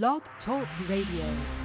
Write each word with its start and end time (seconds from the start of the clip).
Blog 0.00 0.22
Talk 0.46 0.66
Radio. 0.88 1.61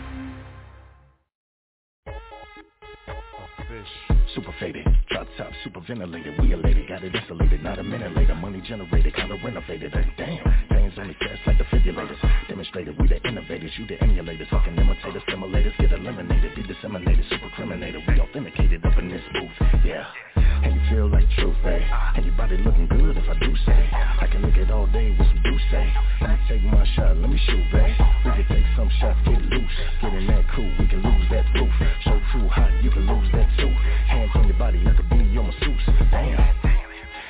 Super 4.36 4.54
faded, 4.60 4.86
drop 5.10 5.26
top, 5.38 5.52
super 5.64 5.80
ventilated, 5.88 6.34
we 6.40 6.52
elated, 6.52 6.88
got 6.88 7.04
it 7.04 7.16
insulated, 7.16 7.64
not 7.64 7.80
a 7.80 7.84
minute 7.84 8.16
later, 8.16 8.36
money 8.36 8.62
generated, 8.62 9.16
kinda 9.16 9.36
renovated, 9.44 9.96
uh, 9.96 10.02
damn, 10.18 10.44
things 10.70 10.94
only 10.98 11.14
fast 11.16 11.42
like 11.48 11.58
the 11.58 11.64
defibrillators, 11.64 12.20
demonstrated, 12.48 12.94
we 13.00 13.08
the 13.08 13.26
innovators, 13.28 13.72
you 13.78 13.88
the 13.88 13.96
emulators, 13.98 14.48
fucking 14.50 14.78
imitators, 14.78 15.24
simulators, 15.30 15.76
get 15.78 15.92
eliminated, 15.92 16.54
be 16.56 16.64
disseminated, 16.64 17.26
super 17.30 17.50
criminated, 17.56 18.02
we 18.08 18.20
authenticated 18.20 18.86
up 18.86 18.98
in 18.98 19.10
this 19.10 19.24
booth, 19.34 19.84
yeah, 19.86 20.06
and 20.36 20.76
you 20.76 20.82
feel 20.90 21.08
like 21.10 21.26
truth, 21.32 21.56
babe, 21.64 21.82
and 22.16 22.26
your 22.26 22.36
body 22.36 22.58
looking 22.58 22.88
good 22.88 23.18
if 23.18 23.30
I 23.30 23.40
do 23.40 23.56
say, 23.66 23.90
I 24.22 24.28
can 24.28 24.42
look 24.42 24.58
it 24.58 24.70
all 24.70 24.88
day 24.88 25.16
with 25.18 25.28
some 25.28 25.42
do 25.42 25.58
say, 25.72 25.94
let 26.22 26.30
me 26.30 26.38
take 26.50 26.64
my 26.64 26.86
shot, 26.96 27.18
let 27.18 27.30
me 27.30 27.40
shoot, 27.48 27.64
babe, 27.72 27.96
we 28.26 28.32
can 28.32 28.46
take 28.50 28.66
some 28.76 28.90
shots, 29.00 29.18
get 29.26 29.42
loose, 29.42 29.78
get 30.02 30.14
in 30.14 30.28
that 30.28 30.46
cool, 30.54 30.70
we 30.78 30.86
can 30.86 31.02
lose 31.02 31.26
that 31.32 31.46
roof, 31.56 31.72
so 32.04 32.20
true 32.32 32.48
hot, 32.50 32.72
you 32.84 32.92
can 32.92 33.08
lose 33.08 33.32
that 33.32 33.50
too, 33.58 33.67
hands 33.70 34.32
on 34.36 34.48
your 34.48 34.58
body, 34.58 34.84
I 34.86 34.96
could 34.96 35.10
be 35.10 35.18
your 35.32 35.44
masseuse, 35.44 35.86
damn. 36.12 36.40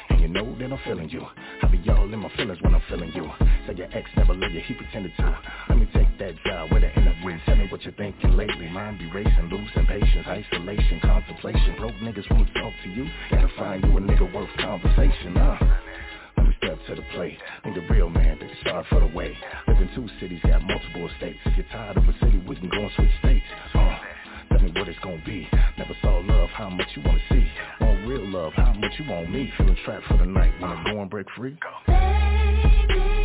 And 0.09 0.21
you 0.21 0.27
know 0.27 0.55
that 0.57 0.71
I'm 0.71 0.79
feeling 0.85 1.09
you. 1.09 1.25
I 1.61 1.67
be 1.67 1.83
all 1.89 2.11
in 2.11 2.19
my 2.19 2.29
feelings 2.35 2.59
when 2.61 2.73
I'm 2.73 2.81
feeling 2.89 3.11
you. 3.13 3.29
Say 3.67 3.75
your 3.75 3.87
ex 3.91 4.09
never 4.15 4.33
loved 4.33 4.53
you, 4.53 4.61
he 4.61 4.73
pretended 4.73 5.11
to. 5.17 5.39
Let 5.69 5.77
me 5.77 5.87
take 5.93 6.17
that 6.19 6.35
job 6.45 6.71
with 6.71 6.83
an 6.83 6.91
interview. 6.91 7.37
Tell 7.45 7.55
me 7.55 7.67
what 7.69 7.83
you're 7.83 7.93
thinking 7.93 8.37
lately. 8.37 8.69
Mind 8.69 8.99
be 8.99 9.11
racing, 9.11 9.49
losing 9.51 9.85
patience, 9.85 10.25
isolation, 10.27 10.99
contemplation. 11.01 11.75
Broke 11.77 11.95
niggas 11.95 12.29
won't 12.31 12.49
talk 12.53 12.73
to 12.83 12.89
you. 12.89 13.07
Gotta 13.31 13.49
find 13.57 13.83
you 13.83 13.97
a 13.97 14.01
nigga 14.01 14.33
worth 14.33 14.49
conversation, 14.57 15.35
huh? 15.35 15.57
Let 16.37 16.47
me 16.47 16.53
step 16.57 16.77
to 16.87 16.95
the 16.95 17.03
plate. 17.13 17.37
Need 17.65 17.77
a 17.77 17.93
real 17.93 18.09
man, 18.09 18.37
big 18.39 18.49
star 18.61 18.85
for 18.89 18.99
the 18.99 19.07
way. 19.07 19.35
Live 19.67 19.77
in 19.77 19.89
two 19.95 20.07
cities, 20.19 20.39
got 20.43 20.61
multiple 20.63 21.09
estates. 21.09 21.39
If 21.45 21.57
you're 21.57 21.65
tired 21.71 21.97
of 21.97 22.03
a 22.03 22.13
city, 22.23 22.41
we 22.47 22.55
can 22.55 22.69
go 22.69 22.77
and 22.77 22.91
switch 22.95 23.11
states. 23.19 23.45
Uh, 23.73 23.97
tell 24.57 24.65
me 24.65 24.71
what 24.79 24.87
it's 24.87 24.99
gonna 24.99 25.21
be. 25.25 25.47
Never 25.77 25.95
saw 26.01 26.17
love, 26.17 26.49
how 26.49 26.69
much 26.69 26.87
you 26.95 27.01
wanna 27.03 27.19
see. 27.29 27.45
Want 27.81 28.07
real 28.07 28.27
love, 28.27 28.53
how 28.53 28.73
much 28.73 28.91
you 28.97 29.09
want 29.09 29.29
me. 29.29 29.51
Feeling 29.57 29.77
trapped 29.85 30.05
for 30.07 30.17
the 30.17 30.25
night, 30.25 30.53
wanna 30.59 30.83
go 30.91 31.01
and 31.01 31.09
break 31.09 31.27
free. 31.35 31.57
Baby, 31.87 33.16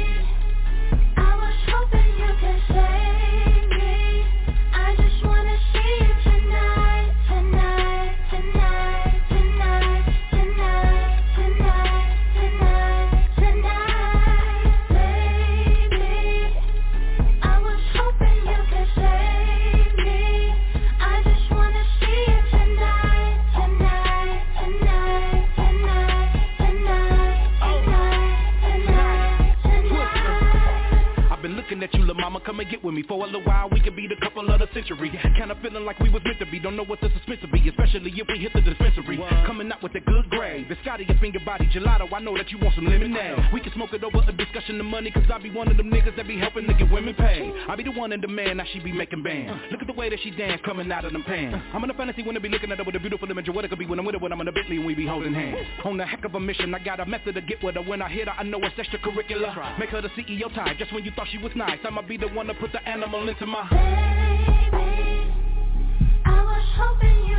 at 31.82 31.92
you, 31.94 32.04
la 32.06 32.14
mama, 32.14 32.40
come 32.40 32.60
and 32.60 32.70
get 32.70 32.82
with 32.82 32.94
me. 32.94 33.02
For 33.02 33.22
a 33.22 33.26
little 33.26 33.42
while, 33.42 33.68
we 33.70 33.80
could 33.80 33.96
be 33.96 34.06
the 34.06 34.16
couple 34.22 34.48
of 34.48 34.60
the 34.60 34.68
century. 34.72 35.10
Kinda 35.10 35.56
feeling 35.60 35.84
like 35.84 35.98
we 36.00 36.08
was 36.08 36.22
meant 36.24 36.38
to 36.38 36.46
be. 36.46 36.58
Don't 36.58 36.76
know 36.76 36.84
what 36.84 37.00
the 37.00 37.10
suspense 37.10 37.40
will 37.42 37.50
be 37.50 37.68
Especially 37.68 38.12
if 38.14 38.26
we 38.28 38.38
hit 38.38 38.52
the 38.52 38.60
dispensary. 38.60 39.18
Coming 39.46 39.70
out 39.72 39.82
with 39.82 39.94
a 39.94 40.00
good 40.00 40.30
grade. 40.30 40.68
Biscotti, 40.68 41.08
your 41.08 41.18
finger 41.18 41.40
body 41.44 41.66
gelato. 41.74 42.12
I 42.12 42.20
know 42.20 42.36
that 42.36 42.50
you 42.50 42.58
want 42.58 42.74
some 42.74 42.86
lemonade 42.86 43.52
We 43.52 43.60
can 43.60 43.72
smoke 43.72 43.92
it 43.92 44.04
over 44.04 44.22
a 44.26 44.32
discussion 44.32 44.78
of 44.80 44.86
money 44.86 45.10
Cause 45.10 45.24
I 45.32 45.38
be 45.38 45.50
one 45.50 45.68
of 45.68 45.76
them 45.76 45.90
niggas 45.90 46.16
that 46.16 46.26
be 46.26 46.38
helping 46.38 46.66
to 46.66 46.74
get 46.74 46.90
women 46.90 47.14
paid. 47.14 47.52
I 47.68 47.76
be 47.76 47.82
the 47.82 47.90
one 47.90 48.12
in 48.12 48.20
demand, 48.20 48.58
now 48.58 48.64
she 48.72 48.78
be 48.78 48.92
making 48.92 49.22
bands. 49.22 49.60
Look 49.70 49.80
at 49.80 49.86
the 49.86 49.92
way 49.92 50.08
that 50.08 50.18
she 50.22 50.30
dance 50.30 50.60
coming 50.64 50.90
out 50.92 51.04
of 51.04 51.12
them 51.12 51.24
pants. 51.24 51.58
I'm 51.74 51.82
in 51.84 51.90
a 51.90 51.94
fantasy 51.94 52.22
when 52.22 52.36
I 52.36 52.40
be 52.40 52.48
looking 52.48 52.70
at 52.70 52.78
her 52.78 52.84
with 52.84 52.94
a 52.94 53.00
beautiful 53.00 53.30
image 53.30 53.48
of 53.48 53.54
what 53.54 53.64
it 53.64 53.68
could 53.68 53.78
be 53.78 53.86
when 53.86 53.98
I'm 53.98 54.04
with 54.04 54.14
her 54.14 54.20
When 54.20 54.32
I'm 54.32 54.40
in 54.40 54.48
a 54.48 54.52
Bentley 54.52 54.76
and 54.76 54.86
we 54.86 54.94
be 54.94 55.06
holding 55.06 55.34
hands. 55.34 55.66
On 55.84 55.98
a 55.98 56.06
heck 56.06 56.24
of 56.24 56.34
a 56.34 56.40
mission, 56.40 56.74
I 56.74 56.78
got 56.78 57.00
a 57.00 57.06
method 57.06 57.34
to 57.34 57.40
get 57.40 57.62
with 57.62 57.74
her. 57.74 57.82
When 57.82 58.00
I 58.00 58.08
hit 58.08 58.28
her, 58.28 58.34
I 58.38 58.42
know 58.44 58.58
it's 58.62 58.76
extracurricular. 58.76 59.78
Make 59.78 59.90
her 59.90 60.00
the 60.00 60.08
CEO 60.10 60.52
type, 60.54 60.78
just 60.78 60.92
when 60.92 61.04
you 61.04 61.10
thought 61.16 61.26
she 61.30 61.38
was 61.38 61.52
I'ma 61.84 62.02
be 62.02 62.18
the 62.18 62.28
one 62.28 62.46
to 62.46 62.54
put 62.54 62.70
the 62.72 62.86
animal 62.86 63.28
into 63.28 63.46
my 63.46 63.66
Baby, 64.70 65.32
I 66.24 66.42
was 66.44 66.64
hoping 66.76 67.24
you 67.26 67.36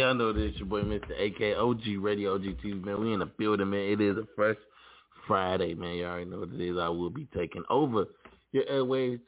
y'all 0.00 0.14
know 0.14 0.32
this 0.32 0.54
your 0.56 0.66
boy 0.66 0.80
Mr. 0.80 1.10
AK 1.10 1.58
OG 1.58 2.02
Radio 2.02 2.34
OG 2.34 2.42
TV, 2.64 2.82
man. 2.82 3.00
We 3.02 3.12
in 3.12 3.18
the 3.18 3.26
building, 3.26 3.68
man. 3.68 3.80
It 3.80 4.00
is 4.00 4.16
a 4.16 4.26
fresh 4.34 4.56
Friday, 5.26 5.74
man. 5.74 5.96
Y'all 5.96 6.12
already 6.12 6.30
know 6.30 6.38
what 6.38 6.54
it 6.54 6.60
is. 6.60 6.78
I 6.78 6.88
will 6.88 7.10
be 7.10 7.28
taking 7.36 7.64
over 7.68 8.06
your 8.52 8.66
airways 8.66 9.18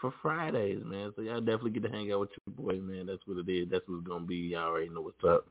for 0.00 0.12
Fridays, 0.20 0.82
man. 0.84 1.12
So 1.14 1.22
y'all 1.22 1.40
definitely 1.40 1.70
get 1.70 1.84
to 1.84 1.90
hang 1.90 2.10
out 2.10 2.20
with 2.20 2.30
your 2.44 2.56
boy, 2.56 2.80
man. 2.80 3.06
That's 3.06 3.22
what 3.26 3.38
it 3.38 3.48
is. 3.48 3.68
That's 3.70 3.84
what 3.86 3.98
it's 3.98 4.08
gonna 4.08 4.26
be. 4.26 4.34
Y'all 4.36 4.64
already 4.64 4.88
know 4.88 5.02
what's 5.02 5.22
up. 5.22 5.46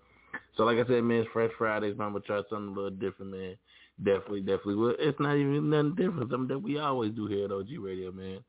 So 0.57 0.63
like 0.65 0.77
I 0.77 0.85
said, 0.89 1.03
man, 1.05 1.19
it's 1.21 1.29
fresh 1.31 1.51
Fridays, 1.57 1.97
man. 1.97 2.07
I'm 2.07 2.13
gonna 2.13 2.25
try 2.25 2.41
something 2.49 2.73
a 2.73 2.75
little 2.75 2.89
different, 2.89 3.31
man. 3.31 3.55
Definitely, 4.03 4.41
definitely. 4.41 4.75
Well, 4.75 4.95
it's 4.99 5.19
not 5.21 5.37
even 5.37 5.69
nothing 5.69 5.95
different. 5.95 6.31
Something 6.31 6.49
that 6.49 6.59
we 6.59 6.79
always 6.79 7.13
do 7.13 7.27
here 7.27 7.45
at 7.45 7.51
OG 7.53 7.69
Radio, 7.79 8.11
man. 8.11 8.39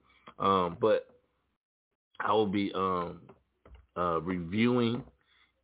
Um, 0.41 0.77
but 0.81 1.07
I 2.19 2.33
will 2.33 2.49
be 2.49 2.73
um 2.75 3.21
uh 3.97 4.21
reviewing 4.23 5.05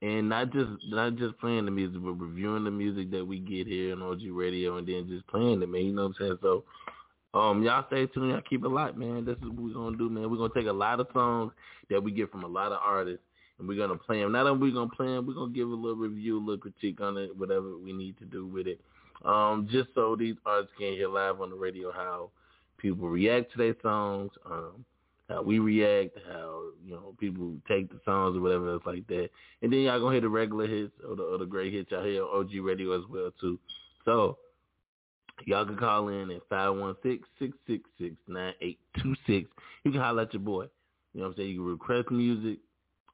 and 0.02 0.28
not 0.28 0.52
just 0.52 0.68
not 0.88 1.14
just 1.14 1.38
playing 1.38 1.64
the 1.64 1.70
music, 1.70 2.02
but 2.02 2.12
reviewing 2.12 2.64
the 2.64 2.70
music 2.70 3.10
that 3.12 3.24
we 3.24 3.38
get 3.38 3.68
here 3.68 3.92
on 3.92 4.02
OG 4.02 4.22
Radio, 4.32 4.76
and 4.76 4.86
then 4.86 5.06
just 5.08 5.26
playing 5.28 5.62
it, 5.62 5.68
man. 5.68 5.86
You 5.86 5.92
know 5.92 6.08
what 6.08 6.16
I'm 6.20 6.26
saying? 6.26 6.38
So, 6.42 6.64
um, 7.34 7.62
y'all 7.62 7.84
stay 7.86 8.06
tuned. 8.06 8.32
Y'all 8.32 8.42
keep 8.42 8.64
it 8.64 8.68
locked, 8.68 8.98
man. 8.98 9.24
This 9.24 9.36
is 9.36 9.44
what 9.44 9.62
we're 9.62 9.74
gonna 9.74 9.96
do, 9.96 10.10
man. 10.10 10.28
We're 10.28 10.36
gonna 10.38 10.52
take 10.54 10.66
a 10.66 10.72
lot 10.72 10.98
of 10.98 11.06
songs 11.14 11.52
that 11.88 12.02
we 12.02 12.10
get 12.10 12.32
from 12.32 12.42
a 12.42 12.48
lot 12.48 12.72
of 12.72 12.80
artists, 12.84 13.24
and 13.58 13.68
we're 13.68 13.78
gonna 13.78 13.98
play 13.98 14.20
them. 14.20 14.32
Not 14.32 14.46
only 14.46 14.60
we 14.60 14.72
gonna 14.74 14.90
play 14.90 15.06
them, 15.06 15.24
we're 15.26 15.34
gonna 15.34 15.52
give 15.52 15.68
a 15.68 15.74
little 15.74 15.96
review, 15.96 16.38
a 16.38 16.40
little 16.40 16.58
critique 16.58 17.00
on 17.00 17.16
it, 17.16 17.36
whatever 17.36 17.78
we 17.78 17.92
need 17.92 18.18
to 18.18 18.24
do 18.24 18.46
with 18.46 18.66
it. 18.66 18.80
Um, 19.24 19.68
just 19.70 19.90
so 19.94 20.16
these 20.16 20.34
artists 20.44 20.74
can 20.76 20.94
hear 20.94 21.08
live 21.08 21.40
on 21.40 21.50
the 21.50 21.56
radio 21.56 21.92
how 21.92 22.30
people 22.76 23.08
react 23.08 23.52
to 23.52 23.58
their 23.58 23.76
songs. 23.82 24.32
Um, 24.44 24.84
how 25.28 25.42
we 25.42 25.58
react, 25.58 26.16
how 26.28 26.62
you 26.84 26.92
know 26.92 27.14
people 27.18 27.54
take 27.68 27.90
the 27.90 28.00
songs 28.04 28.36
or 28.36 28.40
whatever 28.40 28.72
else 28.72 28.82
like 28.86 29.06
that, 29.08 29.30
and 29.62 29.72
then 29.72 29.80
y'all 29.80 30.00
gonna 30.00 30.12
hear 30.12 30.20
the 30.20 30.28
regular 30.28 30.66
hits 30.66 30.92
or 31.08 31.16
the, 31.16 31.22
or 31.22 31.38
the 31.38 31.46
great 31.46 31.72
hits 31.72 31.90
y'all 31.90 32.04
hear 32.04 32.24
on 32.24 32.40
OG 32.40 32.50
Radio 32.62 32.98
as 32.98 33.04
well 33.08 33.30
too. 33.40 33.58
So 34.04 34.38
y'all 35.46 35.64
can 35.64 35.76
call 35.76 36.08
in 36.08 36.30
at 36.30 36.48
516-666-9826. 36.50 39.46
You 39.84 39.90
can 39.90 40.00
holler 40.00 40.22
at 40.22 40.32
your 40.32 40.42
boy. 40.42 40.66
You 41.14 41.20
know 41.20 41.26
what 41.26 41.32
I'm 41.32 41.36
saying? 41.36 41.50
You 41.50 41.56
can 41.56 41.66
request 41.66 42.10
music. 42.10 42.58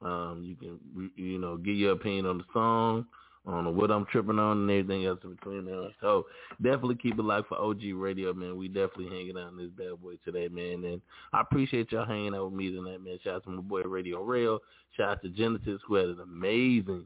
Um, 0.01 0.41
you 0.43 0.55
can 0.55 0.79
you 1.15 1.39
know 1.39 1.57
give 1.57 1.75
your 1.75 1.91
opinion 1.91 2.25
on 2.25 2.37
the 2.37 2.45
song, 2.53 3.05
on 3.49 3.75
what 3.75 3.91
I'm 3.91 4.05
tripping 4.05 4.39
on, 4.39 4.57
and 4.57 4.71
everything 4.71 5.05
else 5.05 5.19
in 5.23 5.35
between 5.35 5.65
there. 5.65 5.89
So 6.01 6.25
definitely 6.61 6.95
keep 6.95 7.17
it 7.17 7.23
locked 7.23 7.49
for 7.49 7.57
OG 7.57 7.81
Radio, 7.93 8.33
man. 8.33 8.57
We 8.57 8.67
definitely 8.67 9.09
hanging 9.09 9.37
out 9.37 9.51
in 9.51 9.57
this 9.57 9.71
bad 9.77 10.01
boy 10.01 10.15
today, 10.23 10.47
man. 10.47 10.83
And 10.85 11.01
I 11.33 11.41
appreciate 11.41 11.91
y'all 11.91 12.05
hanging 12.05 12.35
out 12.35 12.45
with 12.45 12.53
me 12.53 12.71
tonight, 12.71 13.03
man. 13.03 13.19
Shout 13.23 13.35
out 13.35 13.43
to 13.45 13.49
my 13.49 13.61
boy 13.61 13.81
Radio 13.81 14.21
Rail. 14.23 14.59
Shout 14.95 15.09
out 15.09 15.21
to 15.23 15.29
Genesis 15.29 15.81
who 15.87 15.95
had 15.95 16.05
an 16.05 16.19
amazing 16.21 17.05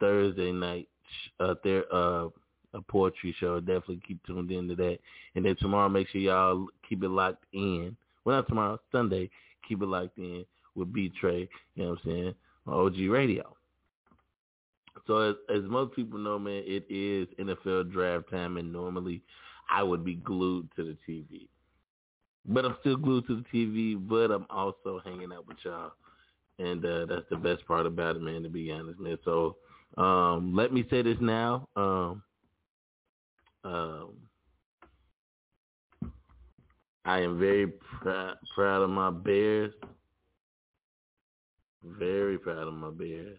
Thursday 0.00 0.52
night 0.52 0.88
uh, 1.40 1.54
their 1.62 1.84
uh, 1.94 2.28
a 2.74 2.80
poetry 2.88 3.34
show. 3.38 3.60
Definitely 3.60 4.00
keep 4.06 4.24
tuned 4.26 4.50
into 4.50 4.74
that. 4.76 4.98
And 5.34 5.44
then 5.44 5.56
tomorrow, 5.56 5.88
make 5.88 6.08
sure 6.08 6.20
y'all 6.20 6.66
keep 6.88 7.02
it 7.02 7.08
locked 7.08 7.44
in. 7.52 7.96
Well, 8.24 8.36
not 8.36 8.48
tomorrow, 8.48 8.80
Sunday. 8.90 9.30
Keep 9.68 9.82
it 9.82 9.86
locked 9.86 10.18
in 10.18 10.44
with 10.74 10.92
B 10.92 11.12
Trey. 11.20 11.48
You 11.74 11.84
know 11.84 11.90
what 11.90 11.98
I'm 12.04 12.10
saying? 12.10 12.34
On 12.66 12.86
OG 12.86 13.10
Radio. 13.10 13.56
So 15.06 15.18
as, 15.18 15.34
as 15.54 15.62
most 15.64 15.94
people 15.94 16.18
know, 16.18 16.38
man, 16.38 16.62
it 16.66 16.84
is 16.88 17.28
NFL 17.38 17.92
draft 17.92 18.30
time, 18.30 18.56
and 18.56 18.72
normally 18.72 19.22
I 19.70 19.82
would 19.82 20.04
be 20.04 20.14
glued 20.14 20.68
to 20.76 20.84
the 20.84 20.96
TV. 21.08 21.48
but 22.46 22.64
I'm 22.64 22.76
still 22.80 22.96
glued 22.96 23.26
to 23.26 23.36
the 23.36 23.44
TV. 23.58 23.96
But 23.96 24.30
I'm 24.30 24.46
also 24.50 25.00
hanging 25.04 25.32
out 25.32 25.46
with 25.46 25.58
y'all, 25.64 25.92
and 26.58 26.84
uh, 26.84 27.06
that's 27.06 27.28
the 27.30 27.36
best 27.36 27.66
part 27.66 27.86
about 27.86 28.16
it, 28.16 28.22
man. 28.22 28.42
To 28.42 28.48
be 28.48 28.70
honest, 28.70 29.00
man. 29.00 29.18
So 29.24 29.56
um, 29.96 30.54
let 30.54 30.72
me 30.72 30.84
say 30.90 31.02
this 31.02 31.18
now. 31.20 31.68
Um, 31.76 32.22
um, 33.64 34.10
I 37.04 37.20
am 37.20 37.38
very 37.38 37.66
pr- 37.68 38.36
proud 38.54 38.82
of 38.82 38.90
my 38.90 39.10
Bears. 39.10 39.72
Very 41.84 42.38
proud 42.38 42.68
of 42.68 42.74
my 42.74 42.90
Bears. 42.90 43.38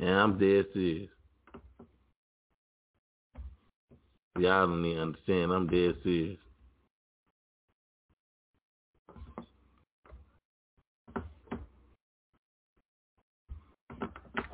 And 0.00 0.10
I'm 0.10 0.38
dead 0.38 0.66
serious. 0.72 1.10
Y'all 4.38 4.66
don't 4.66 4.84
even 4.84 5.00
understand. 5.00 5.52
I'm 5.52 5.66
dead 5.66 5.94
serious. 6.02 6.38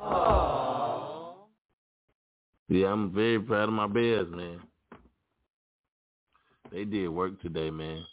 Oh 0.01 1.35
Yeah, 2.67 2.87
I'm 2.87 3.11
very 3.11 3.39
proud 3.39 3.69
of 3.69 3.73
my 3.73 3.87
Bears, 3.87 4.27
man. 4.29 4.59
They 6.71 6.85
did 6.85 7.09
work 7.09 7.41
today, 7.41 7.71
man. 7.71 8.05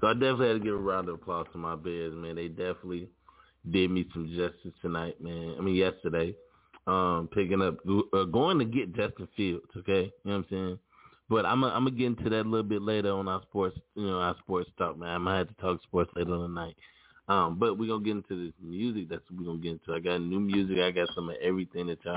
So 0.00 0.06
I 0.06 0.14
definitely 0.14 0.48
had 0.48 0.52
to 0.54 0.60
give 0.60 0.74
a 0.74 0.78
round 0.78 1.08
of 1.08 1.16
applause 1.16 1.46
to 1.52 1.58
my 1.58 1.76
Bears, 1.76 2.14
man. 2.14 2.36
They 2.36 2.48
definitely 2.48 3.08
did 3.70 3.90
me 3.90 4.06
some 4.12 4.28
justice 4.28 4.72
tonight, 4.80 5.20
man. 5.20 5.56
I 5.58 5.60
mean, 5.60 5.74
yesterday, 5.74 6.34
um, 6.86 7.28
picking 7.32 7.60
up, 7.60 7.78
uh, 8.14 8.24
going 8.24 8.58
to 8.58 8.64
get 8.64 8.94
Justin 8.94 9.28
Fields. 9.36 9.66
Okay, 9.76 10.12
you 10.24 10.30
know 10.30 10.30
what 10.30 10.34
I'm 10.36 10.46
saying. 10.50 10.78
But 11.28 11.46
I'm 11.46 11.62
I'm 11.62 11.84
gonna 11.84 11.92
get 11.92 12.06
into 12.06 12.28
that 12.28 12.42
a 12.42 12.48
little 12.48 12.64
bit 12.64 12.82
later 12.82 13.12
on 13.12 13.28
our 13.28 13.40
sports, 13.42 13.78
you 13.94 14.04
know, 14.04 14.18
our 14.18 14.36
sports 14.38 14.68
talk, 14.76 14.98
man. 14.98 15.10
I 15.10 15.18
might 15.18 15.38
have 15.38 15.48
to 15.48 15.54
talk 15.54 15.80
sports 15.82 16.10
later 16.16 16.34
on 16.34 16.42
the 16.42 16.60
night. 16.60 16.76
Um, 17.28 17.56
but 17.56 17.78
we're 17.78 17.86
gonna 17.86 18.02
get 18.02 18.16
into 18.16 18.46
this 18.46 18.54
music. 18.60 19.08
That's 19.08 19.22
what 19.30 19.38
we're 19.38 19.46
gonna 19.46 19.58
get 19.58 19.72
into. 19.72 19.94
I 19.94 20.00
got 20.00 20.20
new 20.20 20.40
music. 20.40 20.78
I 20.78 20.90
got 20.90 21.08
some 21.14 21.28
of 21.28 21.36
everything 21.40 21.86
that 21.86 22.04
y'all 22.04 22.16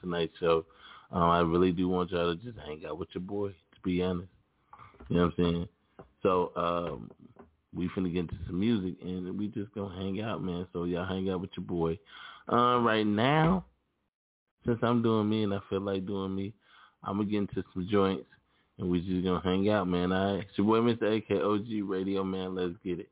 tonight 0.00 0.30
show. 0.40 0.64
Um, 1.12 1.24
I 1.24 1.40
really 1.40 1.72
do 1.72 1.88
want 1.88 2.10
y'all 2.10 2.34
to 2.34 2.42
just 2.42 2.58
hang 2.64 2.82
out 2.88 2.98
with 2.98 3.10
your 3.12 3.20
boy. 3.20 3.48
To 3.48 3.80
be 3.84 4.02
honest, 4.02 4.30
you 5.10 5.16
know 5.16 5.24
what 5.24 5.34
I'm 5.38 5.44
saying. 5.44 5.68
So 6.24 6.52
um, 6.56 7.10
we 7.74 7.88
finna 7.88 8.12
get 8.12 8.20
into 8.20 8.34
some 8.46 8.58
music, 8.58 8.94
and 9.02 9.38
we 9.38 9.48
just 9.48 9.72
gonna 9.74 9.94
hang 9.94 10.20
out, 10.22 10.42
man. 10.42 10.66
So 10.72 10.84
y'all 10.84 11.06
hang 11.06 11.30
out 11.30 11.40
with 11.40 11.50
your 11.56 11.66
boy. 11.66 11.98
Uh, 12.50 12.78
right 12.80 13.06
now, 13.06 13.64
since 14.66 14.78
I'm 14.82 15.02
doing 15.02 15.28
me 15.28 15.44
and 15.44 15.54
I 15.54 15.58
feel 15.68 15.80
like 15.80 16.06
doing 16.06 16.34
me, 16.34 16.54
I'm 17.02 17.18
gonna 17.18 17.28
get 17.28 17.38
into 17.38 17.62
some 17.74 17.86
joints, 17.90 18.26
and 18.78 18.88
we 18.88 19.00
just 19.00 19.24
gonna 19.24 19.42
hang 19.44 19.68
out, 19.68 19.86
man. 19.86 20.12
All 20.12 20.36
right, 20.36 20.46
it's 20.48 20.58
your 20.58 20.66
boy, 20.66 20.78
Mr. 20.78 21.22
AKOG 21.30 21.82
Radio, 21.86 22.24
man. 22.24 22.54
Let's 22.54 22.74
get 22.82 23.00
it. 23.00 23.10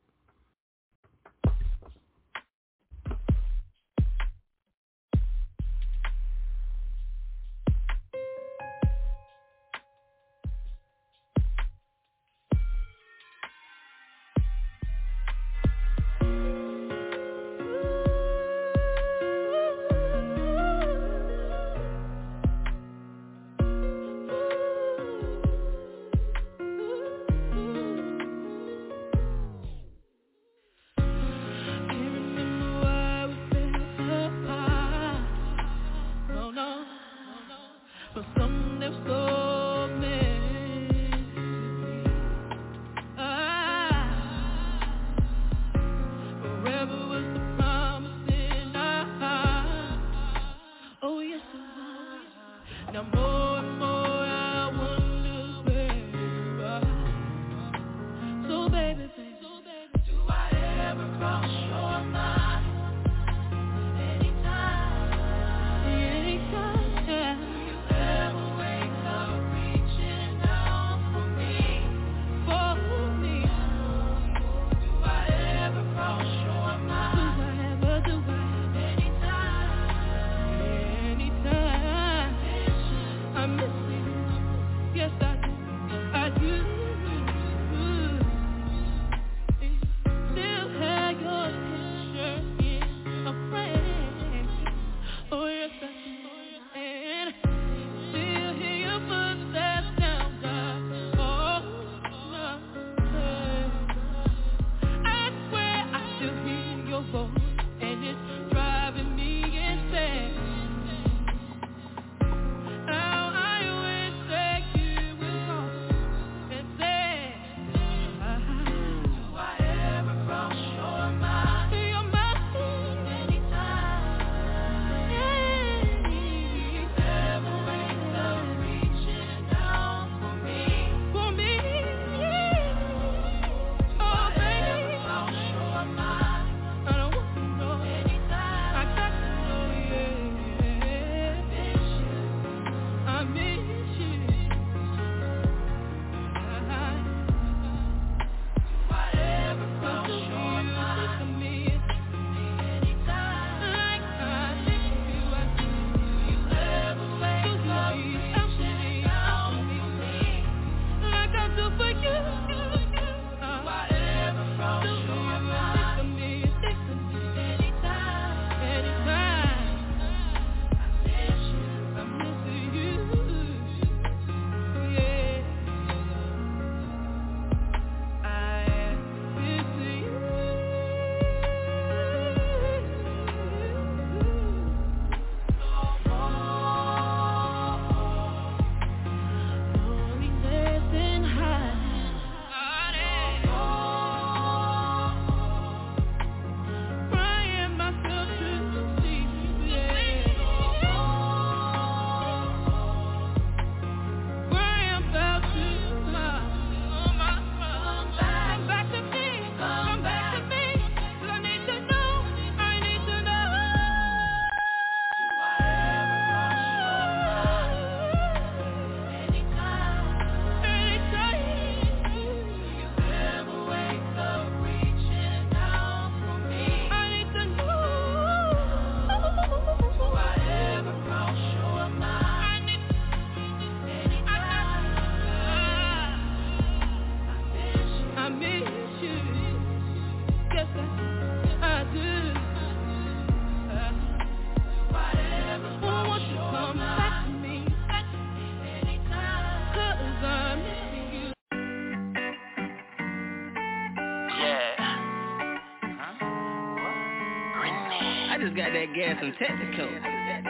Got 258.62 258.72
that 258.74 258.94
gas 258.94 259.18
from 259.18 259.32
Texaco. 259.32 259.86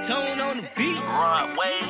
Tone 0.08 0.40
on 0.40 0.56
the 0.58 0.68
beat. 0.76 1.00
Broadway. 1.00 1.80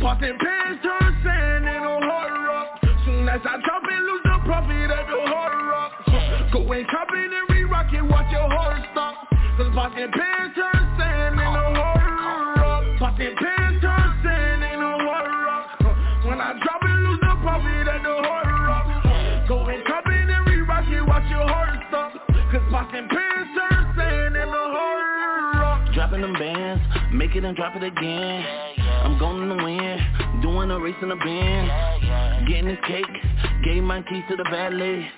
Popping 0.00 0.36
pins 0.36 0.78
turn 0.82 1.16
sand 1.24 1.64
in 1.64 1.80
a 1.80 1.96
hard 2.04 2.32
rock. 2.44 2.80
Soon 3.06 3.28
as 3.28 3.40
I 3.44 3.56
drop 3.64 3.82
it, 3.88 4.02
lose 4.02 4.22
the 4.24 4.38
profit 4.44 4.90
at 4.90 5.06
the 5.08 5.20
hard 5.24 5.56
rock. 5.72 6.52
Go 6.52 6.72
and 6.72 6.86
cop 6.88 7.08
it 7.14 7.32
and 7.32 7.48
re-rock 7.48 7.92
it, 7.94 8.02
watch 8.02 8.30
your 8.30 8.48
heart 8.50 8.82
stop. 8.92 9.28
Cause 9.56 9.72
popping 9.74 10.10
pins 10.12 10.54
turn 10.54 10.96
sand 10.98 11.34
in 11.34 11.40
a 11.40 11.80
hard 11.80 12.60
rock. 12.60 12.98
Popping 12.98 13.34
pins 13.36 13.61
make 27.32 27.42
it 27.42 27.46
and 27.46 27.56
drop 27.56 27.74
it 27.76 27.82
again. 27.82 28.44
I'm 29.04 29.18
going 29.18 29.48
to 29.48 29.64
win, 29.64 30.42
doing 30.42 30.70
a 30.70 30.78
race 30.78 30.94
in 31.00 31.08
the 31.08 31.16
band. 31.16 32.46
Getting 32.46 32.66
this 32.66 32.78
cake, 32.86 33.06
gave 33.64 33.82
my 33.82 34.02
keys 34.02 34.22
to 34.28 34.36
the 34.36 34.44
valet. 34.50 35.08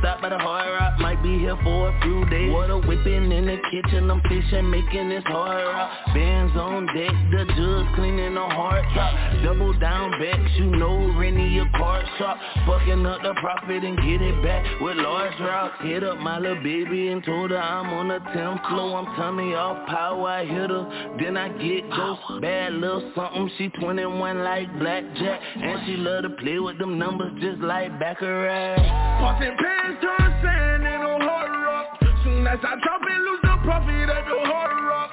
Stop 0.00 0.20
by 0.20 0.28
the 0.28 0.38
hard 0.38 0.68
rock, 0.80 1.00
might 1.00 1.22
be 1.22 1.38
here 1.38 1.56
for 1.62 1.88
a 1.88 2.00
few 2.02 2.24
days. 2.26 2.52
Water 2.52 2.78
whipping 2.78 3.32
in 3.32 3.46
the 3.46 3.58
kitchen, 3.70 4.10
I'm 4.10 4.20
fishing, 4.22 4.70
making 4.70 5.08
this 5.08 5.24
hard 5.26 5.64
rock. 5.64 5.90
Bands 6.14 6.56
on 6.56 6.86
deck, 6.86 7.12
the 7.30 7.44
judge 7.56 7.94
cleaning 7.94 8.34
the 8.34 8.40
hard 8.40 8.84
top. 8.94 9.42
Double 9.42 9.72
down 9.78 10.10
backs, 10.20 10.50
you 10.56 10.66
know 10.66 11.14
Rennie 11.18 11.58
a 11.58 11.78
card 11.78 12.04
shop. 12.18 12.38
Fucking 12.66 13.06
up 13.06 13.22
the 13.22 13.34
profit 13.40 13.84
and 13.84 13.96
get 13.96 14.22
it 14.22 14.42
back 14.42 14.80
with 14.80 14.96
large 14.96 15.38
rocks. 15.40 15.76
Hit 15.82 16.04
up 16.04 16.18
my 16.18 16.38
little 16.38 16.62
baby 16.62 17.08
and 17.08 17.24
told 17.24 17.50
her 17.50 17.58
I'm 17.58 17.92
on 17.92 18.08
the 18.08 18.18
10th 18.18 18.68
floor. 18.68 18.98
I'm 18.98 19.16
tummy 19.16 19.54
off 19.54 19.86
power, 19.88 20.28
I 20.28 20.44
hit 20.44 20.70
her, 20.70 21.16
then 21.18 21.36
I 21.36 21.48
get 21.48 21.88
ghost. 21.90 22.40
Bad 22.40 22.74
little 22.74 23.12
something, 23.14 23.50
she 23.58 23.68
21 23.80 24.44
like 24.44 24.78
blackjack. 24.78 25.40
And 25.56 25.80
she 25.86 25.96
love 25.96 26.22
to 26.22 26.30
play 26.30 26.58
with 26.58 26.78
them 26.78 26.98
numbers 26.98 27.32
just 27.40 27.60
like 27.60 27.98
Baccarat. 27.98 28.76
Popping 29.20 29.56
turn 30.00 30.30
sand 30.42 30.82
in 30.82 31.00
a 31.02 31.18
hard 31.22 31.50
rock. 31.62 31.86
Soon 32.24 32.46
as 32.46 32.58
I 32.62 32.74
drop 32.82 33.02
it, 33.02 33.20
lose 33.20 33.42
the 33.42 33.56
profit 33.64 34.08
at 34.08 34.24
the 34.24 34.40
hard 34.50 34.78
rock. 34.84 35.10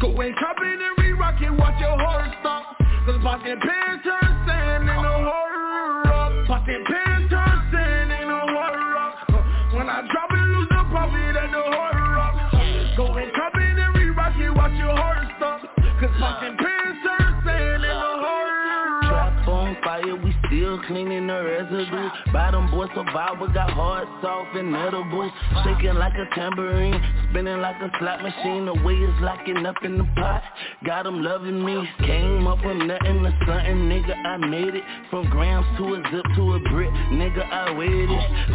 Go 0.00 0.20
and 0.20 0.34
cop 0.36 0.56
it 0.60 0.80
and 0.80 0.98
re-rock 0.98 1.40
it, 1.40 1.50
watch 1.50 1.80
your 1.80 1.96
heart 1.98 2.30
stop. 2.40 2.76
Cause 3.06 3.20
popping 3.22 3.60
pins 3.60 4.02
turn 4.04 4.23
Bottom 22.32 22.70
boy 22.70 22.86
survivor 22.94 23.48
got 23.52 23.70
hard, 23.70 24.08
soft, 24.22 24.56
and 24.56 24.74
edible. 24.74 25.30
Shaking 25.64 25.94
like 25.94 26.14
a 26.14 26.26
tambourine, 26.34 27.00
spinning 27.30 27.60
like 27.60 27.76
a 27.82 27.90
slot 27.98 28.22
machine. 28.22 28.66
The 28.66 28.74
way 28.84 28.94
it's 28.94 29.20
locking 29.20 29.64
up 29.66 29.76
in 29.82 29.98
the 29.98 30.04
pot, 30.16 30.42
got 30.84 31.06
'em 31.06 31.22
loving 31.22 31.64
me. 31.64 31.88
Came 32.00 32.46
up 32.46 32.60
from 32.60 32.86
nothing 32.86 33.22
to 33.24 33.30
something, 33.46 33.88
nigga, 33.88 34.14
I 34.24 34.36
made 34.38 34.74
it. 34.74 34.84
From 35.10 35.28
grams 35.30 35.66
to 35.78 35.94
a 35.94 36.02
zip 36.10 36.26
to 36.36 36.54
a 36.54 36.58
brick, 36.70 36.90
nigga, 37.10 37.44
I 37.50 37.72
waited. 37.72 38.10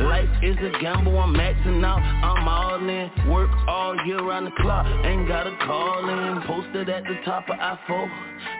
Life 0.05 0.29
is 0.43 0.57
a 0.57 0.71
gamble, 0.79 1.17
I'm 1.19 1.33
maxing 1.33 1.83
out, 1.85 1.99
I'm 1.99 2.47
all 2.47 2.89
in. 2.89 3.11
Work 3.29 3.51
all 3.67 3.95
year 4.05 4.21
round 4.21 4.47
the 4.47 4.51
clock, 4.61 4.85
ain't 5.03 5.27
got 5.27 5.47
a 5.47 5.55
call 5.65 6.09
in. 6.09 6.41
Posted 6.41 6.89
at 6.89 7.03
the 7.03 7.15
top 7.25 7.49
of 7.49 7.59
I-4, 7.59 8.09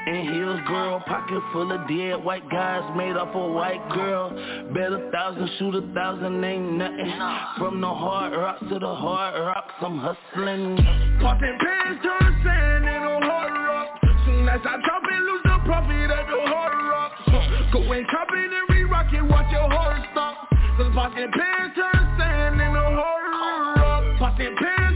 in 0.08 0.64
girl, 0.68 1.00
pocket 1.02 1.42
full 1.52 1.72
of 1.72 1.88
dead 1.88 2.24
white 2.24 2.48
guys 2.50 2.84
made 2.96 3.16
up 3.16 3.34
a 3.36 3.48
white 3.48 3.88
girl. 3.90 4.30
Bet 4.74 4.92
a 4.94 5.10
thousand, 5.12 5.50
shoot 5.58 5.76
a 5.76 5.82
thousand, 5.94 6.44
ain't 6.44 6.74
nothing. 6.74 7.14
From 7.58 7.82
the 7.82 7.88
hard 7.88 8.34
rocks 8.34 8.62
to 8.70 8.78
the 8.80 8.96
hard 8.96 9.40
rocks, 9.40 9.74
I'm 9.82 9.98
hustling. 9.98 10.78
Popping 11.22 11.58
pins 11.60 12.00
turn 12.04 12.42
sand 12.44 12.86
in 12.86 13.02
a 13.02 13.20
hard 13.26 13.52
rock. 13.52 14.00
Soon 14.26 14.48
as 14.48 14.62
I 14.62 14.78
drop 14.86 15.04
it, 15.04 15.22
lose 15.22 15.42
the 15.44 15.58
profit 15.66 16.12
at 16.12 16.26
the 16.28 16.42
hard 16.46 16.74
rock. 16.92 17.12
Go 17.74 17.80
and 17.92 18.08
cop 18.08 18.28
it 18.32 18.52
and 18.54 18.70
re-rock 18.70 19.14
it, 19.14 19.24
watch 19.24 19.52
your 19.52 19.70
heart 19.70 20.02
stop. 20.12 20.50
Cause 20.78 20.92
popping 20.94 21.32
pins 21.32 21.76
turn 21.76 22.18
sand 22.20 22.56
in 22.56 22.76
a 22.76 22.88
hard 22.94 23.78
rock. 23.78 24.20
Popping 24.20 24.56
pins 24.56 24.89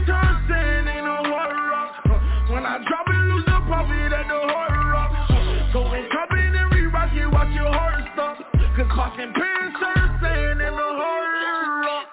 and 9.24 9.34
pain 9.34 9.74
started 9.78 10.18
staying 10.20 10.60
in 10.60 10.74
the 10.76 10.90
heart. 11.00 11.28
of 11.48 11.64
the 11.64 11.88
rock. 11.88 12.08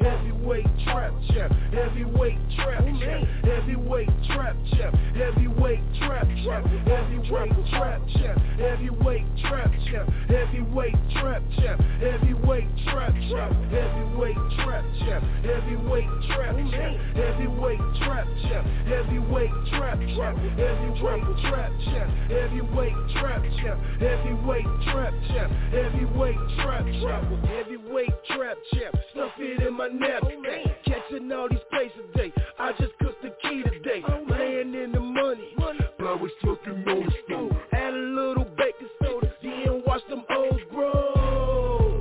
Heavyweight 0.00 0.67
trap 0.84 1.12
champ, 1.28 1.52
heavyweight 1.72 2.38
trap 2.56 2.84
champ, 2.84 3.28
heavyweight 3.42 4.10
trap 4.26 4.56
champ, 4.76 4.94
heavyweight 5.14 5.80
trap 5.98 6.26
champ, 6.44 6.66
heavyweight 6.86 7.52
trap 7.70 8.00
champ, 8.14 8.38
heavyweight 8.58 9.24
trap 9.42 9.70
champ, 9.90 10.08
heavyweight 10.28 10.94
trap 11.14 11.42
champ, 11.56 11.80
heavyweight 12.00 12.68
trap 12.84 13.12
champ, 13.28 13.52
heavyweight 13.70 14.38
trap 14.54 14.84
champ, 15.00 15.24
heavyweight 15.44 16.08
trap 16.26 16.54
champ, 16.70 16.88
heavyweight 17.14 17.78
trap 17.98 18.26
champ, 18.40 18.66
heavyweight 18.76 19.60
trap 19.70 19.98
champ, 20.14 20.36
heavyweight 20.56 21.30
trap 21.42 21.70
champ, 21.84 22.10
heavyweight 22.28 22.94
trap 23.12 23.42
champ, 23.56 23.80
heavyweight 24.00 24.64
trap 24.84 25.12
champ, 25.28 25.50
heavyweight 25.70 26.38
trap 26.56 26.84
champ, 27.00 27.44
heavyweight 27.44 28.10
trap 28.26 28.56
champ, 28.72 28.96
stuff 29.12 29.32
it 29.38 29.66
in 29.66 29.74
my 29.74 29.88
knapsack, 29.88 30.77
catching 31.08 31.32
all 31.32 31.48
these 31.48 31.58
places 31.70 31.98
today. 32.14 32.32
I 32.58 32.72
just 32.72 32.92
cooked 33.00 33.22
the 33.22 33.34
key 33.42 33.62
today, 33.62 34.02
laying 34.28 34.74
in 34.74 34.92
the 34.92 35.00
money. 35.00 35.54
But 35.56 35.76
Power 35.98 36.28
smoking 36.40 36.84
on 36.88 37.04
the 37.04 37.12
stove. 37.26 37.52
Add 37.72 37.94
a 37.94 37.96
little 37.96 38.46
baking 38.56 38.88
soda, 39.02 39.32
then 39.42 39.82
watch 39.86 40.02
them 40.08 40.24
O's 40.30 40.60
grow. 40.70 42.00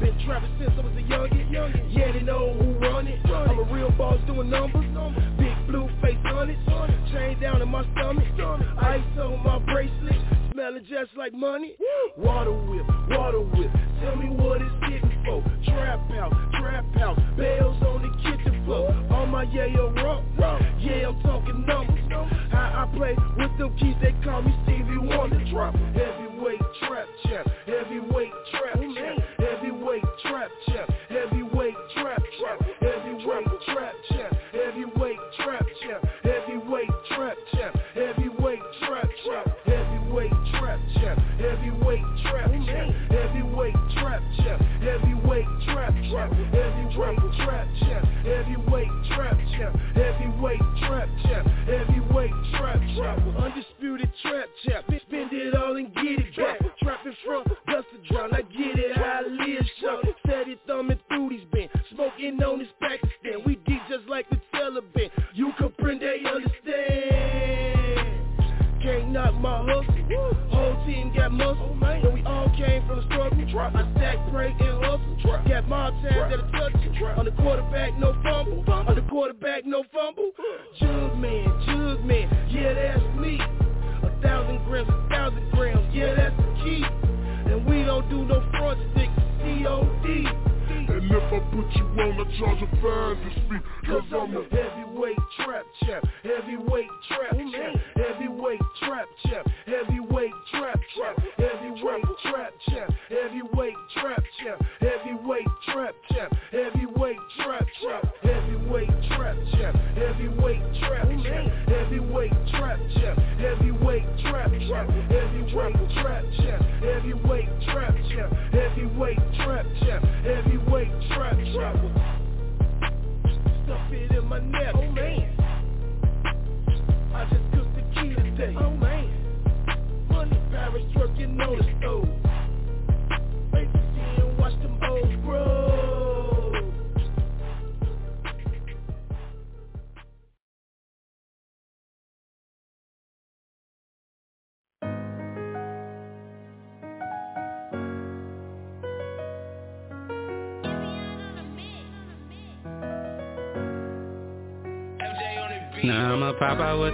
Been 0.00 0.18
trapping 0.26 0.50
since 0.58 0.72
I 0.76 0.80
was 0.80 0.92
a 0.96 1.02
youngin', 1.02 1.96
yeah 1.96 2.12
they 2.12 2.20
know 2.20 2.54
who 2.54 2.78
run 2.78 3.06
it. 3.06 3.24
I'm 3.26 3.58
a 3.58 3.72
real 3.72 3.90
boss 3.92 4.20
doing 4.26 4.50
numbers, 4.50 4.84
big 5.38 5.66
blue 5.66 5.88
face 6.02 6.16
on 6.26 6.50
it, 6.50 6.58
chain 7.12 7.40
down 7.40 7.62
in 7.62 7.68
my 7.68 7.82
stomach, 7.92 8.24
ice 8.78 9.00
on 9.18 9.42
my 9.42 9.58
bracelet, 9.60 10.20
smelling 10.52 10.84
just 10.88 11.16
like 11.16 11.32
money. 11.32 11.76
Water 12.18 12.52
whip, 12.52 12.86
water 13.10 13.40
whip, 13.40 13.70
tell 14.02 14.16
me 14.16 14.28
what 14.30 14.60
it's 14.60 14.74
hitting 14.82 15.22
for. 15.24 15.42
Trap 15.64 16.10
out, 16.12 16.32
trap 16.60 16.84
out. 16.98 17.16
bells 17.36 17.82
on 17.82 18.02
the 18.02 18.25
my 19.36 19.42
yeah 19.52 21.08
I'm 21.08 21.20
talking 21.20 21.66
numbers. 21.66 22.00
How 22.50 22.88
I 22.88 22.96
play 22.96 23.14
with 23.36 23.58
them 23.58 23.76
keys, 23.76 23.94
they 24.00 24.14
call 24.24 24.40
me 24.40 24.54
Stevie 24.64 24.96
Wonder. 24.96 25.44
Drop 25.50 25.74
heavyweight 25.74 26.25
I 58.12 58.42
get 58.42 58.78
it 58.78 58.98
I 58.98 59.22
live, 59.22 59.66
so 59.80 60.00
steady 60.26 60.58
thumbing 60.66 60.98
through 61.08 61.30
these 61.30 61.46
bins, 61.52 61.70
smoking 61.92 62.42
on 62.42 62.58
this 62.60 62.65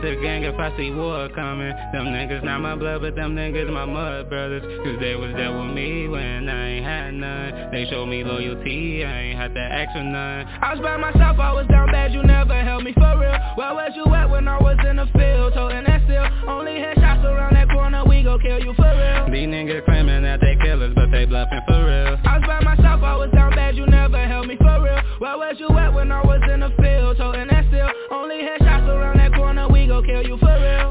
the 0.02 0.18
gang 0.20 0.42
if 0.42 0.58
I 0.58 0.76
see 0.76 0.90
war 0.90 1.28
coming. 1.34 1.70
Them 1.92 2.06
niggas 2.10 2.42
not 2.42 2.60
my 2.60 2.74
blood, 2.74 3.00
but 3.02 3.14
them 3.14 3.36
niggas 3.36 3.72
my 3.72 3.86
mud 3.86 4.28
brothers. 4.28 4.62
Cause 4.84 4.98
they 5.00 5.14
was 5.14 5.32
there 5.36 5.56
with 5.56 5.72
me 5.72 6.08
when 6.08 6.48
I 6.48 6.68
ain't 6.68 6.84
had 6.84 7.14
none. 7.14 7.70
They 7.70 7.86
showed 7.88 8.06
me 8.06 8.24
loyalty, 8.24 9.04
I 9.04 9.30
ain't 9.30 9.38
had 9.38 9.54
to 9.54 9.60
ask 9.60 9.92
for 9.92 10.02
none. 10.02 10.46
I 10.60 10.74
was 10.74 10.82
by 10.82 10.96
myself, 10.96 11.38
I 11.38 11.52
was 11.52 11.66
down 11.68 11.90
bad, 11.92 12.12
you 12.12 12.22
never 12.24 12.62
held 12.64 12.82
me 12.82 12.92
for 12.94 13.14
real. 13.16 13.38
Where 13.54 13.74
was 13.74 13.92
you 13.94 14.04
at 14.12 14.28
when 14.28 14.48
I 14.48 14.58
was 14.58 14.76
in 14.88 14.96
the 14.96 15.06
field? 15.14 15.54
Toting 15.54 15.84
that 15.84 16.02
still. 16.04 16.26
Only 16.50 16.82
headshots 16.82 17.22
around 17.22 17.54
that 17.54 17.70
corner, 17.70 18.04
we 18.04 18.24
gon' 18.24 18.40
kill 18.40 18.58
you 18.58 18.74
for 18.74 18.90
real. 18.90 19.30
These 19.30 19.48
niggas 19.48 19.84
claiming 19.84 20.22
that 20.24 20.40
they 20.40 20.56
killers, 20.60 20.92
but 20.94 21.12
they 21.12 21.26
bluffing 21.26 21.62
for 21.68 21.78
real. 21.78 22.18
I 22.26 22.38
was 22.38 22.46
by 22.46 22.60
myself, 22.60 23.02
I 23.02 23.16
was 23.16 23.30
down 23.30 23.54
bad, 23.54 23.76
you 23.76 23.86
never 23.86 24.18
held 24.26 24.48
me 24.48 24.56
for 24.56 24.82
real. 24.82 24.98
Where 25.22 25.38
was 25.38 25.56
you 25.58 25.70
at 25.78 25.94
when 25.94 26.10
I 26.10 26.22
was 26.26 26.42
in 26.52 26.60
the 26.60 26.74
field? 26.82 27.18
Toting 27.18 27.51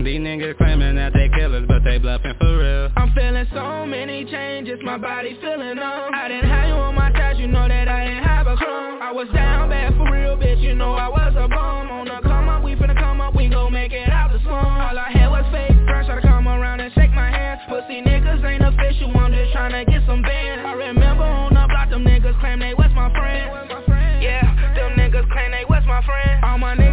These 0.03 0.19
niggas 0.19 0.57
claiming 0.57 0.95
that 0.95 1.13
they 1.13 1.29
killers, 1.29 1.65
but 1.67 1.83
they 1.83 1.99
bluffing 1.99 2.33
for 2.39 2.57
real. 2.57 2.89
I'm 2.97 3.13
feeling 3.13 3.45
so 3.53 3.85
many 3.85 4.25
changes, 4.25 4.79
my 4.83 4.97
body 4.97 5.37
feeling 5.39 5.75
numb. 5.75 6.11
I 6.13 6.27
didn't 6.27 6.49
have 6.49 6.67
you 6.67 6.73
on 6.73 6.95
my 6.95 7.11
touch, 7.11 7.37
you 7.37 7.47
know 7.47 7.67
that 7.67 7.87
I 7.87 8.05
didn't 8.05 8.23
have 8.23 8.47
a 8.47 8.55
crumb. 8.55 9.01
I 9.01 9.11
was 9.11 9.27
down 9.33 9.69
bad 9.69 9.93
for 9.93 10.11
real, 10.11 10.35
bitch, 10.37 10.59
you 10.61 10.73
know 10.73 10.93
I 10.93 11.07
was 11.07 11.33
a 11.37 11.47
bum. 11.47 11.91
On 11.91 12.05
the 12.05 12.19
come 12.23 12.49
up, 12.49 12.63
we 12.63 12.75
finna 12.75 12.97
come 12.97 13.21
up, 13.21 13.35
we 13.35 13.47
gon' 13.47 13.71
make 13.71 13.93
it 13.93 14.09
out 14.09 14.31
the 14.33 14.39
slum. 14.39 14.81
All 14.81 14.97
I 14.97 15.11
had 15.11 15.29
was 15.29 15.45
fake 15.51 15.77
try 15.85 16.19
to 16.19 16.27
come 16.27 16.47
around 16.47 16.79
and 16.79 16.91
shake 16.93 17.13
my 17.13 17.29
hand. 17.29 17.61
Pussy 17.69 18.01
niggas 18.01 18.43
ain't 18.43 18.63
official, 18.63 19.15
I'm 19.15 19.31
just 19.31 19.53
tryna 19.53 19.85
get 19.87 20.01
some 20.07 20.21
bands. 20.21 20.65
I 20.65 20.73
remember 20.73 21.23
on 21.23 21.53
the 21.53 21.65
block, 21.69 21.89
them 21.89 22.03
niggas 22.03 22.39
claim 22.39 22.59
they 22.59 22.73
was 22.73 22.91
my 22.95 23.09
friend. 23.13 24.21
Yeah, 24.21 24.41
them 24.75 24.97
niggas 24.97 25.29
claim 25.31 25.51
they 25.51 25.65
was 25.69 25.83
my 25.85 26.03
friend. 26.03 26.43
All 26.43 26.57
my 26.57 26.75
niggas 26.75 26.90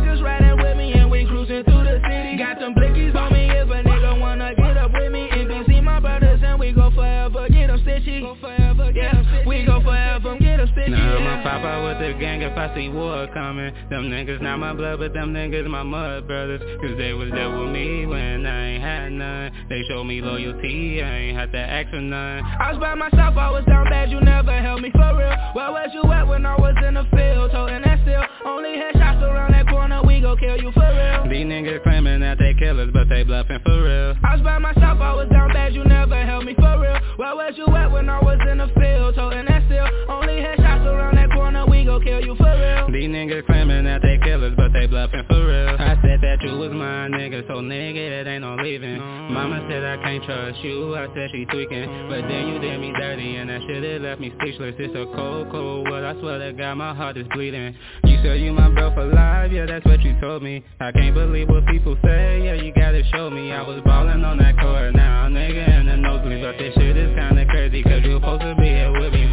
I'ma 11.09 11.43
pop 11.43 11.65
out 11.65 11.85
with 11.85 11.99
the 11.99 12.19
gang 12.19 12.43
if 12.43 12.57
I 12.57 12.75
see 12.75 12.89
war 12.89 13.27
coming. 13.33 13.73
Them 13.91 14.11
niggas 14.11 14.43
not 14.43 14.59
my 14.59 14.75
blood, 14.75 14.99
but 14.99 15.13
them 15.15 15.33
niggas 15.33 15.67
my 15.69 15.83
mud 15.83 16.27
brothers. 16.27 16.61
Cause 16.81 16.97
they 16.99 17.13
was 17.13 17.31
there 17.31 17.51
with 17.51 17.71
me 17.71 18.07
when 18.07 18.45
I 18.47 18.67
ain't 18.75 18.83
had 18.83 19.13
none. 19.13 19.53
They 19.69 19.83
showed 19.89 20.05
me 20.05 20.21
loyalty, 20.21 21.03
I 21.03 21.17
ain't 21.31 21.39
had 21.39 21.53
to 21.53 21.59
ask 21.59 21.91
for 21.91 22.01
none. 22.01 22.45
I 22.45 22.73
was 22.73 22.81
by 22.81 22.95
myself, 22.95 23.37
I 23.37 23.51
was 23.51 23.65
down 23.65 23.89
bad, 23.91 24.11
you 24.11 24.21
never 24.21 24.53
held 24.61 24.83
me 24.83 24.91
for 24.93 25.17
real. 25.17 25.35
Where 25.55 25.73
was 25.73 25.91
you 25.95 26.05
at 26.13 26.27
when 26.27 26.47
I 26.47 26.57
was 26.57 26.75
in 26.87 26.95
the 26.95 27.05
field? 27.11 27.51
Toting 27.53 27.83
that 27.83 28.01
still. 28.03 28.23
Only 28.45 28.77
had 28.77 28.93
shots 28.95 29.23
around 29.23 29.53
that 29.53 29.69
corner, 29.69 30.03
we 30.05 30.21
gon' 30.21 30.39
kill 30.39 30.57
you 30.61 30.71
for 30.73 30.87
real. 30.87 31.29
These 31.29 31.47
niggas 31.47 31.83
claiming 31.83 32.21
that 32.21 32.39
they 32.39 32.55
killers, 32.55 32.91
but 32.93 33.09
they 33.09 33.23
bluffing 33.25 33.61
for 33.65 33.83
real. 33.83 34.15
I 34.25 34.37
was 34.37 34.43
by 34.45 34.59
myself, 34.59 35.01
I 35.01 35.15
was 35.15 35.29
down 35.31 35.53
bad, 35.53 35.75
you 35.75 35.85
never 35.85 36.25
held 36.25 36.45
me 36.45 36.55
for 36.55 36.79
real. 36.79 36.99
Where 37.17 37.35
was 37.35 37.55
you 37.57 37.67
at 37.75 37.91
when 37.91 38.09
I 38.09 38.21
was 38.21 38.39
in 38.51 38.59
the 38.59 38.69
field? 38.79 39.15
Toting 39.15 39.47
that 39.47 39.65
still. 39.67 39.87
Only 40.09 40.41
headshots 40.41 40.68
around 40.89 41.17
that 41.17 41.31
corner, 41.33 41.67
we 41.67 41.85
gon' 41.85 42.03
kill 42.03 42.21
you 42.21 42.35
for 42.37 42.45
real. 42.45 42.91
These 42.91 43.11
niggas 43.11 43.47
claiming 43.47 43.85
that 43.85 44.03
they 44.03 44.19
killers, 44.19 44.55
but 44.57 44.73
they 44.73 44.87
bluffing 44.87 45.25
for 45.29 45.47
real. 45.47 45.77
I 45.79 45.97
said 46.03 46.21
that 46.23 46.43
you 46.43 46.57
was 46.57 46.73
my 46.73 47.09
nigga, 47.09 47.47
so 47.47 47.55
nigga, 47.61 48.21
it 48.21 48.27
ain't 48.27 48.43
no 48.43 48.57
leaving. 48.57 48.99
Mama 48.99 49.67
said 49.69 49.85
I 49.85 50.03
can't 50.03 50.25
trust 50.25 50.59
you, 50.61 50.97
I 50.97 51.07
said 51.15 51.31
she 51.33 51.45
tweaking. 51.47 52.09
But 52.09 52.23
then 52.29 52.49
you 52.49 52.59
did 52.59 52.81
me 52.81 52.93
dirty, 52.93 53.37
and 53.37 53.51
that 53.51 53.63
shit 53.67 53.85
it 53.85 54.03
left 54.03 54.21
me 54.21 54.33
speechless. 54.41 54.75
It's 54.79 54.95
a 54.95 55.05
cold, 55.15 55.51
cold 55.51 55.89
world, 55.89 56.05
I 56.05 56.19
swear 56.21 56.39
to 56.39 56.53
God, 56.53 56.75
my 56.77 56.95
heart 56.95 57.17
is 57.17 57.27
bleeding. 57.33 57.75
You 58.05 58.19
said 58.23 58.41
you 58.41 58.53
my 58.53 58.71
bro 58.71 58.95
for 58.95 59.05
life, 59.05 59.53
yeah, 59.53 59.67
that's 59.67 59.85
what 59.85 60.01
you 60.03 60.19
told 60.21 60.43
me. 60.43 60.65
I 60.81 60.93
can't 60.93 61.15
believe 61.15 61.49
what 61.49 61.67
people 61.67 61.97
say, 62.03 62.43
yeah, 62.45 62.55
you 62.55 62.73
gotta 62.73 63.03
show 63.13 63.31
me. 63.31 63.53
I 63.53 63.63
was 63.63 63.81
ballin' 63.85 64.25
on 64.25 64.39
that 64.39 64.59
court, 64.59 64.95
now 64.95 65.29
nigga 65.29 65.81
in 65.81 65.87
the 65.87 65.97
nosebleed. 65.97 66.43
But 66.43 66.59
this 66.59 66.75
shit 66.75 66.97
is 66.97 67.15
kinda 67.15 67.45
crazy, 67.47 67.83
cause 67.83 68.03
you 68.03 68.17
supposed 68.17 68.43
to 68.43 68.55
be 68.57 68.69
here 68.69 68.93
with 68.93 69.13
me, 69.13 69.28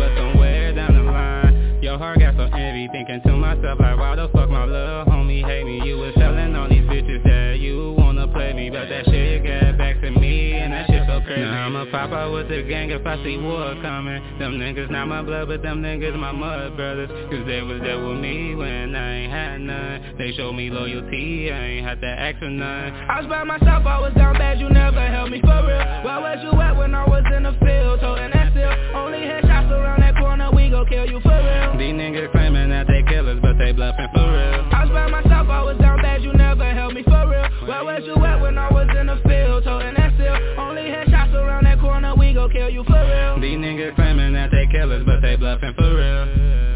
Your 1.95 2.03
heart 2.03 2.19
got 2.19 2.35
so 2.35 2.43
envy, 2.57 2.89
thinking 2.91 3.21
to 3.21 3.37
myself 3.37 3.79
like, 3.79 3.97
why 3.97 4.17
the 4.17 4.27
fuck 4.27 4.49
my 4.49 4.65
little 4.65 5.05
homie 5.05 5.45
hate 5.45 5.63
me? 5.63 5.79
You 5.87 5.95
was 5.97 6.13
telling 6.15 6.53
all 6.53 6.67
these 6.67 6.83
bitches 6.83 7.23
that 7.23 7.59
you 7.61 7.95
wanna 7.97 8.27
play 8.27 8.51
me, 8.51 8.69
but 8.69 8.89
that 8.89 9.05
shit 9.05 9.45
got 9.45 9.77
back 9.77 10.01
to 10.01 10.11
me, 10.11 10.51
and 10.59 10.73
that 10.73 10.87
shit 10.87 10.94
so 10.94 10.94
crazy. 11.25 11.41
Now 11.41 11.65
I'ma 11.65 11.85
pop 11.91 12.11
out 12.11 12.33
with 12.33 12.47
the 12.49 12.63
gang 12.63 12.91
if 12.91 13.05
I 13.05 13.21
see 13.23 13.37
war 13.37 13.75
coming. 13.81 14.21
Them 14.39 14.59
niggas 14.59 14.89
not 14.89 15.07
my 15.07 15.21
blood, 15.21 15.47
but 15.47 15.61
them 15.61 15.81
niggas 15.81 16.17
my 16.17 16.31
mud 16.31 16.75
brothers. 16.75 17.09
Cause 17.29 17.45
they 17.45 17.61
was 17.61 17.81
there 17.81 17.99
with 17.99 18.19
me 18.19 18.55
when 18.55 18.95
I 18.95 19.13
ain't 19.23 19.31
had 19.31 19.61
none. 19.61 20.15
They 20.17 20.31
showed 20.33 20.53
me 20.53 20.69
loyalty, 20.69 21.51
I 21.51 21.81
ain't 21.81 21.85
had 21.85 22.01
to 22.01 22.07
ask 22.07 22.39
for 22.39 22.49
none. 22.49 22.93
I 23.09 23.19
was 23.19 23.29
by 23.29 23.43
myself, 23.43 23.85
I 23.85 23.99
was 23.99 24.13
down 24.13 24.37
bad, 24.37 24.59
you 24.59 24.69
never 24.69 25.01
held 25.07 25.31
me 25.31 25.41
for 25.41 25.59
real. 25.65 25.85
Where 26.05 26.21
was 26.21 26.39
you 26.43 26.53
at 26.61 26.77
when 26.77 26.93
I 26.93 27.05
was 27.05 27.23
in 27.35 27.43
the 27.43 27.53
field? 27.59 27.99
Toting 27.99 28.31
that 28.31 28.51
still. 28.51 28.71
Only 28.95 29.19
headshots 29.19 29.71
around 29.71 30.01
that 30.01 30.15
corner, 30.17 30.51
we 30.51 30.69
gon' 30.69 30.87
kill 30.87 31.05
you 31.09 31.19
for 31.21 31.35
real. 31.35 31.77
These 31.77 31.95
niggas 31.95 32.31
claiming 32.31 32.69
that 32.69 32.87
they 32.87 33.03
killers, 33.03 33.39
but 33.41 33.57
they 33.57 33.71
bluffing 33.71 34.07
for 34.13 34.25
real. 34.25 34.67
I 34.71 34.85
was 34.85 34.93
by 34.93 35.07
myself, 35.09 35.49
I 35.49 35.61
was 35.63 35.77
down 35.79 36.01
bad, 36.01 36.21
you 36.21 36.33
never 36.33 36.65
held 36.73 36.93
me 36.93 37.03
for 37.03 37.27
real. 37.27 37.47
Where 37.67 37.83
was 37.83 38.03
you 38.05 38.15
at 38.23 38.41
when 38.41 38.57
I 38.57 38.69
was 38.71 38.87
in 38.99 39.07
the 39.07 39.17
field? 39.27 39.63
Toting 39.63 39.95
that 39.95 40.13
still. 40.15 40.37
Only 40.59 40.83
headshots 40.83 41.04
gon' 42.35 42.49
kill 42.51 42.69
you 42.69 42.83
for 42.83 42.93
real. 42.93 43.39
These 43.39 43.57
niggas 43.57 43.95
claiming 43.95 44.33
that 44.33 44.51
they 44.51 44.67
killers, 44.67 45.03
but 45.05 45.21
they 45.21 45.37
bluffing 45.37 45.73
for 45.73 45.95
real. 45.95 46.74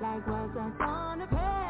like 0.00 0.26
what's 0.26 0.54
that 0.54 0.78
gonna 0.78 1.26
pay? 1.28 1.67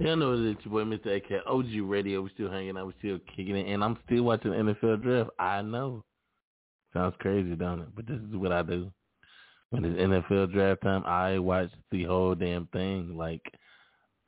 I 0.00 0.14
know 0.14 0.32
it 0.32 0.40
is 0.40 0.56
your 0.64 0.72
boy, 0.72 0.90
Mr. 0.90 1.16
AK, 1.16 1.46
OG 1.46 1.66
Radio. 1.82 2.22
We're 2.22 2.30
still 2.30 2.50
hanging 2.50 2.78
out. 2.78 2.86
We 2.86 2.94
still 3.00 3.18
kicking 3.36 3.56
it. 3.56 3.70
And 3.70 3.84
I'm 3.84 3.98
still 4.06 4.22
watching 4.22 4.50
the 4.50 4.56
NFL 4.56 5.02
draft. 5.02 5.30
I 5.38 5.60
know. 5.60 6.04
Sounds 6.94 7.14
crazy, 7.18 7.54
don't 7.54 7.82
it? 7.82 7.88
But 7.94 8.06
this 8.06 8.16
is 8.16 8.34
what 8.34 8.50
I 8.50 8.62
do. 8.62 8.90
When 9.68 9.84
it's 9.84 10.00
NFL 10.00 10.52
draft 10.52 10.82
time, 10.82 11.04
I 11.04 11.38
watch 11.38 11.68
the 11.90 12.04
whole 12.04 12.34
damn 12.34 12.66
thing. 12.68 13.14
Like, 13.14 13.42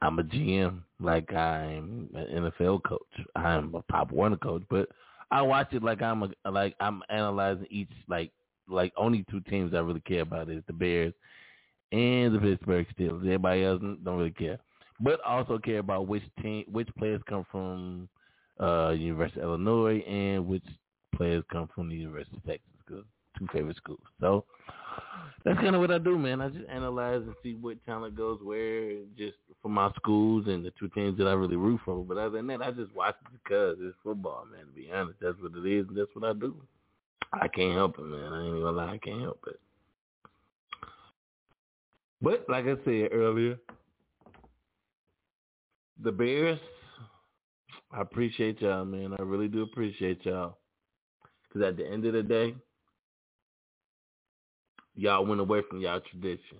I'm 0.02 0.18
a 0.18 0.24
GM. 0.24 0.82
Like, 1.00 1.32
I'm 1.32 2.10
an 2.14 2.52
NFL 2.60 2.82
coach. 2.84 3.00
I'm 3.34 3.74
a 3.74 3.80
Pop 3.82 4.12
Warner 4.12 4.36
coach. 4.36 4.62
But 4.68 4.90
I 5.30 5.40
watch 5.40 5.72
it 5.72 5.82
like 5.82 6.02
I'm 6.02 6.22
a, 6.22 6.50
like 6.50 6.76
I'm 6.80 7.02
analyzing 7.08 7.66
each, 7.70 7.90
like, 8.08 8.30
like 8.68 8.92
only 8.98 9.24
two 9.30 9.40
teams 9.40 9.72
I 9.72 9.78
really 9.78 10.00
care 10.00 10.20
about 10.20 10.50
is 10.50 10.62
the 10.66 10.74
Bears 10.74 11.14
and 11.92 12.34
the 12.34 12.38
Pittsburgh 12.38 12.86
Steelers. 12.94 13.22
Everybody 13.22 13.64
else 13.64 13.80
don't 13.80 14.18
really 14.18 14.30
care 14.32 14.58
but 15.02 15.20
also 15.26 15.58
care 15.58 15.78
about 15.78 16.06
which 16.06 16.22
team, 16.40 16.64
which 16.70 16.88
players 16.96 17.20
come 17.28 17.44
from 17.50 18.08
uh, 18.60 18.90
University 18.90 19.40
of 19.40 19.46
Illinois 19.46 19.98
and 20.00 20.46
which 20.46 20.64
players 21.14 21.44
come 21.52 21.68
from 21.74 21.88
the 21.88 21.96
University 21.96 22.36
of 22.36 22.44
Texas. 22.44 23.04
Two 23.38 23.46
favorite 23.50 23.76
schools. 23.78 24.00
So 24.20 24.44
that's 25.44 25.58
kind 25.58 25.74
of 25.74 25.80
what 25.80 25.90
I 25.90 25.98
do, 25.98 26.18
man. 26.18 26.42
I 26.42 26.48
just 26.48 26.68
analyze 26.68 27.22
and 27.22 27.34
see 27.42 27.54
what 27.54 27.82
talent 27.86 28.14
goes 28.14 28.38
where, 28.42 28.98
just 29.16 29.36
for 29.62 29.70
my 29.70 29.90
schools 29.96 30.44
and 30.48 30.64
the 30.64 30.70
two 30.78 30.88
teams 30.88 31.16
that 31.16 31.26
I 31.26 31.32
really 31.32 31.56
root 31.56 31.80
for. 31.84 32.04
But 32.04 32.18
other 32.18 32.36
than 32.36 32.46
that, 32.48 32.60
I 32.60 32.70
just 32.72 32.94
watch 32.94 33.16
it 33.24 33.40
because 33.42 33.78
it's 33.80 33.96
football, 34.04 34.44
man. 34.52 34.66
To 34.66 34.72
be 34.72 34.90
honest, 34.92 35.18
that's 35.20 35.36
what 35.40 35.52
it 35.56 35.66
is, 35.66 35.88
and 35.88 35.96
that's 35.96 36.10
what 36.14 36.28
I 36.28 36.38
do. 36.38 36.54
I 37.32 37.48
can't 37.48 37.74
help 37.74 37.98
it, 37.98 38.02
man. 38.02 38.32
I 38.32 38.44
ain't 38.44 38.60
gonna 38.60 38.76
lie, 38.76 38.92
I 38.92 38.98
can't 38.98 39.22
help 39.22 39.42
it. 39.46 39.58
But 42.20 42.44
like 42.48 42.66
I 42.66 42.76
said 42.84 43.08
earlier, 43.12 43.58
the 46.00 46.12
Bears, 46.12 46.58
I 47.92 48.00
appreciate 48.00 48.60
y'all, 48.60 48.84
man. 48.84 49.14
I 49.18 49.22
really 49.22 49.48
do 49.48 49.62
appreciate 49.62 50.24
y'all. 50.24 50.58
Because 51.48 51.68
at 51.68 51.76
the 51.76 51.86
end 51.86 52.04
of 52.06 52.14
the 52.14 52.22
day, 52.22 52.54
y'all 54.94 55.26
went 55.26 55.40
away 55.40 55.62
from 55.68 55.80
y'all 55.80 56.00
tradition. 56.00 56.58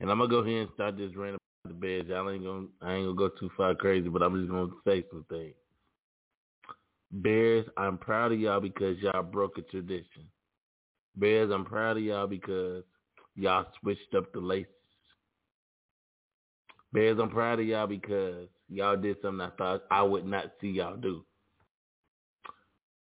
And 0.00 0.10
I'm 0.10 0.18
gonna 0.18 0.30
go 0.30 0.38
ahead 0.38 0.60
and 0.60 0.68
start 0.74 0.96
this 0.96 1.16
rant 1.16 1.36
about 1.64 1.74
the 1.74 1.80
Bears. 1.80 2.06
Y'all 2.08 2.30
ain't 2.30 2.44
gonna 2.44 2.66
I 2.82 2.94
ain't 2.94 3.06
gonna 3.06 3.16
go 3.16 3.28
too 3.28 3.50
far 3.56 3.74
crazy, 3.74 4.08
but 4.08 4.22
I'm 4.22 4.38
just 4.38 4.50
gonna 4.50 4.70
say 4.86 5.04
some 5.10 5.24
things. 5.28 5.54
Bears, 7.10 7.66
I'm 7.76 7.98
proud 7.98 8.32
of 8.32 8.40
y'all 8.40 8.60
because 8.60 8.98
y'all 8.98 9.22
broke 9.22 9.58
a 9.58 9.62
tradition. 9.62 10.28
Bears, 11.16 11.50
I'm 11.52 11.64
proud 11.64 11.96
of 11.96 12.02
y'all 12.02 12.26
because 12.26 12.84
y'all 13.34 13.66
switched 13.80 14.14
up 14.14 14.32
the 14.32 14.40
laces. 14.40 14.72
Bears, 16.92 17.18
I'm 17.20 17.30
proud 17.30 17.60
of 17.60 17.66
y'all 17.66 17.86
because 17.86 18.48
y'all 18.68 18.96
did 18.96 19.16
something 19.22 19.40
I 19.40 19.50
thought 19.56 19.84
I 19.90 20.02
would 20.02 20.26
not 20.26 20.52
see 20.60 20.68
y'all 20.68 20.96
do. 20.96 21.24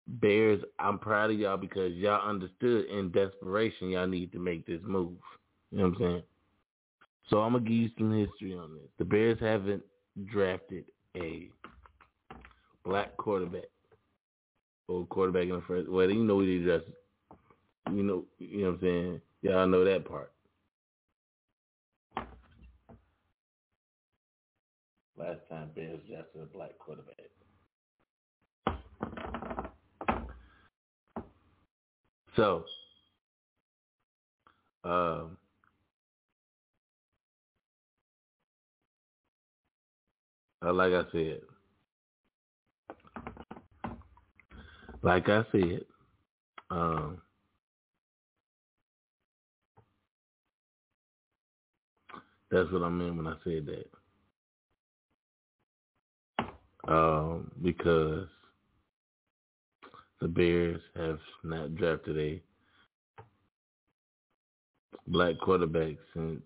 Bears, 0.07 0.63
I'm 0.79 0.99
proud 0.99 1.31
of 1.31 1.39
y'all 1.39 1.57
because 1.57 1.93
y'all 1.95 2.29
understood 2.29 2.87
in 2.87 3.11
desperation 3.11 3.91
y'all 3.91 4.07
need 4.07 4.33
to 4.33 4.39
make 4.39 4.67
this 4.67 4.81
move. 4.85 5.17
You 5.71 5.79
know 5.79 5.85
what 5.85 5.95
I'm 5.95 5.99
saying? 5.99 6.23
So 7.31 7.41
I'm 7.41 7.53
gonna 7.53 7.65
give 7.65 7.73
you 7.73 7.91
some 7.97 8.17
history 8.17 8.55
on 8.55 8.75
this. 8.75 8.89
The 8.99 9.05
Bears 9.05 9.39
haven't 9.41 9.83
drafted 10.27 10.85
a 11.17 11.51
black 12.85 13.17
quarterback 13.17 13.65
or 14.89 15.07
quarterback 15.07 15.45
in 15.45 15.57
the 15.57 15.63
first. 15.67 15.89
Well, 15.89 16.11
you 16.11 16.23
know 16.23 16.37
we 16.37 16.63
drafted. 16.63 16.93
You 17.91 18.03
know, 18.03 18.25
you 18.39 18.59
know 18.59 18.71
what 18.71 18.75
I'm 18.75 18.81
saying. 18.81 19.21
Y'all 19.43 19.67
know 19.67 19.85
that 19.85 20.05
part. 20.07 20.34
Last 25.17 25.41
time 25.49 25.71
Bears 25.75 26.01
drafted 26.09 26.43
a 26.43 26.47
black 26.47 26.79
quarterback. 26.79 27.31
So, 32.37 32.65
um, 34.85 35.37
uh, 40.65 40.73
like 40.73 40.93
I 40.93 41.05
said, 41.13 41.41
like 45.03 45.29
I 45.29 45.45
said, 45.53 45.85
um, 46.71 47.23
that's 52.51 52.71
what 52.73 52.83
I 52.83 52.89
meant 52.89 53.17
when 53.17 53.27
I 53.29 53.37
said 53.45 53.67
that. 53.67 54.04
Um, 56.87 57.51
because 57.63 58.27
the 60.21 60.29
Bears 60.29 60.81
have 60.97 61.19
not 61.43 61.75
drafted 61.77 62.19
a 62.19 62.43
black 65.07 65.39
quarterback 65.39 65.97
since 66.15 66.43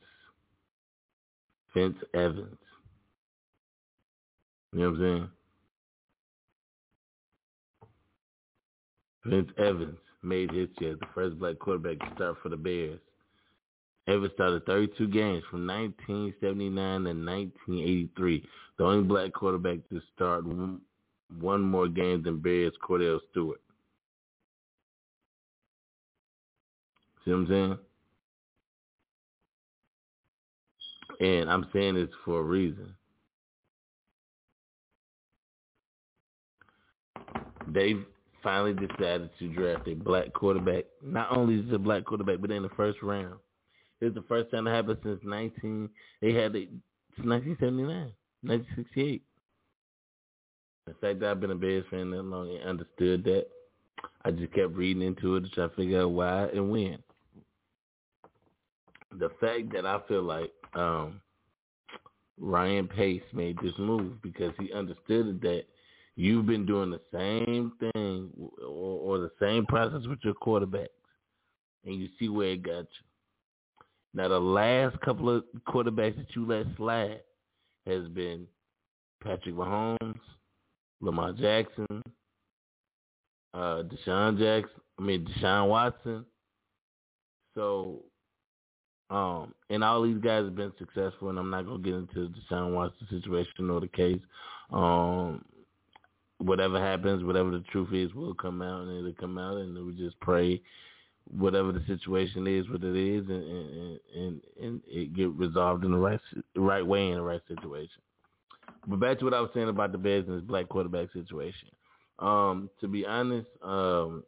Vince 1.74 1.96
Evans. 2.14 2.56
You 4.72 4.80
know 4.80 4.90
what 4.90 5.00
I'm 5.00 5.00
saying? 5.00 5.28
Vince 9.26 9.50
Evans 9.58 9.98
made 10.22 10.50
history 10.50 10.90
as 10.90 10.98
the 10.98 11.06
first 11.14 11.38
black 11.38 11.58
quarterback 11.58 11.98
to 11.98 12.14
start 12.14 12.36
for 12.42 12.48
the 12.48 12.56
Bears. 12.56 13.00
Evans 14.08 14.32
started 14.34 14.64
32 14.64 15.08
games 15.08 15.44
from 15.50 15.66
1979 15.66 16.74
to 16.74 17.08
1983. 17.10 18.48
The 18.78 18.84
only 18.84 19.04
black 19.04 19.32
quarterback 19.34 19.86
to 19.90 20.00
start 20.14 20.44
one, 20.46 20.80
more 21.60 21.88
game 21.88 22.22
than 22.22 22.38
Bears 22.38 22.72
Kordell 22.82 23.20
Stewart. 23.30 23.60
See 27.24 27.32
what 27.32 27.36
I'm 27.36 27.48
saying? 27.48 27.78
And 31.20 31.50
I'm 31.50 31.66
saying 31.74 31.96
this 31.96 32.08
for 32.24 32.40
a 32.40 32.42
reason. 32.42 32.94
They 37.66 37.96
finally 38.42 38.72
decided 38.72 39.28
to 39.38 39.48
draft 39.48 39.86
a 39.86 39.94
black 39.94 40.32
quarterback. 40.32 40.84
Not 41.02 41.36
only 41.36 41.56
is 41.56 41.68
it 41.68 41.74
a 41.74 41.78
black 41.78 42.06
quarterback, 42.06 42.40
but 42.40 42.50
in 42.50 42.62
the 42.62 42.70
first 42.70 43.02
round. 43.02 43.34
It's 44.00 44.14
the 44.14 44.22
first 44.22 44.50
time 44.50 44.66
it 44.66 44.74
happened 44.74 44.98
since 45.02 45.20
19. 45.24 45.90
They 46.20 46.32
had 46.32 46.54
it 46.54 46.68
since 47.16 47.26
1979, 47.26 48.12
1968. 48.42 49.22
The 50.86 50.94
fact 50.94 51.20
that 51.20 51.30
I've 51.30 51.40
been 51.40 51.50
a 51.50 51.56
Bears 51.56 51.84
fan 51.90 52.10
that 52.12 52.22
long 52.22 52.50
and 52.50 52.68
understood 52.68 53.24
that, 53.24 53.46
I 54.24 54.30
just 54.30 54.52
kept 54.52 54.74
reading 54.74 55.02
into 55.02 55.36
it 55.36 55.40
to 55.42 55.48
try 55.50 55.66
to 55.66 55.74
figure 55.74 56.02
out 56.02 56.12
why 56.12 56.44
and 56.46 56.70
when. 56.70 56.98
The 59.18 59.30
fact 59.40 59.72
that 59.72 59.84
I 59.84 60.00
feel 60.06 60.22
like 60.22 60.52
um, 60.74 61.20
Ryan 62.38 62.86
Pace 62.86 63.22
made 63.32 63.58
this 63.62 63.74
move 63.78 64.22
because 64.22 64.52
he 64.58 64.72
understood 64.72 65.40
that 65.42 65.64
you've 66.14 66.46
been 66.46 66.66
doing 66.66 66.90
the 66.90 67.00
same 67.12 67.72
thing 67.80 68.30
or, 68.62 68.68
or 68.68 69.18
the 69.18 69.30
same 69.40 69.66
process 69.66 70.06
with 70.06 70.20
your 70.22 70.34
quarterbacks, 70.34 70.88
and 71.84 71.96
you 71.96 72.08
see 72.18 72.28
where 72.28 72.50
it 72.50 72.62
got 72.62 72.80
you. 72.80 73.07
Now, 74.14 74.28
the 74.28 74.40
last 74.40 74.98
couple 75.00 75.28
of 75.34 75.44
quarterbacks 75.66 76.16
that 76.16 76.34
you 76.34 76.46
let 76.46 76.66
slide 76.76 77.20
has 77.86 78.08
been 78.08 78.46
Patrick 79.22 79.54
Mahomes, 79.54 80.20
Lamar 81.00 81.32
Jackson, 81.32 82.02
uh, 83.54 83.82
Deshaun 83.82 84.38
Jackson. 84.38 84.80
I 84.98 85.02
mean 85.02 85.26
Deshaun 85.26 85.68
Watson. 85.68 86.24
So, 87.54 88.04
um, 89.10 89.54
and 89.70 89.82
all 89.82 90.02
these 90.02 90.18
guys 90.18 90.44
have 90.44 90.56
been 90.56 90.72
successful, 90.78 91.30
and 91.30 91.38
I'm 91.38 91.50
not 91.50 91.66
gonna 91.66 91.82
get 91.82 91.94
into 91.94 92.28
the 92.28 92.34
Deshaun 92.50 92.74
Watson 92.74 93.06
situation 93.10 93.70
or 93.70 93.80
the 93.80 93.88
case. 93.88 94.20
Um, 94.70 95.44
whatever 96.38 96.78
happens, 96.80 97.24
whatever 97.24 97.50
the 97.50 97.64
truth 97.70 97.92
is, 97.92 98.14
will 98.14 98.34
come 98.34 98.62
out, 98.62 98.82
and 98.82 98.98
it'll 98.98 99.12
come 99.14 99.38
out, 99.38 99.58
and 99.58 99.86
we 99.86 99.94
just 99.94 100.18
pray 100.20 100.60
whatever 101.36 101.72
the 101.72 101.84
situation 101.86 102.46
is, 102.46 102.68
what 102.68 102.82
it 102.82 102.96
is, 102.96 103.28
and 103.28 103.44
and 103.44 104.00
and, 104.16 104.40
and 104.60 104.82
it 104.86 105.14
get 105.14 105.30
resolved 105.30 105.84
in 105.84 105.92
the 105.92 105.98
right 105.98 106.20
right 106.56 106.86
way 106.86 107.08
in 107.08 107.14
the 107.14 107.22
right 107.22 107.42
situation. 107.48 108.02
But 108.86 109.00
back 109.00 109.18
to 109.18 109.24
what 109.24 109.34
I 109.34 109.40
was 109.40 109.50
saying 109.54 109.68
about 109.68 109.92
the 109.92 109.98
Bears 109.98 110.26
and 110.26 110.36
this 110.36 110.44
black 110.44 110.68
quarterback 110.68 111.12
situation. 111.12 111.68
Um, 112.18 112.70
to 112.80 112.88
be 112.88 113.06
honest, 113.06 113.48
um, 113.62 114.24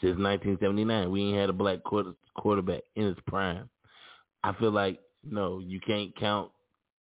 since 0.00 0.18
1979, 0.18 1.10
we 1.10 1.22
ain't 1.22 1.38
had 1.38 1.50
a 1.50 1.54
black 1.54 1.82
quarter, 1.82 2.12
quarterback 2.36 2.82
in 2.94 3.06
his 3.06 3.16
prime. 3.26 3.68
I 4.44 4.52
feel 4.54 4.70
like 4.70 5.00
no, 5.28 5.58
you 5.58 5.80
can't 5.80 6.14
count. 6.16 6.50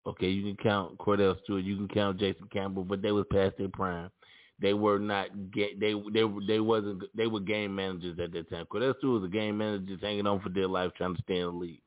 Okay, 0.07 0.29
you 0.29 0.43
can 0.43 0.63
count 0.63 0.99
Kordell 0.99 1.37
Stewart, 1.45 1.63
you 1.63 1.77
can 1.77 1.89
count 1.89 2.19
Jason 2.19 2.49
Campbell, 2.53 2.85
but 2.85 3.03
they 3.03 3.13
was 3.13 3.27
past 3.31 3.57
their 3.59 3.69
prime. 3.69 4.11
They 4.61 4.75
were 4.75 4.99
not 4.99 5.51
get 5.53 5.81
they 5.81 5.95
they 6.13 6.25
they 6.47 6.61
wasn't 6.61 7.05
they 7.17 7.27
were 7.27 7.41
game 7.41 7.75
managers 7.75 8.19
at 8.19 8.33
that 8.33 8.51
time. 8.51 8.67
Stewart 8.69 9.03
was 9.03 9.25
a 9.25 9.29
game 9.29 9.59
manager 9.59 9.97
hanging 10.01 10.27
on 10.27 10.41
for 10.41 10.51
dear 10.51 10.69
life 10.69 10.93
trying 10.97 11.17
to 11.17 11.23
stay 11.23 11.39
in 11.39 11.47
the 11.47 11.53
league. 11.53 11.81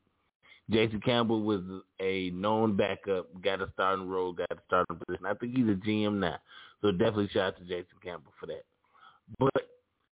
Jason 0.70 1.00
Campbell 1.00 1.42
was 1.42 1.60
a 2.00 2.30
known 2.30 2.74
backup, 2.76 3.28
got 3.42 3.60
a 3.60 3.70
starting 3.74 4.08
role, 4.08 4.32
got 4.32 4.50
a 4.50 4.56
starting 4.66 4.98
position. 5.06 5.26
I 5.26 5.34
think 5.34 5.56
he's 5.56 5.68
a 5.68 5.74
GM 5.74 6.18
now. 6.18 6.38
So 6.80 6.90
definitely 6.90 7.28
shout 7.28 7.54
out 7.54 7.58
to 7.58 7.64
Jason 7.64 7.98
Campbell 8.02 8.32
for 8.40 8.46
that. 8.46 8.64
But 9.38 9.68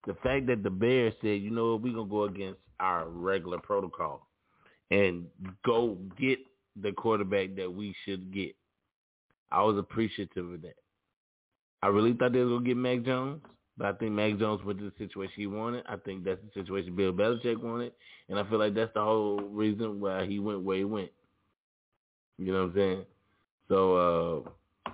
the 0.06 0.14
fact 0.22 0.46
that 0.46 0.62
the 0.62 0.70
Bears 0.70 1.14
said, 1.20 1.40
you 1.40 1.50
know 1.50 1.72
what, 1.72 1.82
we're 1.82 1.94
gonna 1.94 2.08
go 2.08 2.24
against 2.24 2.60
our 2.80 3.08
regular 3.08 3.58
protocol 3.58 4.26
and 4.90 5.26
go 5.64 5.96
get 6.18 6.38
the 6.80 6.92
quarterback 6.92 7.56
that 7.56 7.72
we 7.72 7.94
should 8.04 8.32
get. 8.32 8.54
I 9.50 9.62
was 9.62 9.78
appreciative 9.78 10.50
of 10.50 10.62
that. 10.62 10.76
I 11.82 11.88
really 11.88 12.12
thought 12.12 12.32
they 12.32 12.40
were 12.40 12.50
gonna 12.50 12.64
get 12.64 12.76
Mac 12.76 13.02
Jones, 13.02 13.42
but 13.76 13.86
I 13.88 13.92
think 13.94 14.12
Mac 14.12 14.38
Jones 14.38 14.64
went 14.64 14.78
to 14.78 14.84
the 14.84 14.92
situation 14.98 15.34
he 15.36 15.46
wanted. 15.46 15.84
I 15.88 15.96
think 15.96 16.24
that's 16.24 16.40
the 16.42 16.60
situation 16.60 16.94
Bill 16.94 17.12
Belichick 17.12 17.60
wanted, 17.62 17.92
and 18.28 18.38
I 18.38 18.48
feel 18.48 18.58
like 18.58 18.74
that's 18.74 18.94
the 18.94 19.02
whole 19.02 19.40
reason 19.40 20.00
why 20.00 20.26
he 20.26 20.38
went 20.38 20.62
where 20.62 20.78
he 20.78 20.84
went. 20.84 21.10
You 22.38 22.52
know 22.52 22.60
what 22.60 22.70
I'm 22.70 22.74
saying? 22.74 23.04
So 23.68 24.44
uh 24.46 24.92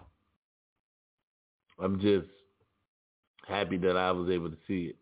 I'm 1.82 2.00
just 2.00 2.28
happy 3.46 3.76
that 3.78 3.96
I 3.96 4.10
was 4.12 4.30
able 4.30 4.50
to 4.50 4.56
see 4.66 4.86
it. 4.86 4.96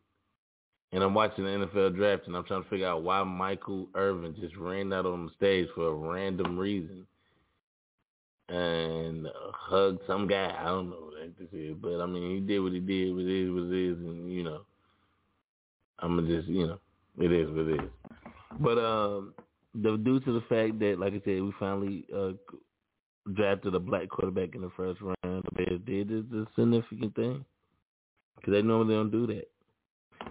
And 0.93 1.03
I'm 1.03 1.15
watching 1.15 1.45
the 1.45 1.51
NFL 1.51 1.97
draft, 1.97 2.27
and 2.27 2.37
I'm 2.37 2.45
trying 2.45 2.63
to 2.63 2.69
figure 2.69 2.87
out 2.87 3.03
why 3.03 3.23
Michael 3.25 3.89
Irvin 3.95 4.37
just 4.41 4.57
ran 4.57 4.93
out 4.93 5.07
on 5.07 5.27
the 5.27 5.33
stage 5.37 5.69
for 5.75 5.89
a 5.89 5.93
random 5.93 6.59
reason 6.59 7.07
and 8.49 9.27
hugged 9.53 10.01
some 10.07 10.27
guy. 10.29 10.55
I 10.59 10.67
don't 10.67 10.91
know 10.91 11.06
what 11.27 11.39
this 11.39 11.61
is, 11.61 11.77
but 11.81 12.01
I 12.01 12.07
mean, 12.07 12.31
he 12.31 12.41
did 12.41 12.61
what 12.61 12.73
he 12.73 12.81
did. 12.81 13.15
What 13.15 13.23
it 13.23 13.45
is, 13.45 13.51
what 13.51 13.63
it 13.65 13.91
is, 13.91 13.99
and 13.99 14.33
you 14.33 14.43
know, 14.43 14.63
I'm 15.99 16.17
gonna 16.17 16.29
just, 16.29 16.49
you 16.49 16.67
know, 16.67 16.79
it 17.19 17.33
is 17.33 17.49
what 17.51 17.67
it 17.67 17.85
is. 17.85 17.91
But 18.61 18.79
um, 18.79 19.35
the 19.75 19.97
due 19.97 20.21
to 20.21 20.33
the 20.33 20.45
fact 20.49 20.79
that, 20.81 20.99
like 20.99 21.13
I 21.13 21.23
said, 21.25 21.43
we 21.43 21.53
finally 21.59 22.07
uh, 22.15 22.33
drafted 23.35 23.75
a 23.75 23.81
black 23.81 24.09
quarterback 24.09 24.55
in 24.55 24.63
the 24.63 24.71
first 24.77 25.01
round, 25.01 25.17
the 25.45 25.65
Bears 25.65 25.81
did 25.87 26.11
is 26.11 26.25
a 26.33 26.47
significant 26.55 27.15
thing 27.15 27.45
because 28.37 28.53
they 28.53 28.63
normally 28.63 28.95
don't 28.95 29.11
do 29.11 29.27
that. 29.27 29.49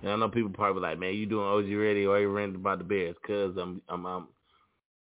And 0.02 0.12
I 0.12 0.16
know 0.16 0.30
people 0.30 0.52
probably 0.52 0.82
like, 0.82 1.00
man, 1.00 1.14
you 1.14 1.26
doing 1.26 1.46
OG 1.46 1.78
ready 1.78 2.06
or 2.06 2.20
you 2.20 2.30
ranting 2.30 2.56
about 2.56 2.80
the 2.80 2.84
Bears? 2.84 3.16
Cause 3.26 3.56
I'm 3.60 3.82
I'm 3.90 4.06
I'm 4.06 4.28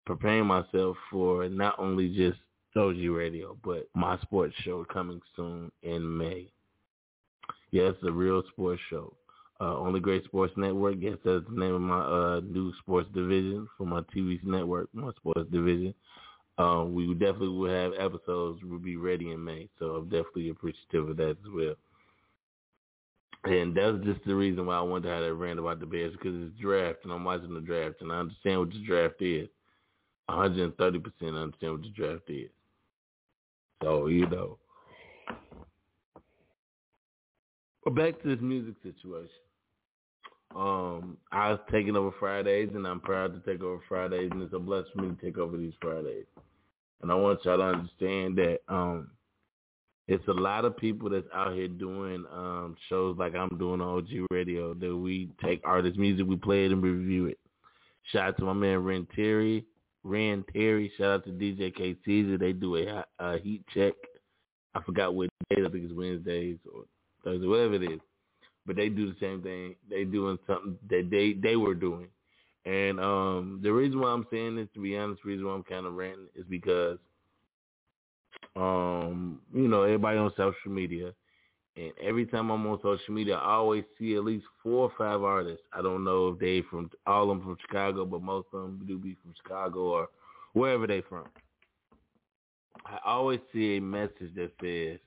preparing 0.07 0.47
myself 0.47 0.97
for 1.11 1.49
not 1.49 1.79
only 1.79 2.09
just 2.15 2.39
OG 2.77 2.97
Radio, 3.11 3.57
but 3.65 3.89
my 3.95 4.19
sports 4.21 4.55
show 4.63 4.85
coming 4.85 5.21
soon 5.37 5.71
in 5.83 6.17
May. 6.17 6.51
Yes, 7.71 7.95
a 8.07 8.11
real 8.11 8.43
sports 8.53 8.81
show. 8.91 9.15
Uh, 9.61 9.77
Only 9.79 10.01
Great 10.01 10.25
Sports 10.25 10.53
Network. 10.57 10.97
Yes, 10.99 11.17
that's 11.25 11.45
the 11.49 11.59
name 11.61 11.75
of 11.75 11.81
my 11.81 12.01
uh, 12.01 12.41
new 12.41 12.73
sports 12.81 13.09
division 13.15 13.69
for 13.79 13.87
my 13.87 14.01
TV 14.15 14.43
network, 14.45 14.89
my 14.93 15.11
sports 15.13 15.49
division. 15.51 15.95
Um, 16.59 16.95
we 16.95 17.13
definitely 17.15 17.49
will 17.49 17.71
have 17.71 17.93
episodes. 17.99 18.61
We'll 18.63 18.79
be 18.79 18.97
ready 18.97 19.31
in 19.33 19.43
May, 19.43 19.69
so 19.79 19.97
I'm 19.97 20.05
definitely 20.09 20.51
appreciative 20.51 21.09
of 21.09 21.17
that 21.17 21.31
as 21.31 21.53
well. 21.53 21.75
And 23.45 23.77
that's 23.77 24.05
just 24.05 24.25
the 24.25 24.35
reason 24.35 24.67
why 24.67 24.77
I 24.77 24.83
wanted 24.83 25.09
to 25.09 25.15
have 25.15 25.23
that 25.23 25.35
rant 25.35 25.59
about 25.59 25.81
the 25.81 25.87
Bears 25.87 26.13
because 26.13 26.35
it's 26.35 26.61
draft, 26.61 27.01
and 27.05 27.13
I'm 27.13 27.25
watching 27.25 27.55
the 27.55 27.61
draft, 27.61 28.01
and 28.01 28.11
I 28.11 28.21
understand 28.21 28.61
what 28.61 28.71
the 28.71 28.85
draft 28.87 29.21
is. 29.21 29.49
130% 30.31 30.79
understand 31.23 31.73
what 31.73 31.83
the 31.83 31.93
draft 31.95 32.31
is. 32.31 32.51
So, 33.85 34.07
you 34.07 34.27
know. 34.31 34.57
But 37.85 37.95
back 37.95 38.23
to 38.23 38.29
this 38.29 38.41
music 38.41 38.77
situation. 38.83 39.29
Um, 40.57 41.19
I 41.31 41.51
was 41.51 41.61
taking 41.71 41.95
over 41.95 42.15
Fridays, 42.19 42.71
and 42.75 42.87
I'm 42.87 43.01
proud 43.01 43.35
to 43.35 43.41
take 43.51 43.63
over 43.63 43.83
Fridays, 43.87 44.31
and 44.33 44.41
it's 44.41 44.55
a 44.55 44.59
blessing 44.59 44.93
for 44.95 45.03
me 45.03 45.15
to 45.15 45.23
take 45.23 45.37
over 45.37 45.59
these 45.59 45.75
Fridays. 45.83 46.25
And 47.03 47.13
I 47.13 47.15
want 47.15 47.45
y'all 47.45 47.59
to 47.59 47.65
understand 47.65 48.39
that 48.39 48.61
um, 48.69 49.11
it's 50.09 50.27
a 50.29 50.33
lot 50.33 50.65
of 50.65 50.79
people 50.79 51.11
that's 51.11 51.27
out 51.35 51.53
here 51.53 51.69
doing 51.69 52.25
um, 52.33 52.77
shows 52.89 53.19
like 53.19 53.35
I'm 53.35 53.59
doing 53.59 53.83
on 53.83 53.99
OG 53.99 54.29
Radio 54.31 54.73
that 54.73 54.97
we 54.97 55.29
take 55.45 55.61
artist 55.65 55.99
music, 55.99 56.27
we 56.27 56.37
play 56.37 56.65
it 56.65 56.73
and 56.73 56.83
review 56.83 57.27
it. 57.27 57.39
Shout 58.13 58.29
out 58.29 58.39
to 58.39 58.45
my 58.45 58.55
man 58.55 58.79
Ren 58.83 59.07
Terry, 59.15 59.67
Ren 60.05 60.45
Terry. 60.53 60.93
Shout 60.97 61.11
out 61.11 61.25
to 61.25 61.31
DJ 61.31 61.75
K 61.75 61.97
Caesar. 62.05 62.39
They 62.39 62.53
do 62.53 62.77
a, 62.77 63.05
a 63.19 63.39
heat 63.39 63.65
check. 63.75 63.95
I 64.75 64.83
forgot 64.83 65.15
what 65.15 65.31
day. 65.51 65.63
I 65.65 65.69
think 65.71 65.85
it's 65.85 65.95
Wednesdays 65.95 66.59
or 66.73 66.85
Thursday, 67.25 67.47
whatever 67.47 67.75
it 67.75 67.85
is. 67.85 68.01
But 68.67 68.77
they 68.77 68.89
do 68.89 69.13
the 69.13 69.17
same 69.21 69.43
thing. 69.43 69.77
They 69.91 70.05
doing 70.05 70.39
something 70.47 70.77
that 70.91 71.09
they 71.11 71.33
they 71.33 71.57
were 71.57 71.75
doing. 71.75 72.09
And 72.67 72.99
um, 72.99 73.61
the 73.63 73.73
reason 73.73 74.01
why 74.01 74.09
I'm 74.09 74.27
saying 74.31 74.57
this, 74.57 74.69
to 74.75 74.81
be 74.81 74.97
honest, 74.97 75.23
the 75.23 75.31
reason 75.31 75.47
why 75.47 75.53
I'm 75.55 75.65
kind 75.65 75.85
of 75.85 75.95
ranting 75.95 76.29
is 76.35 76.47
because, 76.49 76.99
um, 78.57 79.41
you 79.55 79.69
know, 79.69 79.83
everybody 79.83 80.17
on 80.17 80.33
social 80.37 80.71
media, 80.71 81.13
and 81.77 81.93
every 82.01 82.27
time 82.27 82.51
I'm 82.51 82.67
on 82.67 82.79
social 82.83 83.15
media, 83.15 83.35
I 83.37 83.55
always 83.55 83.85
see 83.99 84.15
at 84.15 84.25
least 84.25 84.45
four 84.63 84.91
or 84.91 84.93
five 84.97 85.23
artists. 85.23 85.65
I 85.73 85.83
don't 85.83 86.05
know 86.05 86.29
if 86.29 86.39
they 86.39 86.63
from 86.71 86.91
all 87.07 87.23
of 87.25 87.29
them 87.29 87.43
from 87.43 87.57
Chicago, 87.61 88.05
but 88.05 88.23
most 88.23 88.47
of 88.53 88.63
them 88.63 88.85
do 88.87 88.97
be 88.99 89.17
from 89.23 89.35
Chicago 89.43 89.81
or 89.81 90.09
wherever 90.53 90.87
they 90.87 91.03
from. 91.09 91.27
I 92.87 92.99
always 93.05 93.41
see 93.53 93.77
a 93.77 93.81
message 93.81 94.35
that 94.37 94.53
says 94.61 94.99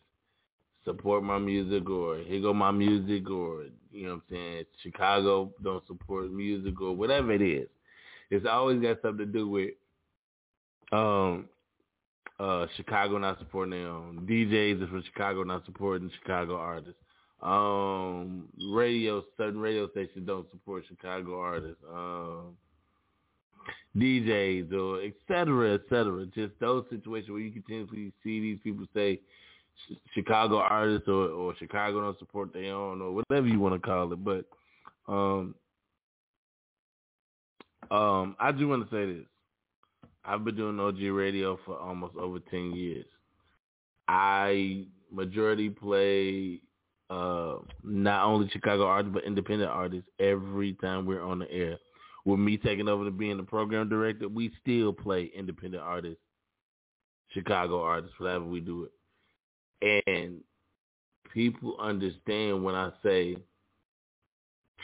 support 0.83 1.21
my 1.23 1.37
music 1.37 1.89
or 1.89 2.17
here 2.19 2.41
go 2.41 2.53
my 2.53 2.71
music 2.71 3.29
or 3.29 3.65
you 3.91 4.03
know 4.05 4.15
what 4.15 4.15
I'm 4.15 4.23
saying 4.31 4.63
Chicago 4.81 5.51
don't 5.61 5.85
support 5.85 6.31
music 6.31 6.79
or 6.81 6.95
whatever 6.95 7.33
it 7.33 7.41
is. 7.41 7.67
It's 8.29 8.45
always 8.49 8.81
got 8.81 9.01
something 9.01 9.25
to 9.25 9.31
do 9.31 9.49
with 9.49 9.71
um 10.91 11.49
uh 12.39 12.67
Chicago 12.75 13.17
not 13.17 13.39
supporting 13.39 13.71
their 13.71 13.89
own. 13.89 14.27
DJs 14.29 14.89
from 14.89 15.03
Chicago 15.03 15.43
not 15.43 15.65
supporting 15.65 16.11
Chicago 16.21 16.57
artists. 16.57 16.99
Um 17.41 18.47
radio 18.73 19.23
certain 19.37 19.59
radio 19.59 19.89
stations 19.91 20.25
don't 20.25 20.49
support 20.51 20.83
Chicago 20.87 21.39
artists. 21.39 21.83
Um 21.91 22.57
DJs 23.95 24.71
or 24.73 25.01
et 25.01 25.13
cetera, 25.27 25.73
et 25.73 25.81
cetera. 25.89 26.25
Just 26.27 26.53
those 26.59 26.85
situations 26.89 27.29
where 27.29 27.39
you 27.39 27.51
continuously 27.51 28.11
see 28.23 28.39
these 28.39 28.59
people 28.63 28.85
say 28.93 29.19
Chicago 30.13 30.57
artists 30.57 31.07
or, 31.07 31.29
or 31.29 31.55
Chicago 31.57 32.01
don't 32.01 32.19
support 32.19 32.53
their 32.53 32.73
own 32.73 33.01
or 33.01 33.11
whatever 33.13 33.47
you 33.47 33.59
want 33.59 33.75
to 33.75 33.79
call 33.79 34.11
it. 34.11 34.23
But 34.23 34.45
um, 35.07 35.55
um, 37.91 38.35
I 38.39 38.51
do 38.51 38.67
want 38.67 38.89
to 38.89 38.95
say 38.95 39.13
this. 39.13 39.25
I've 40.27 40.43
been 40.43 40.55
doing 40.55 40.79
OG 40.79 40.99
radio 41.13 41.57
for 41.65 41.77
almost 41.77 42.15
over 42.17 42.39
10 42.39 42.73
years. 42.75 43.05
I 44.07 44.85
majority 45.11 45.69
play 45.69 46.61
uh, 47.09 47.55
not 47.83 48.25
only 48.25 48.49
Chicago 48.49 48.85
artists, 48.85 49.13
but 49.13 49.23
independent 49.23 49.71
artists 49.71 50.09
every 50.19 50.73
time 50.73 51.05
we're 51.05 51.23
on 51.23 51.39
the 51.39 51.51
air. 51.51 51.77
With 52.25 52.39
me 52.39 52.57
taking 52.57 52.89
over 52.89 53.05
to 53.05 53.11
being 53.11 53.37
the 53.37 53.43
program 53.43 53.87
director, 53.87 54.27
we 54.27 54.51
still 54.61 54.91
play 54.91 55.31
independent 55.33 55.81
artists, 55.81 56.19
Chicago 57.29 57.81
artists, 57.81 58.19
whatever 58.19 58.43
we 58.43 58.59
do 58.59 58.87
it. 59.81 60.03
And 60.07 60.41
people 61.33 61.77
understand 61.79 62.63
when 62.65 62.75
I 62.75 62.91
say 63.01 63.37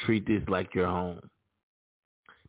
treat 0.06 0.26
this 0.26 0.41
like 0.48 0.74
your 0.74 0.88
home. 0.88 1.20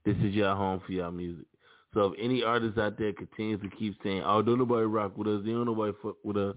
This 0.05 0.17
is 0.19 0.35
your 0.35 0.55
home 0.55 0.81
for 0.87 0.93
your 0.93 1.11
music. 1.11 1.47
So 1.95 2.13
if 2.13 2.19
any 2.21 2.43
artist 2.43 2.77
out 2.77 2.99
there 2.99 3.13
continues 3.13 3.61
to 3.63 3.69
keep 3.77 3.97
saying, 4.03 4.23
"Oh, 4.25 4.43
don't 4.43 4.59
nobody 4.59 4.85
rock 4.85 5.17
with 5.17 5.29
us," 5.29 5.43
they 5.45 5.53
don't 5.53 5.67
nobody 5.67 5.93
fuck 6.03 6.17
with 6.25 6.37
us. 6.37 6.57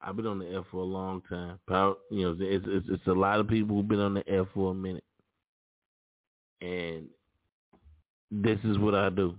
I've 0.00 0.16
been 0.16 0.26
on 0.26 0.38
the 0.38 0.56
F 0.56 0.64
for 0.70 0.78
a 0.78 0.84
long 0.84 1.22
time. 1.28 1.58
You 2.10 2.22
know, 2.22 2.36
it's, 2.40 2.64
it's 2.66 2.86
it's 2.88 3.06
a 3.06 3.12
lot 3.12 3.40
of 3.40 3.48
people 3.48 3.76
who've 3.76 3.88
been 3.88 4.00
on 4.00 4.14
the 4.14 4.28
F 4.28 4.46
for 4.54 4.70
a 4.72 4.74
minute, 4.74 5.04
and 6.60 7.06
this 8.30 8.58
is 8.64 8.78
what 8.78 8.94
I 8.94 9.10
do 9.10 9.34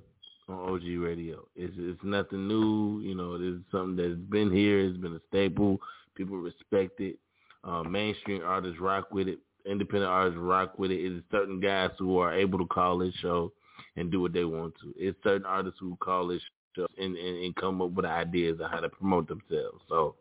on 0.48 0.74
OG 0.74 0.84
Radio. 1.00 1.48
It's 1.56 1.74
it's 1.78 2.04
nothing 2.04 2.48
new. 2.48 3.00
You 3.02 3.16
know, 3.16 3.36
it 3.36 3.42
is 3.42 3.62
something 3.72 3.96
that's 3.96 4.20
been 4.30 4.52
here. 4.52 4.80
It's 4.80 4.98
been 4.98 5.16
a 5.16 5.22
staple. 5.30 5.80
People 6.16 6.38
respect 6.38 7.00
it. 7.00 7.18
Uh, 7.64 7.84
mainstream 7.84 8.42
artists 8.46 8.80
rock 8.80 9.12
with 9.12 9.28
it. 9.28 9.40
Independent 9.66 10.10
artists 10.10 10.40
rock 10.40 10.78
with 10.78 10.92
it. 10.92 11.00
It's 11.00 11.26
certain 11.32 11.60
guys 11.60 11.92
who 11.98 12.20
are 12.20 12.34
able 12.34 12.60
to 12.60 12.66
call 12.66 13.00
this 13.00 13.14
show 13.16 13.52
and 13.96 14.12
do 14.12 14.22
what 14.22 14.34
they 14.34 14.46
want 14.46 14.74
to. 14.82 14.94
It's 14.98 15.18
certain 15.24 15.46
artists 15.46 15.80
who 15.80 15.96
call 15.98 16.28
this 16.28 16.42
and, 16.78 17.16
and, 17.18 17.44
and 17.44 17.56
come 17.56 17.82
up 17.82 17.92
with 17.92 18.06
ideas 18.06 18.60
of 18.60 18.72
how 18.72 18.80
to 18.80 18.90
promote 18.90 19.28
themselves. 19.28 19.82
So 19.88 20.16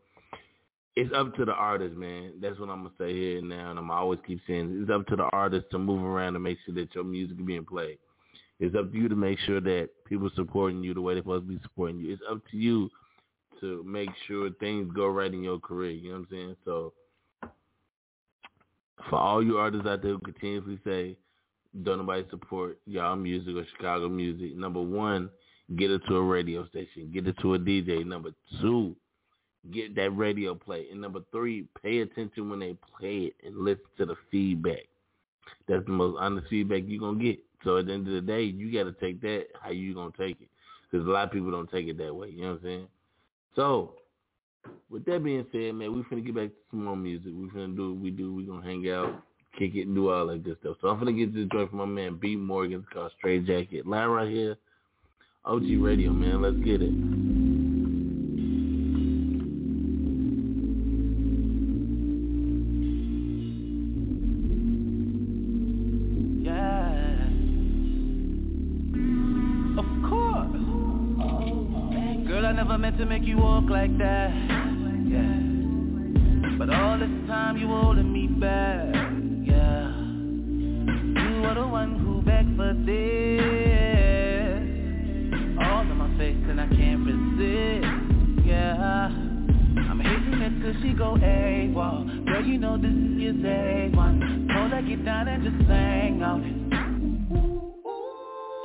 it's 0.97 1.15
up 1.15 1.35
to 1.37 1.45
the 1.45 1.53
artist, 1.53 1.95
man. 1.95 2.33
That's 2.41 2.59
what 2.59 2.71
I'm 2.71 2.83
gonna 2.83 2.95
say 2.99 3.13
here 3.13 3.39
and 3.39 3.49
now, 3.49 3.71
and 3.71 3.79
I'm 3.79 3.91
always 3.91 4.19
keep 4.27 4.41
saying 4.47 4.81
it's 4.83 4.91
up 4.91 5.07
to 5.09 5.17
the 5.17 5.29
artist 5.33 5.67
to 5.71 5.79
move 5.79 6.03
around 6.03 6.35
and 6.35 6.43
make 6.43 6.59
sure 6.65 6.75
that 6.75 6.95
your 6.95 7.05
music 7.05 7.39
is 7.39 7.47
being 7.47 7.65
played. 7.65 7.99
It's 8.59 8.75
up 8.75 8.91
to 8.91 8.99
you 8.99 9.09
to 9.09 9.15
make 9.15 9.39
sure 9.41 9.61
that 9.61 9.91
people 10.05 10.29
supporting 10.35 10.83
you 10.83 10.95
the 10.95 11.01
way 11.01 11.15
they're 11.15 11.23
supposed 11.23 11.47
to 11.47 11.55
be 11.55 11.63
supporting 11.63 12.01
you. 12.01 12.13
It's 12.13 12.23
up 12.29 12.41
to 12.51 12.57
you 12.57 12.91
to 13.61 13.85
make 13.85 14.11
sure 14.27 14.51
things 14.59 14.91
go 14.93 15.07
right 15.07 15.33
in 15.33 15.45
your 15.45 15.61
career. 15.61 15.93
You 15.93 16.09
know 16.09 16.19
what 16.19 16.19
I'm 16.19 16.29
saying? 16.31 16.57
So 16.65 16.93
for 19.09 19.17
all 19.17 19.43
you 19.43 19.59
artists 19.59 19.87
out 19.87 20.03
there 20.03 20.13
who 20.13 20.19
continuously 20.19 20.81
say, 20.85 21.17
don't 21.83 21.99
nobody 21.99 22.25
support 22.31 22.79
y'all 22.87 23.17
music 23.17 23.57
or 23.57 23.65
Chicago 23.77 24.09
music, 24.09 24.57
number 24.57 24.81
one, 24.81 25.31
get 25.77 25.91
it 25.91 26.03
to 26.09 26.17
a 26.17 26.23
radio 26.23 26.67
station. 26.69 27.11
Get 27.13 27.27
it 27.27 27.37
to 27.41 27.55
a 27.55 27.59
DJ. 27.59 28.05
Number 28.05 28.31
two, 28.61 28.97
get 29.73 29.95
that 29.97 30.11
radio 30.11 30.55
play. 30.55 30.87
And 30.91 31.01
number 31.01 31.21
three, 31.31 31.67
pay 31.83 32.01
attention 32.01 32.51
when 32.51 32.61
they 32.61 32.77
play 32.99 33.33
it 33.33 33.35
and 33.45 33.59
listen 33.59 33.85
to 33.99 34.07
the 34.07 34.17
feedback. 34.31 34.87
That's 35.67 35.85
the 35.85 35.93
most 35.93 36.17
honest 36.19 36.49
feedback 36.49 36.83
you're 36.87 37.01
going 37.01 37.19
to 37.19 37.25
get. 37.25 37.39
So 37.65 37.79
at 37.79 37.87
the 37.87 37.93
end 37.93 38.07
of 38.07 38.15
the 38.15 38.21
day, 38.21 38.43
you 38.43 38.73
got 38.73 38.85
to 38.85 38.93
take 38.93 39.21
that 39.23 39.47
how 39.61 39.71
you 39.71 39.95
going 39.95 40.13
to 40.13 40.19
take 40.19 40.41
it. 40.41 40.49
Because 40.91 41.07
a 41.07 41.11
lot 41.11 41.25
of 41.25 41.33
people 41.33 41.51
don't 41.51 41.71
take 41.71 41.87
it 41.87 41.99
that 41.99 42.15
way. 42.15 42.31
You 42.31 42.43
know 42.43 42.49
what 42.53 42.61
I'm 42.61 42.65
saying? 42.65 42.87
So 43.57 43.95
with 44.91 45.05
that 45.07 45.23
being 45.23 45.47
said, 45.53 45.75
man, 45.75 45.95
we 45.95 46.03
finna 46.03 46.25
get 46.25 46.35
back 46.35 46.49
to 46.49 46.55
some 46.71 46.85
more 46.85 46.97
music. 46.97 47.33
We 47.35 47.49
finna 47.49 47.77
do 47.77 47.93
what 47.93 48.03
we 48.03 48.11
do. 48.11 48.35
We 48.35 48.45
gonna 48.45 48.65
hang 48.65 48.89
out, 48.91 49.23
kick 49.59 49.75
it, 49.75 49.87
and 49.87 49.95
do 49.95 50.11
all 50.11 50.27
that 50.29 50.45
good 50.45 50.57
stuff. 50.61 50.77
So 50.81 50.89
I'm 50.89 50.99
gonna 50.99 51.13
get 51.13 51.35
this 51.35 51.49
joint 51.51 51.71
from 51.71 51.81
my 51.81 51.87
man 51.87 52.19
B 52.21 52.37
Morgan. 52.37 52.87
Called 52.93 53.11
Straight 53.19 53.45
Jacket. 53.47 53.87
Line 53.87 54.09
right 54.09 54.31
here. 54.31 54.57
OG 55.45 55.65
Radio, 55.81 56.13
man. 56.13 56.43
Let's 56.43 56.57
get 56.59 56.81
it. 56.83 56.93
Yeah. 66.45 67.29
Of 69.79 69.87
course. 70.09 70.55
Girl, 72.29 72.47
I 72.47 72.53
never 72.53 72.79
meant 72.79 72.99
to 72.99 73.07
make 73.07 73.25
you 73.25 73.39
walk 73.39 73.69
like 73.69 73.97
that. 73.99 74.31
Yeah. 75.09 75.41
But 76.59 76.71
all 76.71 76.99
this 76.99 77.09
time 77.27 77.57
you 77.57 77.67
holding 77.69 78.13
me 78.13 78.27
back. 78.27 78.68
She 90.83 90.93
go 90.93 91.17
AWOL 91.17 92.27
Girl, 92.27 92.45
you 92.45 92.59
know 92.59 92.77
this 92.77 92.91
is 92.91 93.37
A1 93.37 94.55
Told 94.55 94.71
her 94.73 94.83
get 94.83 95.05
down 95.05 95.29
and 95.29 95.43
just 95.43 95.59
sing 95.69 96.23
on 96.23 96.45
it 96.45 96.55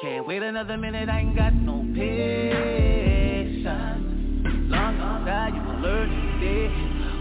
Can't 0.02 0.28
wait 0.28 0.44
another 0.44 0.78
minute, 0.78 1.10
I 1.10 1.20
ain't 1.20 1.36
got 1.36 1.54
no 1.54 1.86
patience 1.96 2.94
long 4.94 5.28
as 5.28 5.54
you 5.54 5.62
allergic 5.62 6.24
today. 6.40 6.68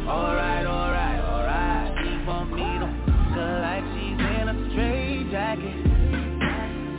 Alright, 0.07 0.67
alright, 0.67 1.21
alright. 1.21 1.93
She 2.03 2.27
want 2.27 2.53
me 2.53 2.67
to 2.81 2.89
fuck 3.07 3.37
like 3.63 3.85
she's 3.95 4.19
in 4.19 4.49
a 4.49 4.57
straight 4.73 5.31
jacket. 5.31 5.77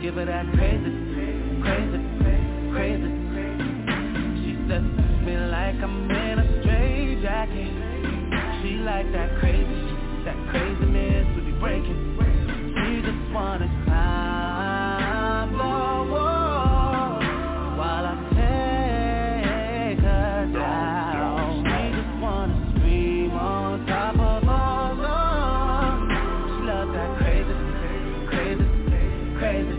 Give 0.02 0.14
her 0.14 0.24
that 0.24 0.46
crazy, 0.54 1.03
like 9.04 9.12
that 9.12 9.38
crazy, 9.40 9.64
that 10.24 10.36
craziness 10.50 11.26
we 11.36 11.42
be 11.42 11.58
breaking. 11.58 12.16
She 12.74 13.02
just 13.02 13.32
wanna 13.34 13.68
climb 13.84 15.52
the 15.52 15.58
wall. 16.12 17.20
While 17.76 18.06
I 18.06 18.14
take 18.34 20.00
her 20.00 20.50
down. 20.52 21.64
We 21.64 21.80
just 21.96 22.22
wanna 22.22 22.72
scream 22.76 23.30
on 23.32 23.86
top 23.86 24.14
of 24.14 24.48
our 24.48 24.94
lungs. 24.94 26.12
She 26.48 26.60
love 26.64 26.88
that 26.92 27.18
crazy, 27.18 27.54
crazy, 28.28 28.66
crazy. 29.38 29.76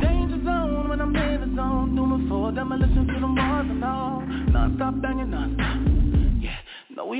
Danger 0.00 0.40
zone 0.44 0.88
when 0.88 1.00
I'm 1.00 1.16
in 1.16 1.40
the 1.40 1.46
zone, 1.56 1.96
doing 1.96 2.28
for 2.28 2.52
demolition 2.52 3.06
to 3.06 3.20
the 3.20 3.26
Mars 3.26 3.66
and 3.68 3.84
all 3.84 4.22
Non-stop 4.52 5.00
banging, 5.02 5.30
non-stop 5.30 5.62
Yeah, 5.62 5.71
no 5.71 5.71
we 5.71 5.71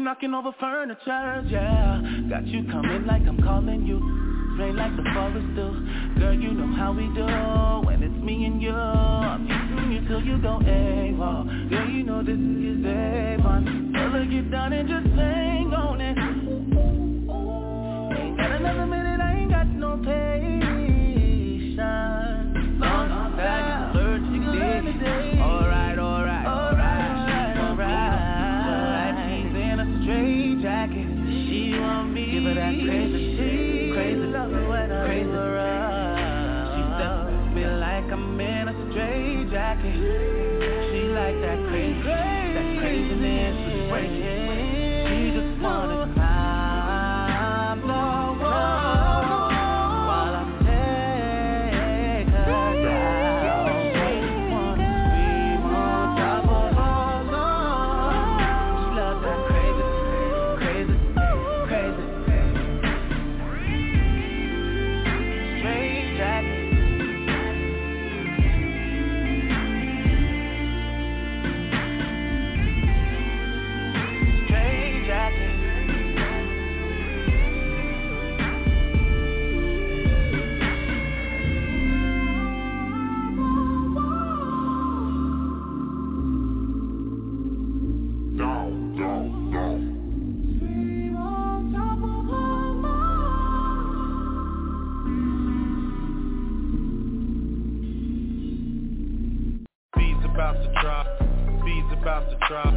knocking 0.05 0.35
over 0.35 0.53
furniture, 0.59 1.45
yeah. 1.47 2.03
Got 2.29 2.47
you 2.47 2.65
coming 2.71 3.07
like 3.07 3.23
I'm 3.23 3.41
calling 3.43 3.87
you. 3.87 3.99
Rain 4.59 4.77
like 4.77 4.95
the 4.97 5.03
forest 5.15 5.47
do 5.57 6.21
Girl, 6.21 6.35
you 6.35 6.53
know 6.53 6.77
how 6.77 6.93
we 6.93 7.07
do. 7.15 7.25
When 7.87 8.03
it's 8.03 8.23
me 8.23 8.45
and 8.45 8.61
you 8.61 8.71
I'm 8.71 9.47
using 9.47 9.93
you 9.93 10.09
till 10.09 10.23
you 10.23 10.39
go 10.39 10.59
AWOL. 10.63 11.71
Girl, 11.71 11.89
you 11.89 12.03
know 12.03 12.23
this 12.23 12.35
is 12.35 12.85
A1 12.85 13.93
Tell 13.95 14.11
her 14.11 14.27
get 14.27 14.51
down 14.51 14.73
and 14.73 14.89
just 14.89 15.07
hang 15.17 15.73
on 15.73 16.01
it. 16.01 16.19
Ain't 18.19 18.37
got 18.37 18.51
another 18.51 18.87
minute, 18.87 19.21
I 19.21 19.35
ain't 19.39 19.51
got 19.51 19.67
no 19.69 19.97
patience 19.99 20.62
about 100.53 100.65
to 100.65 100.81
drop. 100.83 101.07
Bees 101.65 101.85
about 101.93 102.31
to 102.31 102.37
drop. 102.49 102.73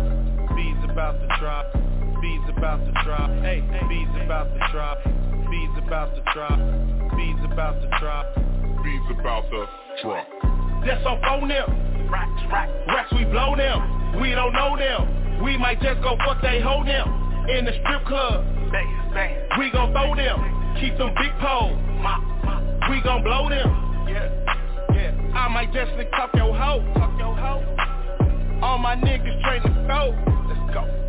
Bees 0.55 0.77
about 0.89 1.19
to 1.19 1.27
drop. 1.39 1.73
Bees 2.21 2.41
about 2.55 2.79
to 2.85 2.91
drop. 3.03 3.29
Hey, 3.43 3.61
bees 3.89 4.07
about 4.23 4.47
to 4.53 4.59
drop. 4.71 5.03
Bees 5.49 5.69
about 5.83 6.15
to 6.15 6.23
drop. 6.33 6.59
Bees 7.17 7.35
about 7.51 7.81
to 7.81 7.87
drop. 7.99 8.25
Bees 8.83 9.01
about 9.11 9.43
to 9.51 9.67
drop. 10.01 10.27
that's 10.85 11.05
on 11.05 11.21
phone 11.21 11.49
them. 11.49 12.09
Racks, 12.09 12.41
racks, 12.51 12.71
racks, 12.87 13.11
we 13.11 13.25
blow 13.25 13.55
them. 13.57 14.21
We 14.21 14.31
don't 14.31 14.53
know 14.53 14.77
them. 14.77 15.43
We 15.43 15.57
might 15.57 15.81
just 15.81 16.01
go 16.01 16.15
fuck 16.25 16.41
they 16.41 16.61
hold 16.61 16.87
them. 16.87 17.47
In 17.49 17.65
the 17.65 17.73
strip 17.83 18.05
club, 18.05 18.45
bang, 18.71 19.11
bang. 19.13 19.59
we 19.59 19.69
gon' 19.71 19.91
throw 19.91 20.15
them. 20.15 20.77
Keep 20.79 20.97
them 20.97 21.13
big 21.17 21.31
poles. 21.41 21.77
We 22.89 23.01
gon' 23.01 23.23
blow 23.23 23.49
them. 23.49 24.07
Yeah, 24.07 24.13
yeah. 24.13 24.44
I 25.35 25.47
might 25.49 25.73
just 25.73 25.91
lick 25.97 26.11
up 26.19 26.33
your 26.33 26.55
hoe. 26.55 26.81
Tuck 26.95 27.11
your 27.19 27.35
hoe. 27.35 27.63
All 28.61 28.77
my 28.77 28.95
niggas 28.95 29.43
train 29.43 29.61
to 29.63 29.69
go. 29.85 30.15
Let's 30.47 30.73
go. 30.73 31.05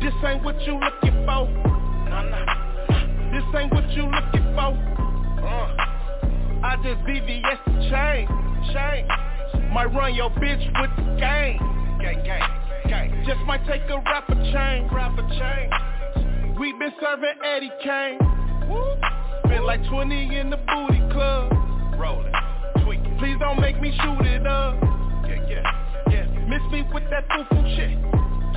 This 0.00 0.14
ain't 0.24 0.44
what 0.44 0.60
you 0.62 0.74
looking 0.78 1.18
for. 1.26 1.50
Nah, 2.08 2.22
nah. 2.22 3.32
This 3.32 3.44
ain't 3.58 3.72
what 3.72 3.88
you 3.90 4.04
looking 4.04 4.46
for. 4.54 4.72
Uh. 5.42 5.92
I 6.64 6.76
just 6.76 7.00
VVS 7.02 7.58
the 7.66 7.72
chain, 7.90 8.28
chain. 8.72 9.72
Might 9.72 9.92
run 9.92 10.14
your 10.14 10.30
bitch 10.30 10.64
with 10.80 10.90
the 10.96 11.16
gang, 11.18 11.58
gang, 12.00 12.22
gang, 12.24 12.88
gang. 12.88 13.24
Just 13.26 13.40
might 13.46 13.66
take 13.66 13.82
a 13.90 13.98
rapper 13.98 14.34
chain, 14.52 14.88
rapper 14.94 15.26
chain. 15.38 16.56
We 16.58 16.72
been 16.78 16.92
serving 17.00 17.34
Eddie 17.44 17.72
Kane. 17.82 18.18
Woo. 18.70 18.94
Spent 19.46 19.64
like 19.64 19.84
20 19.88 20.38
in 20.38 20.50
the 20.50 20.58
booty 20.58 21.00
club. 21.12 21.52
Rolling. 21.98 22.32
Please 23.22 23.38
don't 23.38 23.60
make 23.60 23.80
me 23.80 23.94
shoot 24.02 24.26
it 24.26 24.44
up. 24.48 24.74
Yeah, 25.22 25.46
yeah, 25.46 26.10
yeah. 26.10 26.26
Miss 26.50 26.58
me 26.72 26.82
with 26.92 27.06
that 27.14 27.22
foo-foo 27.30 27.62
shit. 27.78 27.94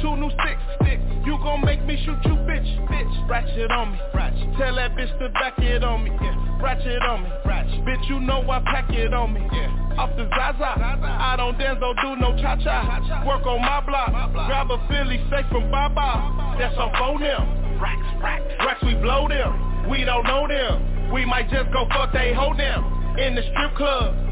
Two 0.01 0.17
new 0.17 0.33
sticks, 0.41 0.65
sticks. 0.81 1.05
You 1.21 1.37
gon' 1.37 1.61
make 1.61 1.85
me 1.85 2.01
shoot 2.03 2.17
you, 2.25 2.33
bitch, 2.49 2.65
bitch. 2.89 3.29
Ratchet 3.29 3.69
on 3.69 3.91
me, 3.91 3.99
ratchet. 4.15 4.57
Tell 4.57 4.73
that 4.73 4.97
bitch 4.97 5.13
to 5.19 5.29
back 5.37 5.53
it 5.59 5.83
on 5.83 6.03
me, 6.03 6.09
yeah. 6.17 6.57
Ratchet 6.59 6.99
on 7.03 7.21
me, 7.21 7.29
ratchet. 7.45 7.85
Bitch, 7.85 8.09
you 8.09 8.19
know 8.19 8.41
I 8.49 8.59
pack 8.65 8.89
it 8.89 9.13
on 9.13 9.33
me, 9.33 9.47
yeah. 9.53 10.01
Off 10.01 10.09
the 10.17 10.27
Zaza, 10.33 10.65
I 10.65 11.35
don't 11.37 11.59
dance, 11.59 11.77
don't 11.79 11.95
do 12.01 12.15
no 12.15 12.35
cha-cha. 12.41 13.21
Work 13.27 13.45
on 13.45 13.61
my 13.61 13.85
block, 13.85 14.33
grab 14.33 14.71
a 14.71 14.81
Philly 14.89 15.23
steak 15.27 15.45
from 15.51 15.69
Baba. 15.69 16.57
That's 16.57 16.75
on 16.79 16.91
phone 16.97 17.21
them. 17.21 17.77
Racks, 17.79 18.01
racks, 18.19 18.49
racks, 18.65 18.83
we 18.83 18.95
blow 18.95 19.27
them. 19.27 19.87
We 19.91 20.03
don't 20.05 20.23
know 20.23 20.47
them. 20.47 21.13
We 21.13 21.23
might 21.23 21.51
just 21.51 21.71
go 21.71 21.85
fuck 21.89 22.11
they 22.13 22.33
hold 22.33 22.57
them. 22.57 22.81
In 23.19 23.35
the 23.35 23.43
strip 23.53 23.75
club. 23.77 24.25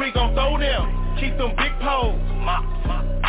We 0.00 0.12
gon' 0.12 0.34
throw 0.34 0.58
them. 0.58 1.16
Keep 1.18 1.38
them 1.38 1.56
big 1.56 1.72
poles. 1.80 2.20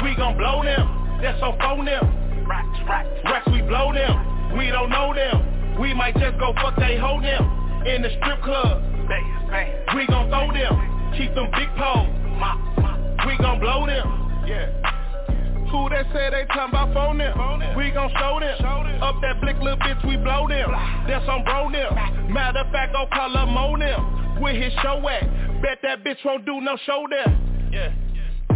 We 0.03 0.15
gon' 0.15 0.37
blow 0.37 0.63
them 0.63 1.19
that's 1.21 1.41
on 1.41 1.57
phone 1.59 1.85
them. 1.85 2.45
Racks, 2.45 3.47
we 3.51 3.61
blow 3.61 3.93
them. 3.93 4.57
We 4.57 4.67
don't 4.67 4.89
know 4.89 5.13
them. 5.13 5.79
We 5.79 5.93
might 5.93 6.13
just 6.15 6.37
go 6.39 6.53
fuck 6.53 6.75
they 6.77 6.97
hold 6.97 7.23
them. 7.23 7.43
In 7.87 8.01
the 8.01 8.09
strip 8.19 8.41
club. 8.43 8.83
We 9.95 10.05
gon' 10.07 10.29
throw 10.29 10.51
them. 10.51 11.13
Keep 11.17 11.33
them 11.35 11.49
big 11.51 11.69
poles. 11.77 12.11
We 13.25 13.37
gon' 13.37 13.59
blow 13.59 13.85
them. 13.85 14.45
Yeah. 14.45 14.69
Who 15.71 15.89
that 15.89 16.07
say 16.13 16.29
they 16.31 16.45
talking 16.47 16.69
about 16.69 16.93
phone 16.93 17.17
them? 17.17 17.75
We 17.75 17.91
gon' 17.91 18.09
show 18.17 18.39
them. 18.39 18.55
Up 19.01 19.15
that 19.21 19.41
blick 19.41 19.57
little 19.59 19.77
bitch, 19.79 20.05
we 20.07 20.17
blow 20.17 20.47
them. 20.47 20.71
That's 21.07 21.27
on 21.27 21.43
bro 21.43 21.71
them. 21.71 22.33
Matter 22.33 22.59
of 22.59 22.71
fact, 22.71 22.93
go 22.93 23.05
call 23.13 23.35
up 23.35 23.49
Mo 23.49 23.77
them. 23.77 24.41
Where 24.41 24.53
his 24.53 24.73
show 24.81 24.97
at? 25.09 25.61
Bet 25.61 25.79
that 25.83 26.03
bitch 26.03 26.23
won't 26.23 26.45
do 26.45 26.61
no 26.61 26.77
show 26.85 27.05
there. 27.09 27.37
Yeah. 27.71 27.93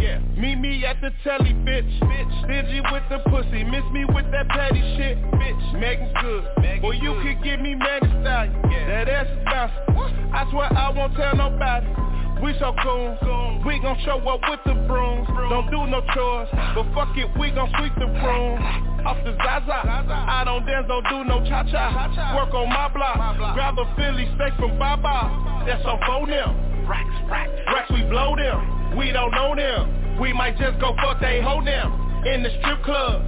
Yeah, 0.00 0.18
meet 0.36 0.56
me 0.56 0.84
at 0.84 1.00
the 1.00 1.12
telly, 1.22 1.52
bitch. 1.62 1.86
Bitch, 2.00 2.44
stingy 2.44 2.80
with 2.90 3.04
the 3.08 3.18
pussy, 3.30 3.62
miss 3.62 3.84
me 3.92 4.04
with 4.04 4.28
that 4.32 4.48
petty 4.48 4.80
shit, 4.96 5.16
bitch. 5.38 5.78
Megan 5.78 6.12
good, 6.20 6.44
Megan 6.60 6.84
or 6.84 6.92
you 6.92 7.14
could 7.22 7.44
give 7.44 7.60
me 7.60 7.76
Megan 7.76 8.10
style. 8.20 8.50
Yeah. 8.68 8.88
That 8.88 9.08
ass 9.08 9.26
is 9.30 9.44
bouncing. 9.44 10.32
I 10.34 10.50
swear 10.50 10.72
I 10.76 10.90
won't 10.90 11.14
tell 11.14 11.36
nobody. 11.36 12.01
We 12.42 12.58
so 12.58 12.74
cool, 12.82 13.62
we 13.64 13.78
gon' 13.78 13.96
show 14.04 14.18
up 14.18 14.40
with 14.50 14.58
the 14.66 14.74
brooms. 14.86 15.28
Don't 15.48 15.70
do 15.70 15.86
no 15.86 16.02
chores, 16.12 16.48
but 16.74 16.86
fuck 16.92 17.16
it, 17.16 17.30
we 17.38 17.52
gon' 17.52 17.70
sweep 17.78 17.94
the 17.94 18.06
room. 18.06 18.58
Off 19.06 19.16
the 19.24 19.30
Zaza, 19.38 19.78
I 19.86 20.42
don't 20.44 20.66
dance, 20.66 20.86
don't 20.88 21.06
do 21.08 21.22
no 21.22 21.38
cha-cha. 21.46 22.34
Work 22.34 22.52
on 22.52 22.68
my 22.68 22.88
block, 22.88 23.54
grab 23.54 23.78
a 23.78 23.86
Philly 23.94 24.26
steak 24.34 24.54
from 24.58 24.76
Baba. 24.76 25.64
That's 25.66 25.86
on 25.86 26.00
phone 26.04 26.30
them. 26.30 26.86
Racks, 26.88 27.14
racks, 27.30 27.52
racks, 27.72 27.90
we 27.92 28.02
blow 28.10 28.34
them. 28.34 28.96
We 28.96 29.12
don't 29.12 29.30
know 29.30 29.54
them. 29.54 30.18
We 30.20 30.32
might 30.32 30.58
just 30.58 30.80
go 30.80 30.96
fuck 30.96 31.20
they 31.20 31.40
hold 31.40 31.64
them. 31.64 31.94
In 32.26 32.42
the 32.42 32.50
strip 32.58 32.82
club. 32.82 33.22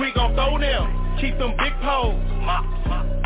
We 0.00 0.12
gon' 0.14 0.34
throw 0.34 0.58
them. 0.58 1.18
Keep 1.20 1.38
them 1.38 1.54
big 1.58 1.74
poles. 1.82 2.22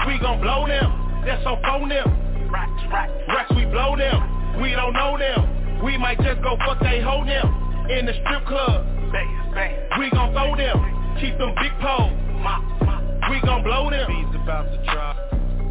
We 0.07 0.19
gon' 0.19 0.41
blow 0.41 0.67
them. 0.67 1.23
That's 1.27 1.45
on 1.45 1.61
phone 1.69 1.91
them. 1.91 2.49
Racks, 2.51 2.83
racks. 2.91 3.13
Racks, 3.29 3.53
we 3.55 3.67
blow 3.67 3.95
them. 3.97 4.40
We 4.59 4.73
don't 4.73 4.93
know 4.93 5.19
them. 5.19 5.85
We 5.85 5.97
might 5.97 6.19
just 6.21 6.43
go 6.43 6.57
fuck 6.67 6.81
they 6.81 7.01
hold 7.01 7.29
them. 7.29 7.89
In 7.91 8.07
the 8.07 8.13
strip 8.25 8.47
club. 8.47 8.87
Bang, 9.13 9.53
bang. 9.55 9.75
We 9.99 10.11
gon' 10.11 10.33
throw 10.33 10.57
them. 10.57 10.79
Keep 11.21 11.39
them 11.39 11.55
big 11.61 11.73
poles. 11.81 12.13
We 13.31 13.41
gon' 13.43 13.63
blow 13.63 13.91
them. 13.91 14.07
Bees 14.09 14.41
about 14.43 14.67
to 14.71 14.79
drop. 14.91 15.17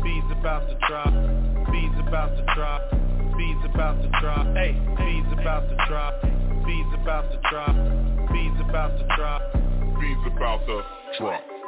Bees 0.03 0.23
about 0.31 0.67
to 0.69 0.77
drop. 0.87 1.13
Bees 1.71 1.95
about 2.07 2.35
to 2.35 2.43
drop. 2.55 2.81
Bees 3.37 3.57
about 3.65 4.01
to 4.01 4.09
drop. 4.21 4.45
Hey, 4.55 4.73
bees 4.97 5.25
about 5.33 5.67
to 5.69 5.75
drop. 5.87 6.21
Bees 6.65 6.93
about 7.01 7.31
to 7.31 7.39
drop. 7.49 7.75
Bees 8.31 8.59
about 8.67 8.97
to 8.97 9.05
drop. 9.15 9.41
Bees 9.99 10.17
about 10.27 10.65
to 10.67 10.83
drop. 11.17 11.58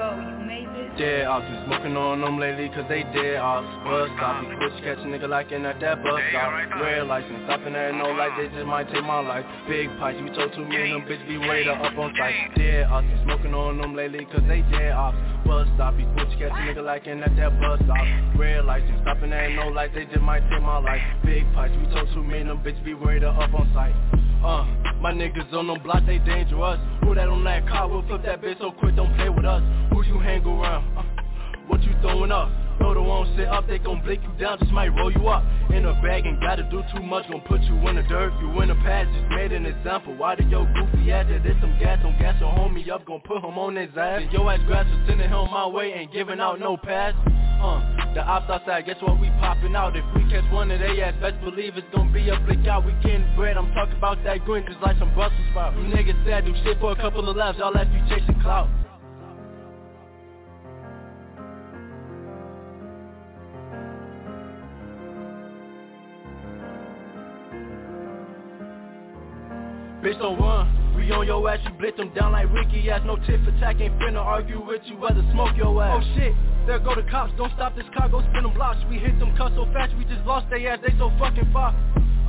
Dead 0.00 1.26
ops, 1.26 1.44
been 1.44 1.60
smoking 1.66 1.96
on 1.96 2.22
them 2.22 2.40
lately 2.40 2.70
cause 2.70 2.88
they 2.88 3.02
dead 3.12 3.36
ops. 3.36 3.68
Bus 3.84 4.08
stop, 4.16 4.44
you 4.44 4.56
bitch 4.56 4.80
catch 4.80 4.96
a 4.96 5.04
nigga 5.04 5.28
like 5.28 5.52
in 5.52 5.66
at 5.66 5.78
that 5.80 6.02
bus 6.02 6.20
stop. 6.30 6.80
Red 6.80 7.06
license, 7.06 7.44
stopping 7.44 7.74
there 7.74 7.92
no 7.92 8.08
light, 8.16 8.32
they 8.40 8.48
just 8.48 8.64
might 8.64 8.90
take 8.90 9.04
my 9.04 9.20
life. 9.20 9.44
Big 9.68 9.88
pipes, 10.00 10.16
we 10.22 10.30
told 10.32 10.54
two 10.56 10.64
million, 10.64 11.00
them 11.00 11.08
bitch 11.08 11.20
be 11.28 11.36
waited 11.36 11.68
up 11.68 11.98
on 11.98 12.14
site. 12.16 12.32
Dead 12.56 12.88
ops, 12.88 13.06
been 13.06 13.20
smoking 13.24 13.52
on 13.52 13.76
them 13.76 13.94
lately 13.94 14.24
cause 14.32 14.40
they 14.48 14.62
dead 14.72 14.92
ops. 14.92 15.18
Bus 15.44 15.68
stop, 15.76 15.92
you 15.98 16.06
bitch 16.16 16.32
catch 16.40 16.52
a 16.52 16.62
nigga 16.64 16.82
like 16.82 17.06
in 17.06 17.22
at 17.22 17.36
that 17.36 17.60
bus 17.60 17.78
stop. 17.84 18.00
Red 18.40 18.64
license, 18.64 19.00
stopping 19.02 19.30
there 19.30 19.52
no 19.54 19.68
light, 19.68 19.92
they 19.94 20.06
just 20.06 20.24
might 20.24 20.48
take 20.48 20.62
my 20.62 20.78
life. 20.78 21.02
Big 21.26 21.44
pipes, 21.52 21.76
we 21.76 21.84
told 21.92 22.08
two 22.14 22.24
million, 22.24 22.48
them 22.48 22.64
bitch 22.64 22.82
be 22.84 22.94
waited 22.94 23.24
up 23.28 23.52
on 23.52 23.68
site 23.74 23.94
uh, 24.44 24.64
my 25.00 25.12
niggas 25.12 25.52
on 25.52 25.66
them 25.66 25.82
block, 25.82 26.04
they 26.06 26.18
dangerous 26.18 26.78
Who 27.02 27.14
that 27.14 27.28
on 27.28 27.44
that 27.44 27.66
car, 27.68 27.88
We'll 27.88 28.06
flip 28.06 28.22
that 28.24 28.42
bitch 28.42 28.58
so 28.58 28.72
quick, 28.72 28.96
don't 28.96 29.14
play 29.16 29.28
with 29.28 29.44
us 29.44 29.62
Who 29.92 30.02
you 30.04 30.18
hang 30.18 30.44
around? 30.44 30.96
Uh, 30.96 31.02
what 31.66 31.82
you 31.82 31.92
throwing 32.00 32.32
up? 32.32 32.50
They 32.80 33.06
won't 33.06 33.36
sit 33.36 33.48
up, 33.48 33.66
they 33.68 33.78
gon' 33.78 34.02
blink 34.02 34.22
you 34.22 34.32
down, 34.38 34.58
just 34.58 34.72
might 34.72 34.88
roll 34.88 35.12
you 35.12 35.28
up. 35.28 35.44
In 35.70 35.84
a 35.84 35.92
bag, 36.00 36.26
ain't 36.26 36.40
gotta 36.40 36.64
do 36.70 36.82
too 36.94 37.02
much, 37.02 37.28
gon' 37.28 37.40
put 37.42 37.60
you 37.62 37.76
in 37.88 37.96
the 37.96 38.02
dirt 38.02 38.32
You 38.40 38.60
in 38.62 38.68
the 38.68 38.74
past, 38.76 39.08
just 39.12 39.28
made 39.30 39.52
an 39.52 39.66
example. 39.66 40.16
Why 40.16 40.34
did 40.34 40.50
yo 40.50 40.64
goofy 40.64 41.12
ass 41.12 41.26
that 41.28 41.42
there's 41.42 41.60
some 41.60 41.76
gas 41.78 42.00
on 42.04 42.18
gas 42.18 42.40
your 42.40 42.50
homie 42.52 42.88
up, 42.88 43.04
gon' 43.06 43.20
put 43.20 43.44
him 43.44 43.58
on 43.58 43.76
his 43.76 43.90
ass? 43.96 44.22
And 44.22 44.32
your 44.32 44.50
ass 44.50 44.60
grass 44.66 44.86
was 44.86 45.00
sending 45.06 45.28
him 45.28 45.50
my 45.50 45.66
way, 45.66 45.92
ain't 45.92 46.12
giving 46.12 46.40
out 46.40 46.60
no 46.60 46.76
pass. 46.76 47.14
Uh, 47.60 48.14
the 48.14 48.24
ops 48.24 48.48
outside, 48.48 48.86
guess 48.86 48.96
what, 49.02 49.20
we 49.20 49.28
popping 49.38 49.76
out. 49.76 49.94
If 49.96 50.04
we 50.16 50.22
catch 50.30 50.50
one 50.52 50.70
of 50.70 50.80
they 50.80 51.02
ass, 51.02 51.14
best 51.20 51.40
believe 51.44 51.76
it's 51.76 51.86
gon' 51.94 52.12
be 52.12 52.28
a 52.28 52.40
flick 52.46 52.66
out. 52.66 52.86
We 52.86 52.92
getting 53.04 53.26
bread, 53.36 53.56
I'm 53.56 53.72
talking 53.72 53.96
about 53.96 54.22
that 54.24 54.44
green 54.44 54.64
just 54.66 54.80
like 54.80 54.98
some 54.98 55.12
Brussels 55.14 55.40
sprouts. 55.50 55.76
You 55.76 55.84
niggas 55.92 56.24
said 56.24 56.44
do 56.44 56.54
shit 56.64 56.80
for 56.80 56.92
a 56.92 56.96
couple 56.96 57.28
of 57.28 57.36
laps, 57.36 57.58
y'all 57.58 57.72
left 57.72 57.90
you 57.92 58.00
chasing 58.08 58.40
clout 58.40 58.68
Bitch 70.02 70.18
don't 70.18 70.40
run, 70.40 70.96
we 70.96 71.12
on 71.12 71.26
your 71.26 71.44
ass, 71.50 71.60
you 71.62 71.70
blitz 71.76 71.98
them 71.98 72.08
down 72.14 72.32
like 72.32 72.48
Ricky 72.50 72.88
ass. 72.88 73.02
No 73.04 73.16
tit 73.16 73.44
for 73.44 73.52
tack, 73.60 73.80
ain't 73.80 73.92
finna 74.00 74.24
argue 74.24 74.64
with 74.64 74.80
you, 74.86 74.96
rather 74.96 75.20
smoke 75.32 75.54
your 75.56 75.76
ass. 75.84 76.00
Oh 76.00 76.16
shit, 76.16 76.32
there 76.66 76.78
go 76.78 76.94
the 76.94 77.02
cops, 77.10 77.34
don't 77.36 77.52
stop 77.52 77.76
this 77.76 77.84
car, 77.94 78.08
go 78.08 78.22
spin 78.32 78.44
them 78.44 78.54
blocks. 78.54 78.80
We 78.88 78.96
hit 78.96 79.18
them 79.18 79.36
cuss 79.36 79.52
so 79.54 79.66
fast, 79.74 79.94
we 79.98 80.04
just 80.06 80.24
lost 80.24 80.46
they 80.48 80.66
ass, 80.66 80.78
they 80.80 80.96
so 80.96 81.12
fucking 81.18 81.52
far. 81.52 81.76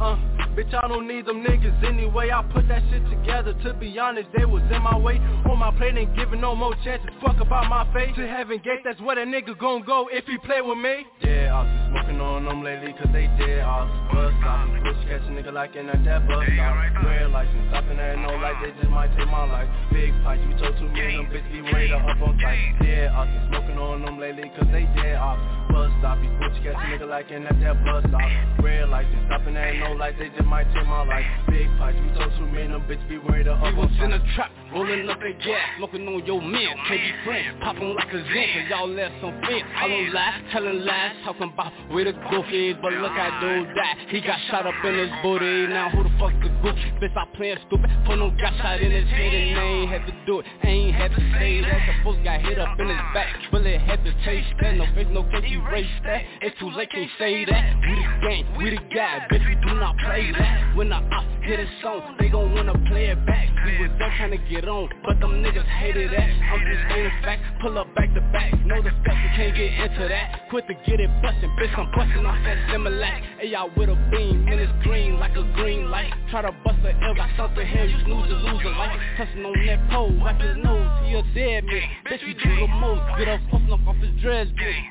Uh, 0.01 0.19
Bitch, 0.55 0.73
I 0.73 0.87
don't 0.87 1.07
need 1.07 1.25
them 1.25 1.43
niggas 1.43 1.83
anyway. 1.87 2.29
I 2.29 2.43
put 2.43 2.67
that 2.67 2.83
shit 2.91 3.03
together. 3.09 3.53
To 3.63 3.73
be 3.73 3.97
honest, 3.97 4.27
they 4.35 4.43
was 4.43 4.61
in 4.71 4.81
my 4.81 4.97
way. 4.97 5.17
On 5.49 5.57
my 5.57 5.71
plate, 5.77 5.95
ain't 5.95 6.13
giving 6.15 6.41
no 6.41 6.55
more 6.55 6.75
chances. 6.83 7.09
Fuck 7.23 7.39
about 7.39 7.69
my 7.69 7.87
face. 7.93 8.15
To 8.17 8.27
heaven 8.27 8.59
gate, 8.63 8.83
that's 8.83 8.99
where 8.99 9.17
a 9.17 9.25
nigga 9.25 9.57
gon' 9.57 9.83
go 9.83 10.09
if 10.11 10.25
he 10.25 10.37
play 10.39 10.59
with 10.59 10.77
me. 10.77 11.07
Yeah, 11.23 11.55
I've 11.55 11.65
been 11.65 12.03
smoking 12.03 12.21
on 12.21 12.43
them 12.43 12.63
lately, 12.63 12.91
cause 12.93 13.07
they 13.13 13.27
dead. 13.39 13.63
I'll 13.63 13.87
bust 14.11 14.35
stop. 14.43 14.67
Push 14.83 14.99
catch 15.07 15.23
a 15.23 15.31
nigga 15.31 15.53
like 15.53 15.75
in 15.75 15.87
a 15.87 15.97
dead 16.03 16.27
bus 16.27 16.43
stop. 16.43 17.03
Red 17.05 17.31
license, 17.31 17.71
stopping 17.71 17.99
at 17.99 18.19
no 18.19 18.35
light, 18.35 18.59
they 18.59 18.71
just 18.75 18.91
might 18.91 19.15
take 19.15 19.31
my 19.31 19.47
life. 19.47 19.69
Big 19.93 20.11
pipes, 20.23 20.43
we 20.47 20.53
told 20.59 20.75
too 20.75 20.91
many, 20.91 21.15
them 21.15 21.31
bitch 21.31 21.47
be 21.51 21.61
waiting 21.61 21.95
up 21.95 22.19
on 22.19 22.35
tight. 22.39 22.75
Yeah, 22.83 23.15
I've 23.15 23.31
been 23.31 23.47
smoking 23.55 23.77
on 23.79 24.03
them 24.03 24.19
lately, 24.19 24.51
cause 24.59 24.67
they 24.71 24.83
dead. 24.99 25.15
I'll 25.15 25.39
bus 25.71 25.91
stop. 25.99 26.19
You 26.19 26.27
push 26.43 26.59
catch 26.59 26.75
a 26.75 26.85
nigga 26.91 27.07
like 27.07 27.31
in 27.31 27.47
a 27.47 27.53
dead 27.55 27.79
bus 27.87 28.03
stop. 28.09 28.27
Red 28.59 28.89
license, 28.89 29.23
stopping 29.27 29.55
at 29.55 29.79
no 29.79 29.93
light, 29.93 30.19
they 30.19 30.29
just 30.29 30.40
might 30.45 30.67
take 30.73 30.87
my 30.87 31.03
life. 31.03 31.25
Big 31.49 31.67
pipe, 31.77 31.95
you 31.95 32.09
told 32.15 32.31
too 32.37 32.45
many, 32.47 32.67
them 32.67 32.83
bitch 32.87 33.01
be 33.09 33.17
waiting 33.17 33.47
up 33.49 33.61
We 33.61 33.69
on 33.69 33.75
was 33.77 33.91
in 34.01 34.13
a 34.13 34.19
trap, 34.35 34.51
rolling 34.73 35.09
up 35.09 35.19
that 35.19 35.37
gas, 35.43 35.77
smoking 35.77 36.07
on 36.07 36.25
your 36.25 36.41
man. 36.41 36.75
Can't 36.87 37.01
be 37.01 37.11
friends, 37.25 37.57
popping 37.61 37.93
like 37.95 38.09
a 38.13 38.21
zen, 38.21 38.47
cause 38.53 38.67
y'all 38.69 38.89
left 38.89 39.13
some 39.21 39.35
fence. 39.41 39.67
I 39.75 39.87
don't 39.87 40.13
lie, 40.13 40.41
telling 40.51 40.79
lies, 40.85 41.15
talking 41.25 41.51
about 41.53 41.73
where 41.89 42.05
the 42.05 42.13
goof 42.13 42.45
is, 42.51 42.75
but 42.81 42.93
look 42.93 43.11
at 43.11 43.41
dude 43.41 43.67
that, 43.75 43.95
He 44.09 44.21
got 44.21 44.39
shot 44.49 44.65
up 44.65 44.75
in 44.85 44.93
his 44.97 45.11
booty. 45.21 45.67
Now 45.67 45.89
who 45.89 46.03
the 46.03 46.13
fuck 46.19 46.33
the 46.41 46.49
goof? 46.61 46.75
Bitch, 47.01 47.15
I 47.17 47.25
playing 47.35 47.57
stupid. 47.67 47.89
Put 48.05 48.17
no 48.17 48.31
got 48.31 48.53
shot 48.57 48.81
in 48.81 48.91
his 48.91 49.09
head 49.09 49.33
and 49.33 49.57
they 49.57 49.61
ain't 49.61 49.89
had 49.89 50.05
to 50.07 50.13
do 50.25 50.39
it. 50.39 50.45
Ain't 50.63 50.95
had 50.95 51.11
to 51.11 51.21
say 51.39 51.61
that. 51.61 51.79
The 51.87 52.03
folks 52.03 52.19
got 52.23 52.41
hit 52.41 52.59
up 52.59 52.79
in 52.79 52.87
his 52.87 53.05
back. 53.13 53.27
Bullet 53.51 53.81
had 53.81 54.03
to 54.03 54.11
taste 54.23 54.47
that. 54.61 54.75
No 54.75 54.85
face, 54.95 55.07
no 55.11 55.23
case, 55.23 55.45
erase 55.45 55.87
that. 56.03 56.21
It's 56.41 56.57
too 56.59 56.71
late, 56.71 56.89
can't 56.91 57.09
say 57.19 57.45
that. 57.45 57.75
We 57.81 57.95
the 57.95 58.07
gang, 58.21 58.45
we 58.57 58.69
the 58.69 58.81
guy. 58.93 59.27
Bitch, 59.31 59.45
we 59.47 59.55
do 59.67 59.73
not 59.79 59.95
play 59.97 60.30
that. 60.37 60.75
When 60.75 60.89
the 60.89 60.95
ops 60.95 61.27
hit 61.43 61.59
a 61.59 61.67
song, 61.81 62.15
they 62.19 62.29
gon' 62.29 62.53
wanna 62.53 62.73
play 62.87 63.07
it 63.07 63.25
back. 63.25 63.49
We 63.65 63.77
was 63.77 63.91
there 63.99 64.13
trying 64.17 64.31
to 64.31 64.41
get 64.49 64.67
on, 64.67 64.89
but 65.05 65.19
them 65.19 65.43
niggas 65.43 65.65
hated 65.65 66.11
that. 66.11 66.29
I'm 66.29 66.61
just 66.65 66.81
stating 66.89 67.11
fact, 67.21 67.41
pull 67.61 67.77
up 67.77 67.93
back 67.93 68.13
to 68.13 68.21
back. 68.33 68.53
No 68.65 68.81
discussion, 68.81 69.29
can't 69.35 69.55
get 69.55 69.73
into 69.73 70.07
that. 70.07 70.49
Quit 70.49 70.67
to 70.67 70.73
get 70.85 70.99
it 70.99 71.09
bustin', 71.21 71.49
bitch, 71.59 71.77
I'm 71.77 71.91
bustin' 71.93 72.25
off 72.25 72.39
that 72.43 72.57
Similac. 72.69 73.21
Hey, 73.39 73.49
y'all 73.49 73.69
with 73.75 73.89
a 73.89 73.95
beam, 74.09 74.47
and 74.47 74.59
it's 74.59 74.71
green 74.83 75.19
like 75.19 75.35
a 75.35 75.43
green 75.53 75.91
light. 75.91 76.11
Try 76.31 76.41
to 76.41 76.51
bust 76.63 76.79
a 76.85 76.93
L, 77.03 77.15
got 77.15 77.29
something 77.37 77.65
here, 77.67 77.85
you 77.85 77.97
snooze 78.05 78.31
or 78.31 78.41
lose 78.41 78.61
a 78.65 78.69
life. 78.69 78.99
Touching 79.17 79.45
on 79.45 79.65
that 79.65 79.89
pole, 79.91 80.13
wipe 80.17 80.39
his 80.41 80.57
nose, 80.57 80.89
he 81.05 81.13
a 81.13 81.21
dead 81.33 81.65
man. 81.65 81.89
Bitch, 82.09 82.25
we 82.25 82.33
do 82.33 82.55
the 82.61 82.67
most, 82.67 83.01
get 83.19 83.27
up, 83.27 83.41
puffin' 83.51 83.71
up 83.71 83.87
off 83.87 83.95
his 83.97 84.11
dreads, 84.21 84.49
bitch. 84.51 84.81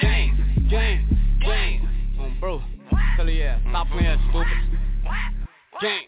Gang, 0.00 0.66
gang, 0.70 1.38
gang. 1.40 1.88
Um, 2.20 2.36
bro, 2.38 2.62
tell 3.16 3.28
you 3.28 3.40
yeah, 3.40 3.58
stop 3.70 3.88
playing 3.88 4.18
stupid. 4.30 4.79
Gang. 5.80 6.04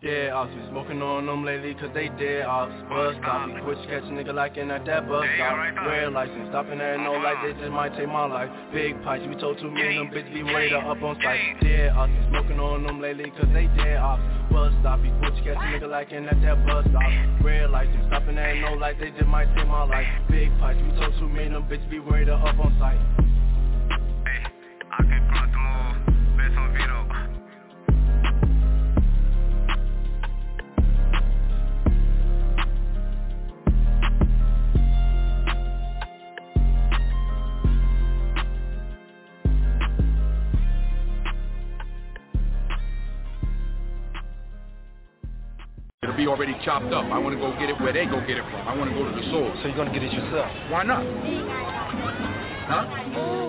Yeah, 0.00 0.36
I've 0.36 0.48
been 0.48 0.68
smoking 0.70 1.02
on 1.02 1.26
them 1.26 1.44
lately 1.44 1.74
cause 1.74 1.90
they 1.92 2.08
dead 2.20 2.46
off 2.46 2.68
Bus 2.88 3.16
stop, 3.20 3.48
we 3.48 3.60
quit 3.60 3.76
catch 3.88 4.04
a 4.04 4.12
nigga 4.12 4.32
like 4.32 4.56
in 4.56 4.68
that 4.68 4.84
dead 4.84 5.08
bus 5.08 5.24
stop. 5.36 5.56
Red 5.84 6.12
license, 6.12 6.48
stopping 6.48 6.80
at 6.80 6.96
no 7.00 7.12
light, 7.12 7.36
they 7.44 7.52
just 7.60 7.72
might 7.72 7.96
take 7.96 8.08
my 8.08 8.24
life. 8.24 8.48
Big 8.72 8.96
pipes, 9.04 9.24
we 9.28 9.36
told 9.36 9.58
too 9.58 9.70
many, 9.70 9.96
them 9.96 10.08
bitch 10.08 10.32
be 10.32 10.42
waiting 10.42 10.80
up 10.80 11.02
on 11.02 11.16
sight. 11.20 11.40
Yeah, 11.60 11.92
I've 11.92 12.08
been 12.08 12.24
smoking 12.28 12.60
on 12.60 12.84
them 12.84 13.00
lately 13.00 13.28
cause 13.36 13.48
they 13.52 13.68
dead 13.76 13.98
off 13.98 14.20
Bus 14.48 14.72
stop, 14.80 15.00
we 15.00 15.12
quit 15.20 15.34
catch 15.44 15.60
a 15.60 15.68
nigga 15.68 15.88
like 15.90 16.12
in 16.12 16.24
that 16.24 16.40
dead 16.40 16.64
bus 16.64 16.86
stop. 16.88 17.12
Red 17.44 17.68
license, 17.70 18.06
stopping 18.08 18.38
at 18.38 18.56
no 18.60 18.74
light, 18.80 19.00
they 19.00 19.10
just 19.10 19.28
might 19.28 19.48
take 19.56 19.68
my 19.68 19.84
life. 19.84 20.08
Big 20.30 20.48
pipes, 20.58 20.80
we 20.80 20.92
told 21.00 21.12
too 21.20 21.28
many, 21.28 21.50
them 21.50 21.64
bitch 21.68 21.84
be 21.90 22.00
waiting 22.00 22.32
up 22.32 22.56
on 22.56 22.72
sight. 22.80 23.00
I 24.88 25.02
can 25.04 25.20
cross 25.28 25.48
the 25.52 25.60
move, 25.60 26.40
best 26.40 26.56
on 26.56 26.72
Vito. 26.72 26.95
Already 46.36 46.54
chopped 46.62 46.92
up. 46.92 47.06
I 47.06 47.18
want 47.18 47.34
to 47.34 47.40
go 47.40 47.50
get 47.58 47.70
it 47.70 47.80
where 47.80 47.94
they 47.94 48.04
go 48.04 48.20
get 48.20 48.36
it 48.36 48.44
from. 48.50 48.68
I 48.68 48.76
want 48.76 48.90
to 48.90 48.94
go 48.94 49.08
to 49.08 49.16
the 49.16 49.24
source. 49.30 49.56
So 49.62 49.68
you're 49.68 49.76
going 49.76 49.88
to 49.88 49.94
get 49.94 50.02
it 50.02 50.12
yourself? 50.12 50.52
Why 50.70 50.82
not? 50.84 51.02
Huh? 52.68 53.45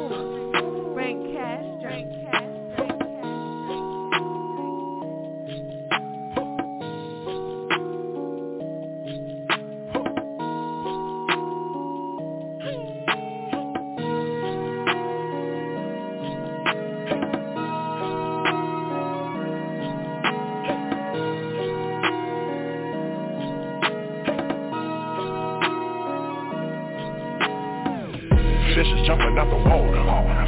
Jumping 29.38 29.54
out 29.54 29.54
the 29.54 29.70
water. 29.70 30.02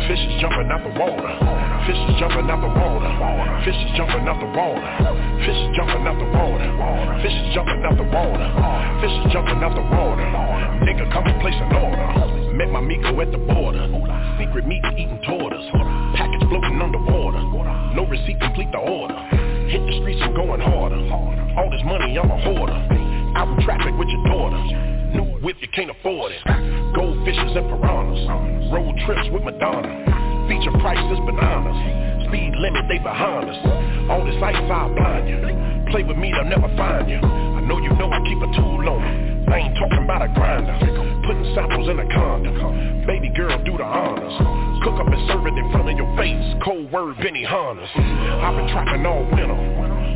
Fish 0.09 0.17
is 0.17 0.41
jumping 0.41 0.65
out 0.73 0.81
the 0.81 0.93
water. 0.97 1.29
Fish 1.85 2.01
is 2.09 2.15
jumping 2.17 2.49
out 2.49 2.57
the 2.57 2.73
water. 2.73 3.11
Fish 3.61 3.77
is 3.77 3.91
jumping 3.93 4.25
out 4.25 4.39
the 4.41 4.49
water. 4.49 4.89
Fish 5.45 5.53
is 5.53 5.69
jumping 5.77 6.01
out 6.09 6.17
the 6.17 6.25
water. 6.33 6.65
Fish 7.21 7.37
is 7.37 7.53
jumping 7.53 7.85
out 7.85 7.95
the 8.01 8.07
water. 8.09 8.49
Fish 8.97 9.13
is 9.13 9.29
jumping 9.29 9.61
out 9.61 9.77
the 9.77 9.85
water. 9.93 10.25
Nigga, 10.81 11.05
come 11.13 11.29
and 11.29 11.37
place 11.37 11.53
an 11.61 11.69
order. 11.69 12.09
Met 12.57 12.73
my 12.73 12.81
Miko 12.81 13.13
at 13.21 13.29
the 13.29 13.37
border. 13.37 13.85
Secret 14.41 14.65
meat 14.65 14.81
eating 14.97 15.21
tortoise. 15.21 15.69
Package 16.17 16.49
floating 16.49 16.81
underwater. 16.81 17.45
No 17.93 18.09
receipt, 18.09 18.41
complete 18.41 18.73
the 18.73 18.81
order. 18.81 19.17
Hit 19.69 19.85
the 19.85 20.01
streets 20.01 20.21
and 20.25 20.33
going 20.33 20.61
harder. 20.65 20.97
All 21.61 21.69
this 21.69 21.85
money, 21.85 22.17
I'm 22.17 22.31
a 22.31 22.41
hoarder. 22.41 22.79
Out 23.37 23.53
in 23.53 23.61
traffic 23.61 23.93
with 24.01 24.09
your 24.09 24.23
daughter. 24.25 24.57
New 25.13 25.37
whip, 25.45 25.57
you 25.61 25.69
can't 25.69 25.93
afford 25.93 26.33
it. 26.33 26.41
Trips 29.09 29.29
with 29.33 29.41
Madonna. 29.41 29.89
Feature 30.45 30.77
prices 30.77 31.17
bananas. 31.25 32.29
Speed 32.29 32.53
limit, 32.61 32.85
they 32.85 33.01
behind 33.01 33.49
us. 33.49 33.57
All 34.05 34.21
this 34.21 34.37
ice, 34.37 34.53
I'll 34.69 34.93
blind 34.93 35.25
you. 35.25 35.41
Play 35.89 36.03
with 36.03 36.17
me, 36.17 36.29
they'll 36.29 36.45
never 36.45 36.69
find 36.77 37.09
you. 37.09 37.17
I 37.17 37.61
know 37.65 37.81
you 37.81 37.89
know 37.97 38.05
I 38.05 38.21
keep 38.21 38.37
a 38.37 38.49
tool 38.53 38.85
on 38.85 39.01
me. 39.01 39.49
I 39.49 39.65
ain't 39.65 39.73
talking 39.81 40.05
about 40.05 40.21
a 40.21 40.29
grinder. 40.29 40.77
Putting 41.25 41.55
samples 41.57 41.89
in 41.89 41.97
a 41.97 42.05
condom. 42.13 42.53
Baby 43.07 43.33
girl, 43.33 43.57
do 43.65 43.77
the 43.77 43.83
honors. 43.83 44.37
Cook 44.85 45.01
up 45.01 45.09
and 45.09 45.21
serve 45.25 45.41
it 45.49 45.57
in 45.57 45.71
front 45.73 45.89
of 45.89 45.97
your 45.97 46.11
face. 46.13 46.45
Cold 46.61 46.91
word, 46.93 47.17
Benny 47.17 47.43
Hannes. 47.43 47.89
I've 48.45 48.53
been 48.61 48.69
trapping 48.69 49.05
all 49.09 49.25
winter. 49.25 49.57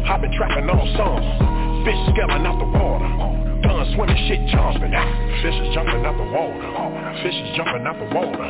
I've 0.06 0.22
been 0.22 0.38
trapping 0.38 0.70
all 0.70 0.86
summer. 0.94 1.82
Fish 1.82 1.98
scaling 2.14 2.46
out 2.46 2.62
the 2.62 2.70
water. 2.78 3.43
Done 3.64 3.88
swimming 3.96 4.20
shit 4.28 4.44
jumping. 4.52 4.92
Fish 4.92 5.56
is 5.56 5.74
jumping 5.74 6.04
out 6.04 6.18
the 6.20 6.28
water. 6.28 6.68
Fish 7.24 7.36
is 7.36 7.56
jumping 7.56 7.88
out 7.88 7.96
the 7.96 8.08
water. 8.12 8.44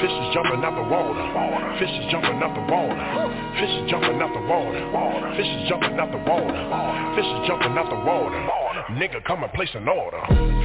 Fish 0.00 0.14
is 0.14 0.28
jumping 0.34 0.62
out 0.62 0.74
the 0.78 0.86
water. 0.86 1.26
Fish 1.78 1.90
is 1.90 2.06
jumping 2.10 2.38
out 2.38 2.54
the 2.54 2.64
water. 2.70 2.96
Fish 3.58 3.74
is 3.74 3.90
jumping 3.90 4.22
out 4.22 4.32
the 4.32 4.42
water. 4.46 5.34
Fish 5.34 5.50
is 5.50 5.68
jumping 5.68 5.98
out 5.98 6.10
the 6.14 6.22
water. 6.22 6.62
Fish 7.18 7.26
is 7.26 7.42
jumping 7.46 7.74
out 7.74 7.90
the 7.90 8.00
water. 8.06 8.61
Nigga, 8.72 9.20
come 9.24 9.44
and 9.44 9.52
place 9.52 9.68
an 9.74 9.84
order. 9.84 10.20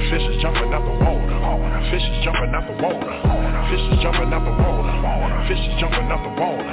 Fish 0.08 0.24
is 0.24 0.40
jumping 0.40 0.72
out 0.72 0.80
the 0.80 0.96
water. 0.96 1.36
Fish 1.92 2.00
is 2.00 2.18
jumping 2.24 2.56
out 2.56 2.64
the 2.64 2.76
water. 2.80 3.12
Fish 3.68 3.84
is 3.84 4.00
jumping 4.00 4.32
out 4.32 4.44
the 4.48 4.54
water. 4.56 4.92
Fish 5.44 5.60
is 5.60 5.74
jumping 5.76 6.08
out 6.08 6.24
the 6.24 6.32
water. 6.40 6.64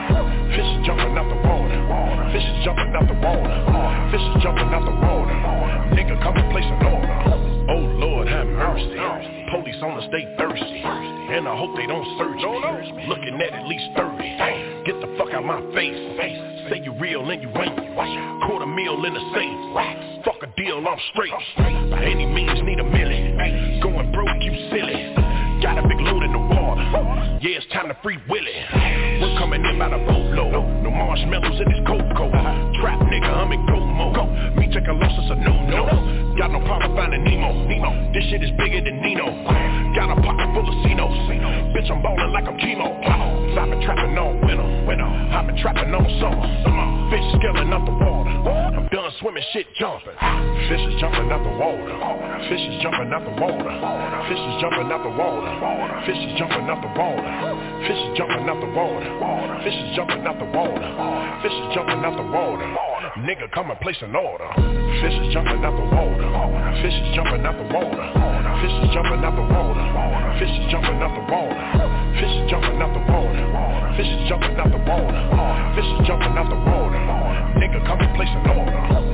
Fish 0.55 0.63
is 0.63 0.79
jumping 0.87 1.11
out 1.11 1.27
the 1.27 1.39
water. 1.43 1.75
Fish 2.31 2.47
is 2.47 2.57
jumping 2.63 2.91
out 2.95 3.07
the 3.07 3.17
water. 3.19 3.51
Fish 4.15 4.23
is 4.23 4.37
jumping 4.43 4.71
out 4.71 4.85
the 4.87 4.95
water. 4.95 5.35
Nigga, 5.91 6.15
come 6.23 6.39
and 6.39 6.47
place 6.55 6.67
an 6.71 6.79
order. 6.87 7.19
Oh 7.67 7.83
Lord, 7.99 8.27
have 8.31 8.47
mercy. 8.47 8.95
Police 9.51 9.79
on 9.83 9.99
us, 9.99 10.07
they 10.15 10.23
thirsty. 10.39 10.83
And 11.35 11.47
I 11.51 11.55
hope 11.59 11.75
they 11.75 11.87
don't 11.87 12.07
search 12.15 12.39
me. 12.39 13.11
Looking 13.11 13.35
at 13.43 13.51
at 13.51 13.67
least 13.67 13.91
30. 13.99 14.87
Get 14.87 15.03
the 15.03 15.11
fuck 15.19 15.35
out 15.35 15.43
my 15.43 15.59
face. 15.75 15.99
Say 16.71 16.79
you 16.79 16.95
real 16.95 17.27
and 17.27 17.41
you 17.43 17.51
ain't. 17.59 17.75
Quarter 18.47 18.71
meal 18.71 19.03
in 19.03 19.13
the 19.13 19.23
safe. 19.35 20.14
Deal, 20.55 20.77
I'm 20.87 20.99
straight. 21.11 21.31
By 21.89 22.05
any 22.05 22.25
means, 22.27 22.61
need 22.63 22.79
a 22.79 22.83
million. 22.83 23.79
Going 23.81 24.11
broke, 24.11 24.41
you 24.41 24.51
silly. 24.69 25.24
Yeah, 27.41 27.57
it's 27.57 27.67
time 27.73 27.89
to 27.89 27.97
free 28.01 28.17
Willie. 28.29 28.61
We're 29.21 29.37
coming 29.37 29.63
in 29.65 29.77
by 29.77 29.89
the 29.89 29.97
boatload. 29.97 30.53
No 30.83 30.89
marshmallows 30.91 31.59
in 31.61 31.67
this 31.69 31.81
cocoa. 31.85 32.29
Trap 32.81 32.99
nigga, 33.09 33.29
I'm 33.29 33.51
in 33.51 33.65
go 33.65 33.79
mode. 33.79 34.57
Me 34.57 34.67
take 34.73 34.87
a 34.87 34.93
loss, 34.93 35.13
it's 35.17 35.31
a 35.31 35.35
no-no. 35.35 36.35
Got 36.37 36.51
no 36.51 36.59
problem 36.65 36.95
finding 36.95 37.23
Nemo. 37.23 37.53
Nemo. 37.67 38.11
This 38.13 38.23
shit 38.29 38.43
is 38.43 38.51
bigger 38.57 38.83
than 38.83 39.01
Nino. 39.01 39.25
Got 39.95 40.11
a 40.11 40.21
pocket 40.21 40.47
full 40.53 40.67
of 40.67 40.75
Cinos. 40.83 41.15
Bitch, 41.71 41.89
I'm 41.89 42.01
ballin' 42.01 42.33
like 42.33 42.45
I'm 42.47 42.57
chemo. 42.59 42.91
I've 43.55 43.69
been 43.69 43.81
trapping 43.81 44.17
all 44.17 44.35
winter. 44.43 45.05
I've 45.05 45.47
been 45.47 45.57
trapping 45.57 45.93
all 45.93 46.07
summer. 46.19 46.43
Fish 47.09 47.23
scaling 47.39 47.71
out 47.71 47.85
the 47.85 47.91
water. 47.91 48.35
I'm 48.75 48.87
done 48.91 49.11
swimming, 49.21 49.43
shit 49.53 49.67
jumping. 49.79 50.15
Fishes 50.67 50.99
jumping 50.99 51.31
out 51.31 51.43
the 51.43 51.55
water. 51.55 51.95
Fishes 52.49 52.81
jumping 52.83 53.13
out 53.13 53.23
the 53.23 53.35
water. 53.39 53.71
Fishes 54.27 54.55
jumping 54.59 54.91
out 54.91 55.03
the 55.03 55.13
water. 55.15 55.51
Fishes 56.03 56.35
jumping 56.37 56.67
out 56.67 56.81
water. 56.93 57.31
Fishes 57.87 58.11
jumping 58.17 58.45
out 58.45 58.59
the 58.61 58.69
water. 58.69 59.09
Fishes 59.65 59.89
jumping 59.95 60.21
out 60.25 60.37
the 60.37 60.49
water. 60.53 60.89
Fishes 61.41 61.67
jumping 61.73 62.01
out 62.05 62.15
the 62.17 62.27
water. 62.29 62.67
Nigga, 63.25 63.49
come 63.51 63.71
and 63.71 63.79
place 63.79 63.97
an 64.01 64.15
order. 64.15 64.49
Fishes 65.01 65.33
jumping 65.33 65.63
out 65.63 65.73
the 65.73 65.87
water. 65.89 66.27
Fishes 66.83 67.07
jumping 67.15 67.45
out 67.45 67.55
the 67.55 67.67
water. 67.73 68.05
Fishes 68.61 68.89
jumping 68.93 69.23
out 69.23 69.35
the 69.35 69.47
water. 69.47 69.85
Fishes 70.37 70.65
jumping 70.69 70.99
out 71.01 71.13
the 71.15 71.25
water. 71.31 71.65
Fishes 72.19 72.43
jumping 72.51 72.81
out 72.81 72.91
the 72.91 73.03
water. 73.07 73.45
Fishes 73.95 74.21
jumping 74.27 74.57
out 74.59 74.71
the 74.71 74.81
water. 74.83 75.21
Fishes 75.75 75.99
jumping 76.05 76.35
out 76.35 76.49
the 76.49 76.59
water. 76.59 77.01
Nigga, 77.55 77.79
come 77.87 77.99
and 78.01 78.15
place 78.15 78.29
an 78.35 78.43
order. 78.51 79.04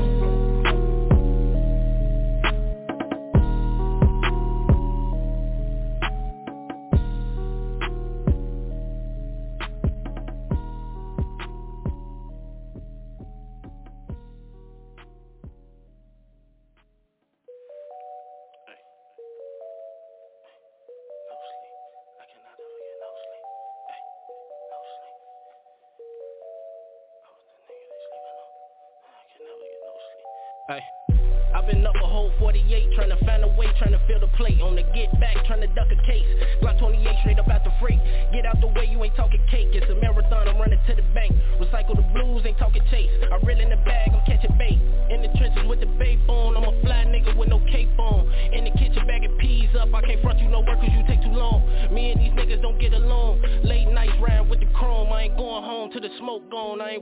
I've 31.53 31.67
been 31.67 31.85
up 31.85 31.95
a 31.95 32.07
whole 32.07 32.31
48 32.39 32.95
trying 32.95 33.09
to 33.09 33.19
find 33.25 33.43
a 33.43 33.47
way, 33.59 33.67
trying 33.77 33.91
to 33.91 34.01
fill 34.07 34.19
the 34.19 34.31
plate. 34.37 34.61
On 34.61 34.75
the 34.75 34.83
get 34.95 35.11
back, 35.19 35.35
trying 35.45 35.61
to 35.61 35.67
duck 35.67 35.87
a 35.91 35.99
case. 36.07 36.23
Glock 36.61 36.79
28 36.79 37.03
straight 37.21 37.39
up 37.39 37.49
out 37.49 37.63
the 37.63 37.73
freight. 37.79 37.99
Get 38.31 38.45
out 38.45 38.61
the 38.61 38.67
way, 38.67 38.85
you 38.85 39.03
ain't 39.03 39.15
talking 39.15 39.41
cake 39.51 39.73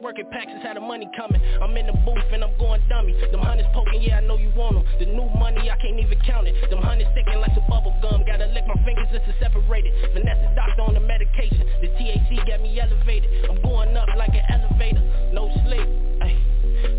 working 0.09 0.25
packs, 0.33 0.49
it's 0.49 0.65
how 0.65 0.73
the 0.73 0.81
money 0.81 1.05
coming. 1.13 1.37
I'm 1.61 1.77
in 1.77 1.85
the 1.85 1.93
booth 2.01 2.25
and 2.33 2.41
I'm 2.41 2.57
going 2.57 2.81
dummy. 2.89 3.13
Them 3.29 3.45
hunters 3.45 3.69
poking, 3.77 4.01
yeah 4.01 4.17
I 4.17 4.21
know 4.25 4.41
you 4.41 4.49
want 4.57 4.73
them 4.73 4.85
The 4.97 5.05
new 5.05 5.29
money, 5.37 5.69
I 5.69 5.77
can't 5.77 6.01
even 6.01 6.17
count 6.25 6.47
it. 6.49 6.57
Them 6.73 6.81
hunters 6.81 7.05
sticking 7.13 7.37
like 7.37 7.53
some 7.53 7.69
bubble 7.69 7.93
gum. 8.01 8.25
Gotta 8.25 8.49
lick 8.49 8.65
my 8.65 8.73
fingers 8.81 9.05
just 9.13 9.29
to 9.29 9.33
separate 9.37 9.85
it. 9.85 9.93
Vanessa 10.17 10.49
doctor 10.57 10.81
on 10.81 10.97
the 10.97 10.99
medication. 10.99 11.61
The 11.85 11.93
THC 11.93 12.41
got 12.41 12.57
me 12.57 12.73
elevated. 12.81 13.29
I'm 13.53 13.61
going 13.61 13.93
up 13.93 14.09
like 14.17 14.33
an 14.33 14.41
elevator. 14.49 15.05
No 15.29 15.45
sleep, 15.69 15.85
ay, 16.25 16.33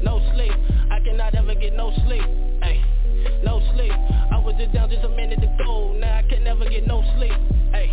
no 0.07 0.23
sleep. 0.31 0.55
I 0.95 1.03
cannot 1.03 1.35
ever 1.35 1.59
get 1.59 1.75
no 1.75 1.91
sleep, 2.07 2.23
ay, 2.63 2.79
no 3.43 3.59
sleep. 3.75 3.91
I 3.91 4.39
was 4.39 4.55
just 4.55 4.71
down 4.71 4.87
just 4.87 5.03
a 5.03 5.11
minute 5.11 5.43
ago. 5.43 5.99
Now 5.99 6.15
I 6.15 6.23
can 6.31 6.45
never 6.45 6.63
get 6.63 6.87
no 6.87 7.03
sleep, 7.19 7.35
ay, 7.75 7.91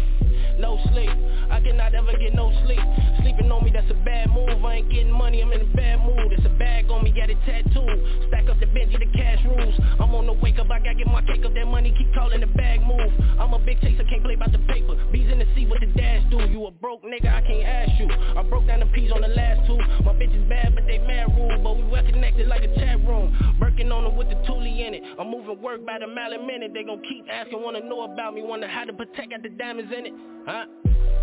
no 0.61 0.77
sleep. 0.93 1.09
I 1.49 1.59
cannot 1.61 1.95
ever 1.95 2.13
get 2.21 2.35
no 2.35 2.53
sleep. 2.65 2.85
Sleeping 3.21 3.36
on 3.57 3.65
me, 3.65 3.71
that's 3.73 3.89
a 3.89 3.97
bad 4.05 4.29
move. 4.29 4.63
I 4.63 4.75
ain't 4.75 4.89
getting 4.89 5.11
money, 5.11 5.41
I'm 5.41 5.51
in 5.51 5.61
a 5.61 5.73
bad 5.75 5.99
mood. 6.05 6.31
It's 6.31 6.45
a 6.45 6.53
bag 6.61 6.89
on 6.89 7.03
me, 7.03 7.11
got 7.11 7.29
it 7.29 7.37
tattooed. 7.45 8.29
Stack 8.29 8.49
up 8.49 8.59
the 8.59 8.67
Benji, 8.67 8.99
the 8.99 9.09
cash 9.17 9.41
rules. 9.45 9.73
I'm 9.99 10.13
on 10.13 10.27
the 10.27 10.33
wake 10.33 10.59
up, 10.59 10.69
I 10.69 10.79
gotta 10.79 10.95
get 10.95 11.07
my 11.07 11.21
cake 11.21 11.43
up. 11.43 11.53
That 11.53 11.65
money 11.65 11.93
keep 11.97 12.13
calling 12.13 12.41
the 12.41 12.47
bag 12.47 12.81
move. 12.85 13.11
I'm 13.39 13.53
a 13.53 13.59
big 13.59 13.81
chaser, 13.81 14.03
can't 14.05 14.23
play 14.23 14.35
about 14.35 14.51
the 14.51 14.61
paper. 14.69 14.95
Bees 15.11 15.31
in 15.31 15.39
the 15.39 15.47
sea, 15.55 15.65
what 15.65 15.81
the 15.81 15.87
dash 15.87 16.23
do? 16.29 16.37
You 16.45 16.67
a 16.67 16.71
broke 16.71 17.03
nigga, 17.03 17.33
I 17.33 17.41
can't 17.41 17.65
ask 17.65 17.99
you. 17.99 18.07
I 18.37 18.43
broke 18.43 18.67
down 18.67 18.79
the 18.79 18.89
peas 18.93 19.11
on 19.11 19.21
the 19.21 19.33
last 19.33 19.65
two. 19.65 19.77
My 20.05 20.13
bitch 20.13 20.33
is 20.33 20.47
bad, 20.47 20.75
but 20.75 20.85
they 20.85 20.99
mad 20.99 21.33
rude. 21.33 21.63
But 21.63 21.77
we 21.77 21.83
well 21.83 22.05
connected 22.05 22.47
like 22.47 22.63
a 22.63 22.73
chat 22.75 23.01
room. 23.07 23.57
Working 23.59 23.91
on 23.91 24.03
them 24.03 24.15
with 24.15 24.29
the 24.29 24.35
toolie 24.45 24.85
in 24.85 24.93
it. 24.93 25.03
I'm 25.19 25.31
moving 25.31 25.61
work 25.61 25.85
by 25.85 25.97
the 25.99 26.07
mile 26.07 26.33
a 26.33 26.45
minute. 26.45 26.71
They 26.73 26.83
gon' 26.83 27.01
keep 27.09 27.25
asking, 27.31 27.61
wanna 27.61 27.81
know 27.81 28.05
about 28.11 28.35
me. 28.35 28.43
Wonder 28.43 28.67
how 28.67 28.85
to 28.85 28.93
protect, 28.93 29.31
got 29.31 29.41
the 29.41 29.49
diamonds 29.49 29.91
in 29.97 30.05
it. 30.05 30.13
Huh? 30.45 30.65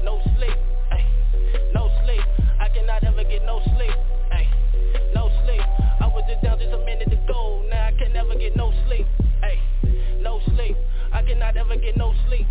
No 0.04 0.20
sleep, 0.36 0.56
ay, 0.92 1.00
no 1.74 1.90
sleep. 2.04 2.24
I 2.60 2.68
cannot 2.68 3.04
ever 3.04 3.24
get 3.24 3.44
no 3.44 3.60
sleep, 3.76 3.96
ay, 4.32 4.46
no 5.14 5.30
sleep. 5.44 5.62
I 6.00 6.06
was 6.06 6.24
just 6.28 6.42
down 6.42 6.58
just 6.58 6.72
a 6.72 6.78
minute 6.84 7.12
ago 7.12 7.62
Now 7.68 7.86
I 7.86 7.92
can 7.92 8.12
never 8.12 8.34
get 8.34 8.56
no 8.56 8.72
sleep, 8.86 9.06
ay, 9.42 9.58
no 10.20 10.40
sleep. 10.54 10.76
I 11.12 11.22
cannot 11.22 11.56
ever 11.56 11.76
get 11.76 11.96
no 11.96 12.14
sleep 12.26 12.46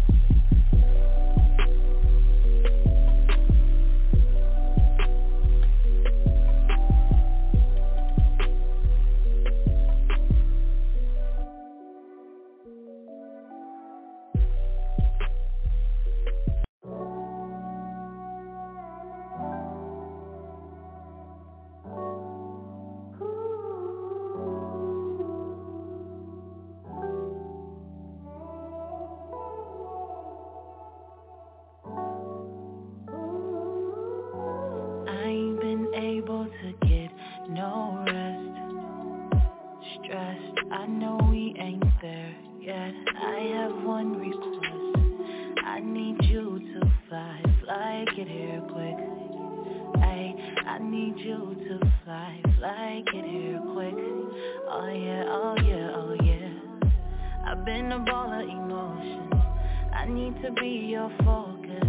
get 48.24 48.32
here 48.32 48.61
quick. 48.71 48.95
Ay, 50.01 50.34
I 50.67 50.80
need 50.80 51.17
you 51.17 51.55
to 51.67 51.80
fly, 52.03 52.39
fly, 52.57 53.01
get 53.11 53.26
here 53.26 53.59
quick. 53.74 53.93
Oh 53.95 54.88
yeah, 54.88 55.24
oh 55.28 55.55
yeah, 55.65 55.91
oh 55.93 56.15
yeah. 56.24 57.51
I've 57.51 57.65
been 57.65 57.91
a 57.91 57.99
ball 57.99 58.32
of 58.32 58.47
emotions. 58.47 59.34
I 59.93 60.05
need 60.05 60.41
to 60.41 60.51
be 60.53 60.88
your 60.91 61.11
focus. 61.26 61.88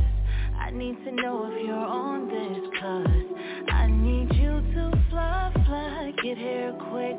I 0.59 0.71
need 0.71 0.97
to 1.05 1.13
know 1.13 1.51
if 1.53 1.67
you're 1.67 1.75
on 1.75 2.29
this 2.29 2.81
cause 2.81 3.73
I 3.73 3.87
need 3.87 4.33
you 4.35 4.61
to 4.75 4.93
fly, 5.11 5.53
fly, 5.67 6.13
get 6.23 6.39
here 6.39 6.75
quick 6.91 7.19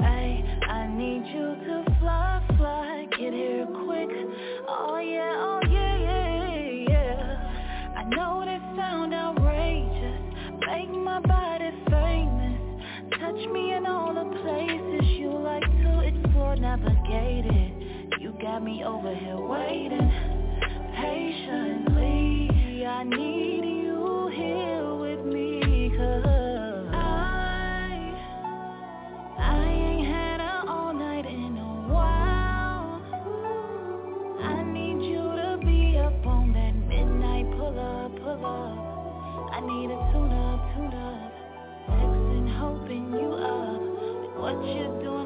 Ay, 0.00 0.42
I 0.68 0.86
need 0.88 1.24
you 1.32 1.54
to 1.66 1.96
fly, 2.00 2.42
fly, 2.56 3.06
get 3.10 3.32
here 3.32 3.66
quick 3.84 4.10
Oh 4.68 4.98
yeah, 4.98 5.34
oh 5.36 5.57
know 8.10 8.44
this 8.44 8.62
sound 8.76 9.14
outrageous. 9.14 10.20
Make 10.66 10.90
my 10.90 11.20
body 11.20 11.70
famous. 11.90 12.60
Touch 13.20 13.50
me 13.52 13.74
in 13.74 13.86
all 13.86 14.14
the 14.14 14.24
places 14.42 15.08
you 15.18 15.30
like 15.30 15.62
to 15.62 16.00
explore, 16.00 16.56
navigate 16.56 17.46
it 17.46 18.20
You 18.20 18.34
got 18.40 18.62
me 18.62 18.84
over 18.84 19.14
here 19.14 19.36
waiting 19.36 20.10
patiently. 20.96 22.86
I 22.86 23.04
need 23.04 23.67
you 43.12 43.32
up. 43.34 44.38
What 44.38 44.64
you 44.64 44.86
doing, 45.02 45.17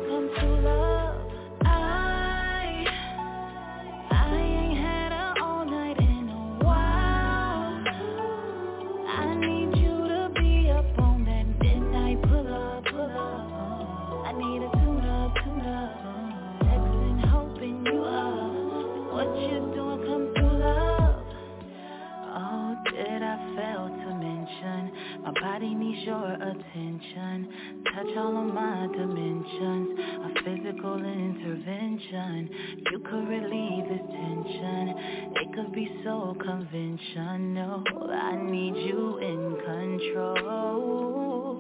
attention. 26.43 27.49
Touch 27.95 28.17
all 28.17 28.37
of 28.37 28.55
my 28.55 28.89
dimensions. 28.93 29.99
A 29.99 30.31
physical 30.45 30.97
intervention. 30.97 32.51
You 32.91 32.99
could 33.01 33.29
relieve 33.29 33.89
this 33.89 34.07
tension. 34.11 34.95
It 35.37 35.55
could 35.55 35.73
be 35.73 35.89
so 36.05 36.37
conventional. 36.41 37.85
I 38.13 38.37
need 38.37 38.77
you 38.87 39.19
in 39.19 39.57
control. 39.65 41.59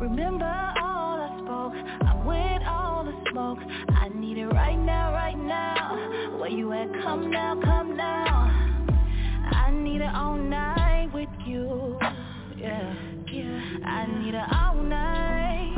Remember 0.00 0.72
all 0.80 1.20
I 1.20 1.38
spoke. 1.42 1.74
I'm 2.08 2.24
with 2.26 2.62
all 2.66 3.04
the 3.04 3.30
smoke. 3.30 3.58
I 3.90 4.08
need 4.14 4.38
it 4.38 4.46
right 4.46 4.78
now, 4.78 5.12
right 5.12 5.38
now. 5.38 6.38
Where 6.38 6.50
you 6.50 6.72
at? 6.72 6.88
Come 7.02 7.30
now, 7.30 7.60
come 7.62 7.96
now. 7.96 8.48
I 9.52 9.70
need 9.70 10.00
it 10.00 10.14
all 10.14 10.36
night 10.36 10.81
Need 14.32 14.40
all 14.50 14.76
night 14.76 15.76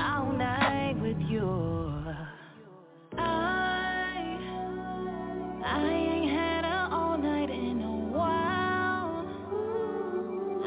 All 0.00 0.32
night 0.32 0.96
with 1.02 1.20
you. 1.28 1.44
I 3.18 4.38
I 5.62 5.90
ain't 5.90 6.30
had 6.30 6.64
it 6.64 6.90
all 6.90 7.18
night 7.18 7.50
in 7.50 7.82
a 7.82 7.96
while. 8.16 9.26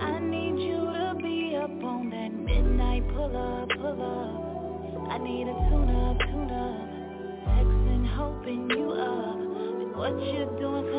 I 0.04 0.20
need 0.20 0.60
you 0.68 0.78
to 0.78 1.16
be 1.18 1.56
up 1.56 1.84
on 1.84 2.12
that 2.12 2.32
midnight 2.32 3.08
pull 3.08 3.36
up, 3.36 3.70
pull 3.70 4.04
up 4.04 5.10
I 5.10 5.18
need 5.18 5.48
a 5.48 5.54
tune 5.68 5.90
up, 5.90 6.20
tune 6.20 6.52
up 6.52 6.90
Texting, 7.48 8.06
hoping 8.08 8.70
you 8.70 8.92
up. 8.92 9.98
What 9.98 10.14
you 10.22 10.46
doing, 10.60 10.95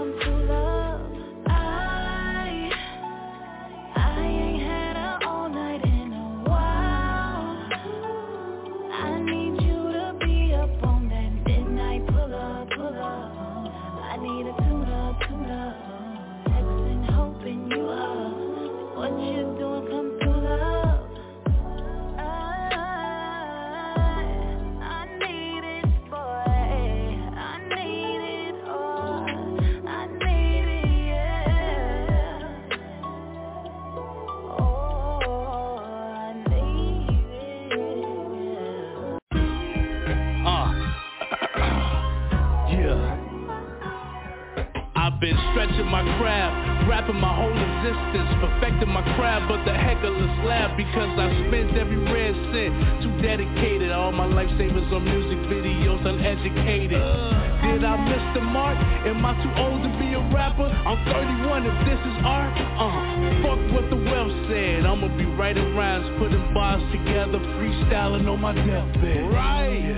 on 68.36 68.42
my 68.42 68.52
deathbed. 68.52 69.32
Right. 69.32 69.96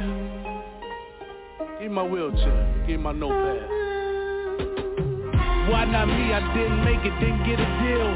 Give 1.80 1.90
me 1.90 1.94
my 1.94 2.02
wheelchair. 2.02 2.84
Give 2.86 2.98
me 2.98 3.04
my 3.04 3.12
notepad. 3.12 3.68
Why 5.70 5.84
not 5.84 6.06
me? 6.06 6.32
I 6.32 6.40
didn't 6.54 6.84
make 6.84 7.04
it, 7.04 7.12
didn't 7.20 7.44
get 7.44 7.60
a 7.60 7.68
deal. 7.82 8.08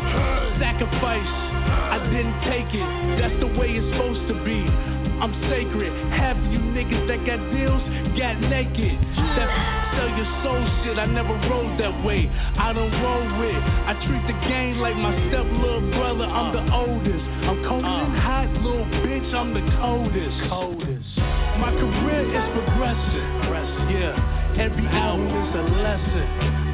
Sacrifice, 0.58 1.26
I 1.26 1.98
didn't 2.10 2.40
take 2.48 2.70
it. 2.72 2.86
That's 3.20 3.38
the 3.40 3.50
way 3.58 3.76
it's 3.76 3.86
supposed 3.92 4.26
to 4.28 4.34
be. 4.44 4.91
I'm 5.22 5.30
sacred. 5.46 5.94
Half 6.10 6.34
of 6.34 6.50
you 6.50 6.58
niggas 6.74 7.06
that 7.06 7.22
got 7.22 7.38
deals 7.54 7.78
got 8.18 8.42
naked. 8.42 8.98
That 9.38 9.46
sell 9.94 10.10
your 10.18 10.26
soul 10.42 10.58
shit. 10.82 10.98
I 10.98 11.06
never 11.06 11.38
rolled 11.46 11.78
that 11.78 11.94
way. 12.02 12.26
I 12.58 12.74
don't 12.74 12.90
roll 12.90 13.22
with. 13.38 13.62
I 13.86 13.94
treat 14.02 14.18
the 14.26 14.34
game 14.50 14.82
like 14.82 14.98
my 14.98 15.14
step 15.30 15.46
little 15.62 15.86
brother. 15.94 16.26
I'm 16.26 16.50
the 16.50 16.66
oldest. 16.74 17.22
I'm 17.46 17.62
colder 17.62 17.86
than 17.86 18.18
uh. 18.18 18.26
hot, 18.26 18.50
little 18.66 18.82
bitch. 19.06 19.30
I'm 19.30 19.54
the 19.54 19.62
coldest. 19.78 20.36
Coldest. 20.50 21.06
My 21.62 21.70
career 21.70 22.26
is 22.26 22.46
progressive. 22.58 23.28
Yeah. 23.94 24.58
Every 24.58 24.90
album 24.90 25.30
is 25.30 25.54
a 25.54 25.64
lesson. 25.86 26.26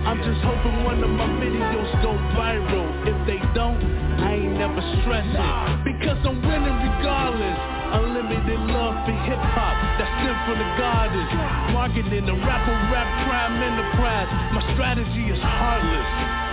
I'm 0.09 0.25
just 0.25 0.41
hoping 0.41 0.89
one 0.89 1.05
of 1.05 1.11
my 1.11 1.29
videos 1.37 1.91
go 2.01 2.17
viral. 2.33 2.89
If 3.05 3.19
they 3.29 3.45
don't, 3.53 3.77
I 4.25 4.41
ain't 4.41 4.57
never 4.57 4.81
stressing. 5.05 5.85
Because 5.85 6.17
I'm 6.25 6.41
winning 6.41 6.79
regardless. 6.97 7.78
Unlimited 7.89 8.61
love 8.69 9.01
for 9.09 9.17
hip 9.25 9.41
hop, 9.57 9.77
that's 9.97 10.13
sent 10.21 10.37
from 10.45 10.61
the 10.61 10.71
gardens. 10.77 11.31
Marketing 11.73 12.29
the 12.29 12.37
rapper 12.45 12.77
rap 12.93 13.09
crime 13.25 13.57
enterprise. 13.65 14.29
My 14.53 14.61
strategy 14.77 15.33
is 15.33 15.41
heartless. 15.41 16.09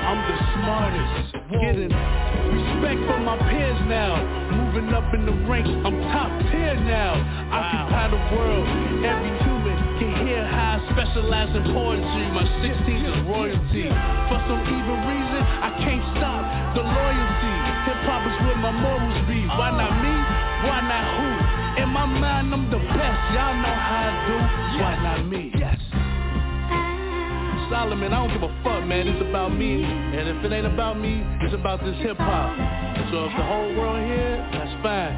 I'm 0.08 0.22
the 0.32 0.38
smartest. 0.56 1.36
Getting 1.60 1.92
respect 1.92 3.00
from 3.04 3.28
my 3.28 3.36
peers 3.52 3.82
now. 3.92 4.16
Moving 4.56 4.94
up 4.96 5.12
in 5.12 5.26
the 5.28 5.36
ranks, 5.44 5.68
I'm 5.84 6.00
top 6.16 6.32
tier 6.48 6.80
now. 6.88 7.20
Occupy 7.52 8.16
the 8.16 8.22
world. 8.32 8.68
Every 9.04 9.34
human 9.44 9.78
can 10.00 10.12
hear 10.24 10.40
how 10.48 10.80
I 10.80 10.88
specialize 10.94 11.52
in 11.52 11.64
poetry. 11.76 12.26
My 12.32 12.48
16th 12.64 13.12
is 13.12 13.20
royalty. 13.28 13.92
For 14.32 14.40
some 14.48 14.62
evil 14.72 15.00
reason, 15.04 15.42
I 15.42 15.70
can't 15.84 16.06
stop 16.16 16.44
the 16.80 16.84
loyalty. 16.86 17.56
Hip 17.92 18.00
hop 18.08 18.24
is 18.24 18.38
where 18.48 18.60
my 18.62 18.72
morals 18.72 19.20
be. 19.28 19.44
Why 19.52 19.76
not 19.76 19.92
me? 20.00 20.45
Why 20.64 20.80
not 20.82 21.06
who? 21.18 21.84
In 21.84 21.90
my 21.90 22.06
mind, 22.06 22.54
I'm 22.54 22.72
the 22.72 22.78
best. 22.78 23.20
Y'all 23.36 23.56
know 23.60 23.76
how 23.76 24.08
I 24.08 24.12
do. 24.28 24.36
Why 24.80 24.94
not 25.04 25.28
me? 25.28 25.52
Yes. 25.60 25.80
Solomon, 27.70 28.14
I 28.14 28.26
don't 28.26 28.34
give 28.34 28.44
a 28.44 28.54
fuck, 28.64 28.86
man. 28.86 29.08
It's 29.08 29.22
about 29.28 29.54
me. 29.54 29.84
And 29.84 30.30
if 30.30 30.46
it 30.46 30.54
ain't 30.54 30.66
about 30.66 31.00
me, 31.00 31.24
it's 31.42 31.54
about 31.54 31.84
this 31.84 31.96
hip 31.98 32.18
hop. 32.18 32.56
So 33.12 33.26
if 33.26 33.32
the 33.36 33.44
whole 33.44 33.76
world 33.76 34.06
here, 34.06 34.38
that's 34.54 34.72
fine. 34.82 35.14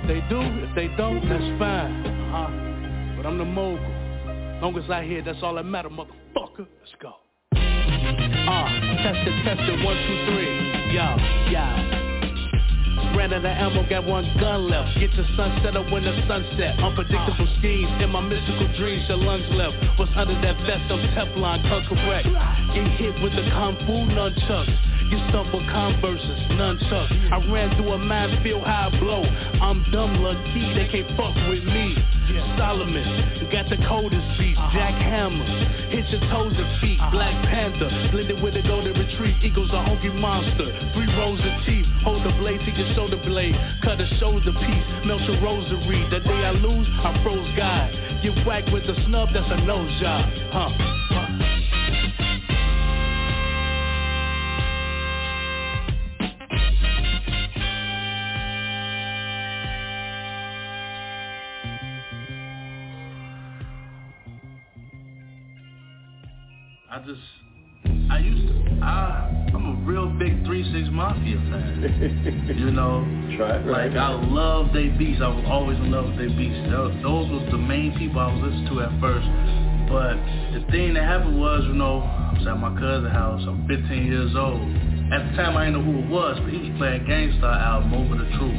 If 0.00 0.06
they 0.08 0.20
do, 0.28 0.40
if 0.40 0.74
they 0.74 0.88
don't, 0.96 1.20
that's 1.28 1.58
fine. 1.58 2.06
Uh-huh. 2.06 3.16
But 3.16 3.26
I'm 3.26 3.36
the 3.36 3.44
mogul. 3.44 3.84
Long 4.62 4.78
as 4.82 4.88
I 4.90 5.04
hear, 5.04 5.22
that's 5.22 5.38
all 5.42 5.54
that 5.54 5.64
matter, 5.64 5.88
motherfucker. 5.88 6.66
Let's 6.80 6.94
go. 7.00 7.14
Uh, 7.52 8.68
test 9.02 9.28
it, 9.28 9.44
test 9.44 9.60
it, 9.60 9.84
one, 9.84 9.96
two, 10.06 10.18
three. 10.32 10.94
Yo, 10.94 11.16
yo. 11.50 11.97
Ran 13.18 13.32
out 13.32 13.42
of 13.42 13.50
ammo, 13.50 13.82
got 13.90 14.06
one 14.06 14.22
gun 14.38 14.70
left. 14.70 14.94
Get 15.00 15.10
your 15.18 15.26
sunset 15.34 15.76
up 15.76 15.90
when 15.90 16.04
the 16.04 16.14
sunset. 16.30 16.78
Unpredictable 16.78 17.50
schemes 17.58 17.90
in 17.98 18.10
my 18.10 18.20
mystical 18.20 18.70
dreams. 18.78 19.08
Your 19.08 19.18
lungs 19.18 19.42
left. 19.58 19.74
What's 19.98 20.12
under 20.14 20.38
that 20.38 20.54
vest 20.62 20.86
of 20.86 21.02
Teflon? 21.18 21.66
Cut 21.66 21.82
correct. 21.90 22.30
Get 22.78 22.86
hit 22.94 23.20
with 23.20 23.34
the 23.34 23.42
kung 23.50 23.74
fu 23.90 24.06
nunchucks. 24.06 24.70
Stumped 25.28 25.54
with 25.54 25.68
converses, 25.68 26.40
nunchucks. 26.56 27.32
I 27.32 27.40
ran 27.52 27.74
through 27.76 27.92
a 27.92 27.98
minefield 27.98 28.64
high 28.64 28.88
blow. 28.98 29.24
I'm 29.60 29.84
dumb 29.92 30.20
lucky, 30.20 30.72
they 30.74 30.88
can't 30.88 31.08
fuck 31.16 31.34
with 31.48 31.64
me. 31.64 31.96
Solomon, 32.56 33.48
got 33.52 33.68
the 33.68 33.76
coldest 33.88 34.24
beats. 34.38 34.58
Uh-huh. 34.58 34.76
Jack 34.76 35.00
Hammer, 35.00 35.44
hit 35.88 36.08
your 36.08 36.20
toes 36.28 36.52
and 36.56 36.80
feet. 36.80 37.00
Uh-huh. 37.00 37.10
Black 37.10 37.32
Panther, 37.44 37.88
blended 38.12 38.42
with 38.42 38.54
the 38.54 38.62
golden 38.62 38.92
retreat. 38.98 39.36
Eagles 39.42 39.70
a 39.72 39.82
hungry 39.82 40.12
monster. 40.12 40.68
Three 40.92 41.08
rows 41.16 41.40
of 41.40 41.54
teeth. 41.64 41.86
Hold 42.04 42.24
the 42.24 42.32
blade 42.36 42.60
to 42.60 42.70
your 42.72 42.94
shoulder 42.94 43.16
blade. 43.16 43.56
Cut 43.82 44.00
a 44.00 44.06
shoulder 44.20 44.52
piece. 44.52 44.84
Melt 45.04 45.22
your 45.22 45.40
rosary. 45.40 46.04
The 46.10 46.20
day 46.20 46.40
I 46.44 46.52
lose, 46.52 46.88
I 47.04 47.16
froze 47.22 47.48
God. 47.56 47.92
Get 48.22 48.32
whacked 48.46 48.72
with 48.72 48.84
a 48.84 48.96
snub, 49.06 49.28
that's 49.32 49.48
a 49.48 49.64
nose 49.64 49.92
job. 50.00 50.24
Huh. 50.52 51.77
I 66.98 67.00
just, 67.06 68.10
I 68.10 68.18
used 68.18 68.48
to, 68.50 68.82
I, 68.82 69.30
I'm 69.54 69.66
a 69.70 69.86
real 69.86 70.10
big 70.18 70.42
3-6 70.42 70.90
Mafia 70.90 71.38
fan. 71.46 72.58
you 72.58 72.72
know, 72.72 73.06
Try 73.38 73.62
it, 73.62 73.66
like 73.70 73.94
right. 73.94 73.96
I 73.96 74.18
love 74.18 74.74
they 74.74 74.88
beats. 74.88 75.22
I 75.22 75.28
was 75.30 75.46
always 75.46 75.78
in 75.78 75.92
love 75.92 76.10
with 76.10 76.18
they 76.18 76.26
beats. 76.26 76.58
Those, 76.74 76.90
those 77.06 77.30
was 77.30 77.46
the 77.54 77.58
main 77.58 77.94
people 77.94 78.18
I 78.18 78.34
was 78.34 78.50
listening 78.50 78.66
to 78.74 78.82
at 78.82 78.90
first. 78.98 79.30
But 79.86 80.18
the 80.58 80.66
thing 80.74 80.98
that 80.98 81.06
happened 81.06 81.38
was, 81.38 81.62
you 81.70 81.78
know, 81.78 82.02
I 82.02 82.34
was 82.34 82.42
at 82.50 82.58
my 82.58 82.74
cousin's 82.74 83.14
house. 83.14 83.46
I'm 83.46 83.62
15 83.70 83.78
years 84.02 84.34
old. 84.34 84.58
At 85.14 85.22
the 85.22 85.38
time, 85.38 85.54
I 85.54 85.70
didn't 85.70 85.78
know 85.78 85.86
who 85.86 86.02
it 86.02 86.10
was, 86.10 86.34
but 86.42 86.50
he 86.50 86.66
was 86.66 86.74
playing 86.82 87.06
Gang 87.06 87.30
Starr 87.38 87.62
album, 87.62 87.94
Over 87.94 88.18
the 88.18 88.28
Truth. 88.42 88.58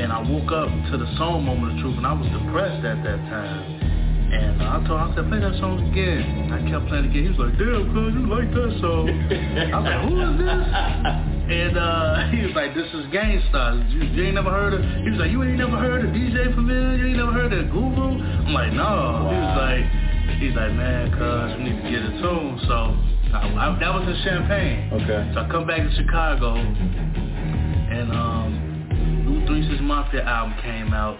And 0.00 0.16
I 0.16 0.24
woke 0.24 0.48
up 0.48 0.72
to 0.72 0.96
the 0.96 1.12
song 1.20 1.44
Moment 1.44 1.76
of 1.76 1.84
Truth 1.84 2.00
and 2.00 2.08
I 2.08 2.16
was 2.16 2.24
depressed 2.32 2.88
at 2.88 3.04
that 3.04 3.20
time. 3.28 3.87
And 4.28 4.60
I 4.60 4.76
told 4.84 5.00
him, 5.00 5.08
I 5.08 5.14
said, 5.16 5.28
play 5.32 5.40
that 5.40 5.56
song 5.56 5.80
again. 5.88 6.52
I 6.52 6.60
kept 6.68 6.84
playing 6.92 7.08
it 7.08 7.16
again. 7.16 7.24
He 7.24 7.30
was 7.32 7.40
like, 7.40 7.56
damn, 7.56 7.88
cuz, 7.88 8.12
you 8.12 8.24
like 8.28 8.50
that 8.52 8.72
song. 8.84 9.08
I 9.08 9.72
was 9.72 9.88
like, 9.88 10.00
who 10.04 10.12
is 10.20 10.34
this? 10.36 10.64
And 11.48 11.74
uh, 11.80 12.28
he 12.36 12.44
was 12.44 12.52
like, 12.52 12.76
this 12.76 12.88
is 12.92 13.08
Gang 13.08 13.40
Starr. 13.48 13.80
You, 13.88 14.04
you 14.12 14.20
ain't 14.28 14.36
never 14.36 14.52
heard 14.52 14.76
of, 14.76 14.84
he 14.84 15.08
was 15.08 15.16
like, 15.16 15.32
you 15.32 15.40
ain't 15.40 15.56
never 15.56 15.80
heard 15.80 16.04
of 16.04 16.12
DJ 16.12 16.52
Premier? 16.52 17.00
You 17.00 17.08
ain't 17.08 17.16
never 17.16 17.32
heard 17.32 17.56
of 17.56 17.72
Guru? 17.72 18.20
I'm 18.20 18.52
like, 18.52 18.76
no. 18.76 18.84
Wow. 18.84 19.32
He 19.32 19.36
was 19.40 19.56
like, 19.56 19.84
he's 20.44 20.52
like, 20.52 20.72
man, 20.76 21.08
cuz, 21.08 21.56
we 21.56 21.72
need 21.72 21.80
to 21.80 21.88
get 21.88 22.04
a 22.04 22.12
tune. 22.20 22.60
So 22.68 22.92
I, 23.32 23.48
I, 23.48 23.64
that 23.80 23.92
was 23.96 24.04
in 24.04 24.16
Champaign. 24.28 24.92
Okay. 24.92 25.24
So 25.32 25.40
I 25.40 25.48
come 25.48 25.64
back 25.64 25.88
to 25.88 25.92
Chicago, 25.96 26.52
and 26.52 28.12
um, 28.12 29.24
New 29.24 29.46
Three 29.48 29.64
Six 29.68 29.80
Mafia 29.80 30.24
album 30.24 30.56
came 30.60 30.92
out 30.92 31.16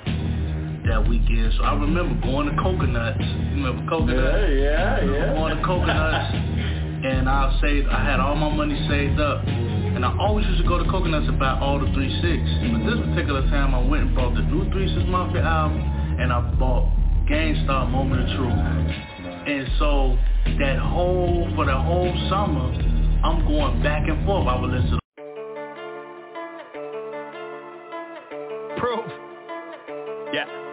that 0.89 1.07
weekend. 1.09 1.53
So 1.57 1.65
I 1.65 1.75
remember 1.75 2.15
going 2.27 2.49
to 2.49 2.57
Coconuts. 2.61 3.21
You 3.21 3.63
remember 3.63 3.89
Coconuts? 3.89 4.53
Yeah, 4.53 5.05
yeah, 5.05 5.05
yeah. 5.05 5.35
Going 5.35 5.57
to 5.57 5.63
Coconuts, 5.63 6.35
and 7.05 7.29
I 7.29 7.59
saved. 7.61 7.89
I 7.89 8.05
had 8.05 8.21
all 8.21 8.35
my 8.35 8.49
money 8.49 8.77
saved 8.89 9.21
up, 9.21 9.45
and 9.47 10.05
I 10.05 10.17
always 10.19 10.47
used 10.47 10.63
to 10.63 10.69
go 10.69 10.83
to 10.83 10.91
Coconuts 10.91 11.29
and 11.29 11.39
buy 11.39 11.59
all 11.61 11.79
the 11.79 11.93
Three 11.93 12.11
Six. 12.21 12.41
But 12.73 12.85
this 12.89 12.99
particular 13.07 13.43
time, 13.49 13.75
I 13.75 13.87
went 13.87 14.09
and 14.09 14.15
bought 14.17 14.35
the 14.35 14.43
new 14.43 14.71
Three 14.73 14.89
Six 14.89 15.05
Mafia 15.09 15.43
album, 15.43 15.81
and 16.19 16.33
I 16.33 16.41
bought 16.59 16.89
Gang 17.29 17.61
Starr 17.65 17.87
Moment 17.87 18.23
of 18.25 18.37
Truth. 18.37 18.53
And 19.49 19.69
so 19.79 20.17
that 20.59 20.79
whole 20.79 21.51
for 21.55 21.65
the 21.65 21.77
whole 21.77 22.13
summer, 22.29 22.73
I'm 23.25 23.47
going 23.47 23.83
back 23.83 24.09
and 24.09 24.25
forth. 24.25 24.47
I 24.49 24.61
would 24.61 24.71
listen. 24.71 24.91
to 24.91 24.99
Proof. 28.79 29.05
Yeah. 30.33 30.68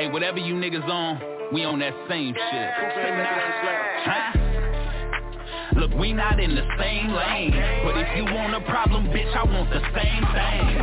Hey, 0.00 0.08
whatever 0.08 0.38
you 0.38 0.54
niggas 0.54 0.88
on, 0.88 1.20
we 1.52 1.62
on 1.68 1.78
that 1.80 1.92
same 2.08 2.32
shit. 2.32 2.68
Huh? 4.08 4.32
Look, 5.76 5.92
we 5.92 6.14
not 6.14 6.40
in 6.40 6.54
the 6.56 6.64
same 6.80 7.12
lane. 7.12 7.52
But 7.84 8.00
if 8.00 8.08
you 8.16 8.24
want 8.24 8.56
a 8.56 8.64
problem, 8.64 9.12
bitch, 9.12 9.28
I 9.36 9.44
want 9.44 9.68
the 9.68 9.84
same 9.92 10.24
thing. 10.32 10.80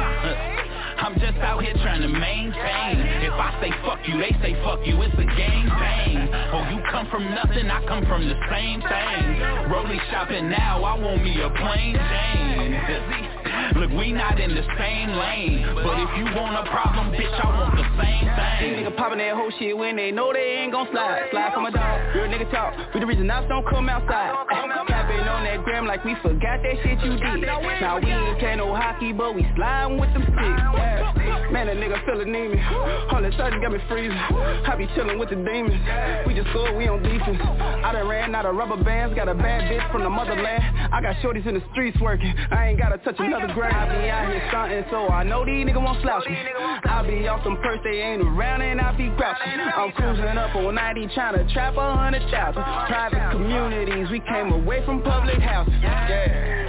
I'm 1.01 1.17
just 1.17 1.41
out 1.41 1.65
here 1.65 1.73
trying 1.81 2.05
to 2.05 2.13
maintain. 2.13 3.25
If 3.25 3.33
I 3.33 3.57
say 3.57 3.73
fuck 3.81 4.05
you, 4.05 4.21
they 4.21 4.37
say 4.37 4.53
fuck 4.61 4.85
you. 4.85 5.01
It's 5.01 5.17
a 5.17 5.25
game 5.33 5.65
thing. 5.65 6.29
Oh, 6.53 6.69
you 6.69 6.77
come 6.93 7.09
from 7.09 7.25
nothing, 7.33 7.73
I 7.73 7.81
come 7.89 8.05
from 8.05 8.21
the 8.21 8.37
same 8.53 8.85
thing. 8.85 9.41
Rolling 9.73 9.99
shopping 10.13 10.47
now, 10.47 10.83
I 10.83 10.93
want 10.93 11.23
me 11.23 11.41
a 11.41 11.49
plain 11.57 11.97
Jane. 11.97 13.46
Look, 13.75 13.91
we 13.91 14.11
not 14.11 14.39
in 14.39 14.55
the 14.55 14.63
same 14.77 15.11
lane. 15.11 15.65
But 15.75 15.99
if 15.99 16.09
you 16.17 16.25
want 16.35 16.55
a 16.55 16.69
problem, 16.71 17.11
bitch, 17.11 17.27
I 17.27 17.47
want 17.51 17.75
the 17.75 17.87
same 17.99 18.25
thing. 18.25 18.57
These 18.63 18.73
niggas 18.79 18.97
popping 18.97 19.19
that 19.19 19.35
whole 19.35 19.51
shit 19.59 19.77
when 19.77 19.95
they 19.95 20.11
know 20.11 20.31
they 20.31 20.63
ain't 20.63 20.71
gon' 20.71 20.87
slide. 20.91 21.27
Slide 21.31 21.53
from 21.53 21.65
a 21.65 21.71
dog, 21.71 22.15
real 22.15 22.27
nigga 22.27 22.49
talk. 22.51 22.73
We 22.93 22.99
the 22.99 23.05
reason 23.05 23.29
I 23.29 23.45
don't 23.47 23.67
come 23.67 23.89
outside. 23.89 24.33
Capping 24.87 25.27
on 25.27 25.43
that 25.43 25.63
gram 25.63 25.85
like 25.85 26.03
we 26.05 26.15
forgot 26.21 26.63
that 26.63 26.75
shit 26.83 26.99
you 27.03 27.17
did. 27.17 27.41
Now 27.43 27.59
we 27.99 28.07
ain't 28.07 28.39
play 28.39 28.55
no 28.55 28.73
hockey, 28.73 29.11
but 29.13 29.35
we 29.35 29.45
sliding 29.55 29.99
with 29.99 30.11
them 30.13 30.23
sticks. 30.23 30.61
Yeah. 30.77 31.51
Man, 31.51 31.67
that 31.67 31.77
nigga 31.77 32.03
feel 32.05 32.19
anemia. 32.19 32.63
All 33.11 33.23
of 33.23 33.25
a 33.25 33.37
sudden 33.37 33.61
got 33.61 33.71
me 33.71 33.79
freezing. 33.87 34.17
I 34.17 34.75
be 34.77 34.87
chillin' 34.95 35.19
with 35.19 35.29
the 35.29 35.35
demons. 35.35 35.79
We 36.25 36.33
just 36.33 36.49
scored, 36.49 36.75
we 36.75 36.87
on 36.87 37.03
defense. 37.03 37.39
I 37.41 37.91
done 37.93 38.07
ran 38.07 38.35
out 38.35 38.45
of 38.45 38.55
rubber 38.55 38.81
bands, 38.83 39.15
got 39.15 39.29
a 39.29 39.33
bad 39.33 39.71
bitch 39.71 39.91
from 39.91 40.03
the 40.03 40.09
motherland. 40.09 40.63
I 40.91 41.01
got 41.01 41.15
shorties 41.17 41.45
in 41.47 41.53
the 41.55 41.63
streets 41.71 41.97
working. 42.01 42.33
I 42.51 42.67
ain't 42.69 42.79
gotta 42.79 42.97
touch 42.99 43.15
another 43.19 43.53
I 43.65 43.85
be 43.89 44.09
out 44.09 44.31
here 44.31 44.41
stuntin', 44.51 44.89
so 44.91 45.07
I 45.07 45.23
know 45.23 45.45
these 45.45 45.65
niggas 45.65 45.81
won't 45.81 46.01
slouch 46.01 46.25
me. 46.27 46.37
I 46.85 47.05
be 47.07 47.27
off 47.27 47.43
some 47.43 47.57
purse, 47.57 47.79
they 47.83 48.01
ain't 48.01 48.21
around, 48.21 48.61
and 48.61 48.79
I 48.79 48.91
be 48.95 49.07
grouchy. 49.09 49.51
I'm 49.75 49.91
cruising 49.93 50.37
up 50.37 50.55
on 50.55 50.75
90, 50.75 51.07
tryna 51.07 51.53
trap 51.53 51.75
a 51.77 51.95
hundred 51.95 52.29
thousand. 52.31 52.63
Private 52.63 53.31
communities, 53.31 54.09
we 54.11 54.19
came 54.21 54.51
away 54.51 54.85
from 54.85 55.01
public 55.01 55.39
houses. 55.39 55.73
Yeah. 55.81 56.67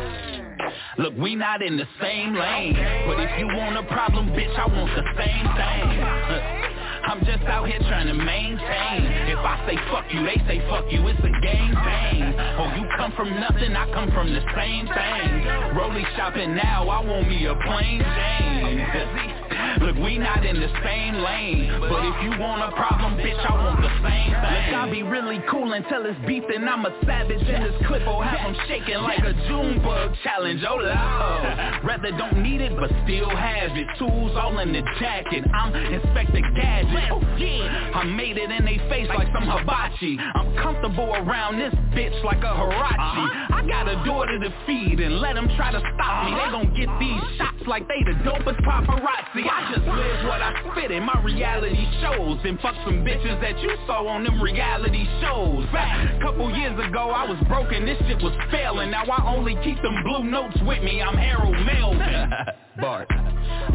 Look, 0.98 1.14
we 1.16 1.36
not 1.36 1.62
in 1.62 1.76
the 1.76 1.86
same 2.00 2.34
lane. 2.34 2.74
But 3.06 3.20
if 3.20 3.38
you 3.38 3.46
want 3.46 3.76
a 3.76 3.84
problem, 3.84 4.30
bitch, 4.30 4.58
I 4.58 4.66
want 4.66 4.90
the 4.96 5.04
same 5.16 5.46
thing. 5.54 6.67
I'm 7.08 7.24
just 7.24 7.42
out 7.44 7.66
here 7.66 7.78
trying 7.88 8.06
to 8.08 8.12
maintain. 8.12 9.32
If 9.32 9.38
I 9.38 9.64
say 9.66 9.76
fuck 9.88 10.04
you, 10.12 10.20
they 10.28 10.36
say 10.46 10.60
fuck 10.68 10.84
you. 10.92 11.00
It's 11.08 11.18
a 11.20 11.32
game 11.40 11.72
thing. 11.72 12.20
Oh, 12.60 12.68
you 12.76 12.84
come 12.98 13.12
from 13.16 13.30
nothing, 13.40 13.74
I 13.74 13.90
come 13.94 14.12
from 14.12 14.28
the 14.28 14.44
same 14.52 14.84
thing. 14.84 15.74
Rolling 15.74 16.04
shopping 16.16 16.54
now, 16.54 16.86
I 16.86 17.00
want 17.00 17.26
me 17.26 17.46
a 17.46 17.54
plain 17.64 18.04
Jane. 18.04 19.57
Look, 19.80 19.96
we 19.96 20.18
not 20.18 20.44
in 20.44 20.60
the 20.60 20.70
same 20.84 21.14
lane. 21.14 21.70
But 21.80 22.04
if 22.04 22.16
you 22.22 22.30
want 22.40 22.62
a 22.62 22.74
problem, 22.74 23.16
bitch, 23.16 23.38
I 23.38 23.52
want 23.54 23.80
the 23.80 23.94
same 24.02 24.34
thing. 24.34 24.68
Look, 24.68 24.74
I 24.74 24.90
be 24.90 25.02
really 25.02 25.40
cool 25.50 25.72
until 25.72 26.04
it's 26.06 26.18
beef, 26.26 26.44
and 26.54 26.68
I'm 26.68 26.84
a 26.84 26.92
savage. 27.06 27.42
in 27.42 27.62
this 27.62 27.74
clip 27.86 28.04
will 28.06 28.22
have 28.22 28.40
them 28.42 28.56
shaking 28.66 28.98
like 28.98 29.20
a 29.20 29.32
June 29.48 29.80
bug 29.82 30.14
challenge. 30.22 30.62
Oh, 30.68 30.76
love. 30.76 31.84
Rather 31.84 32.10
don't 32.16 32.42
need 32.42 32.60
it, 32.60 32.74
but 32.76 32.90
still 33.04 33.30
have 33.30 33.76
it. 33.76 33.86
Tools 33.98 34.32
all 34.36 34.58
in 34.58 34.72
the 34.72 34.82
jacket. 35.00 35.44
I'm 35.54 35.74
Inspector 35.74 36.42
Gadget. 36.56 37.10
Oh, 37.12 37.22
yeah. 37.38 37.92
I 37.94 38.04
made 38.04 38.36
it 38.36 38.50
in 38.50 38.64
they 38.64 38.78
face 38.88 39.08
like 39.08 39.28
some 39.32 39.48
hibachi. 39.48 40.18
I'm 40.18 40.54
comfortable 40.56 41.14
around 41.14 41.58
this 41.58 41.74
bitch 41.94 42.22
like 42.24 42.38
a 42.38 42.52
Huarache. 42.52 42.98
Uh-huh. 42.98 43.56
I 43.56 43.66
got 43.66 43.88
a 43.88 43.96
daughter 44.04 44.38
to 44.38 44.50
feed, 44.66 45.00
and 45.00 45.20
let 45.20 45.34
them 45.34 45.48
try 45.56 45.72
to 45.72 45.80
stop 45.94 46.26
me. 46.26 46.32
Uh-huh. 46.32 46.44
They 46.44 46.52
gon' 46.52 46.70
get 46.74 46.88
these 46.98 47.22
uh-huh. 47.22 47.36
shots 47.38 47.66
like 47.66 47.88
they 47.88 48.02
the 48.04 48.16
dopest 48.24 48.60
paparazzi. 48.64 49.48
I 49.48 49.67
just 49.70 49.86
live 49.86 50.24
what 50.24 50.40
I 50.40 50.52
spit 50.72 50.90
in. 50.90 51.02
My 51.02 51.20
reality 51.22 51.86
shows 52.00 52.38
And 52.44 52.58
fuck 52.60 52.74
some 52.84 53.04
bitches 53.04 53.40
that 53.40 53.58
you 53.60 53.70
saw 53.86 54.06
on 54.06 54.24
them 54.24 54.40
reality 54.40 55.06
shows. 55.20 55.66
Fact, 55.72 56.22
couple 56.22 56.50
years 56.56 56.78
ago 56.78 57.10
I 57.10 57.28
was 57.28 57.38
broken, 57.48 57.84
this 57.84 57.98
shit 58.06 58.22
was 58.22 58.34
failing. 58.50 58.90
Now 58.90 59.04
I 59.04 59.34
only 59.34 59.56
keep 59.64 59.80
them 59.82 59.94
blue 60.04 60.24
notes 60.24 60.56
with 60.66 60.82
me, 60.82 61.02
I'm 61.02 61.16
Harold 61.16 61.56
Melvin. 61.66 62.32
Bart 62.80 63.08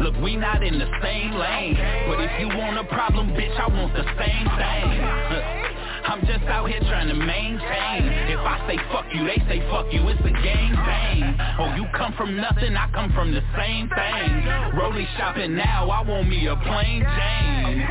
Look, 0.00 0.16
we 0.22 0.36
not 0.36 0.62
in 0.62 0.78
the 0.78 0.88
same 1.02 1.32
lane. 1.32 1.76
But 2.08 2.20
if 2.20 2.30
you 2.40 2.48
want 2.48 2.78
a 2.78 2.84
problem, 2.84 3.30
bitch, 3.30 3.54
I 3.58 3.68
want 3.68 3.92
the 3.92 4.04
same 4.18 4.46
thing 4.58 5.74
I'm 6.04 6.20
just 6.26 6.44
out 6.44 6.68
here 6.68 6.80
trying 6.80 7.08
to 7.08 7.14
maintain. 7.14 8.02
If 8.28 8.38
I 8.38 8.60
say 8.68 8.76
fuck 8.92 9.06
you, 9.12 9.24
they 9.24 9.40
say 9.48 9.60
fuck 9.70 9.92
you. 9.92 10.06
It's 10.08 10.20
a 10.20 10.34
game 10.44 10.76
thing. 10.76 11.22
Oh, 11.58 11.74
you 11.76 11.86
come 11.96 12.12
from 12.16 12.36
nothing, 12.36 12.76
I 12.76 12.90
come 12.92 13.12
from 13.12 13.32
the 13.32 13.40
same 13.56 13.88
thing. 13.88 14.78
Rolling 14.78 15.06
shopping 15.16 15.56
now, 15.56 15.88
I 15.88 16.02
want 16.02 16.28
me 16.28 16.46
a 16.46 16.56
plain 16.56 17.00
Jane. 17.02 17.88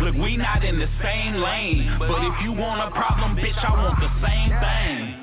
Look, 0.02 0.14
we 0.16 0.36
not 0.36 0.64
in 0.64 0.78
the 0.78 0.88
same 1.02 1.36
lane. 1.36 1.96
But 1.98 2.10
if 2.24 2.34
you 2.42 2.52
want 2.52 2.80
a 2.82 2.90
problem, 2.90 3.36
bitch, 3.36 3.56
I 3.64 3.70
want 3.70 4.00
the 4.00 4.10
same 4.20 4.50
thing. 4.58 5.21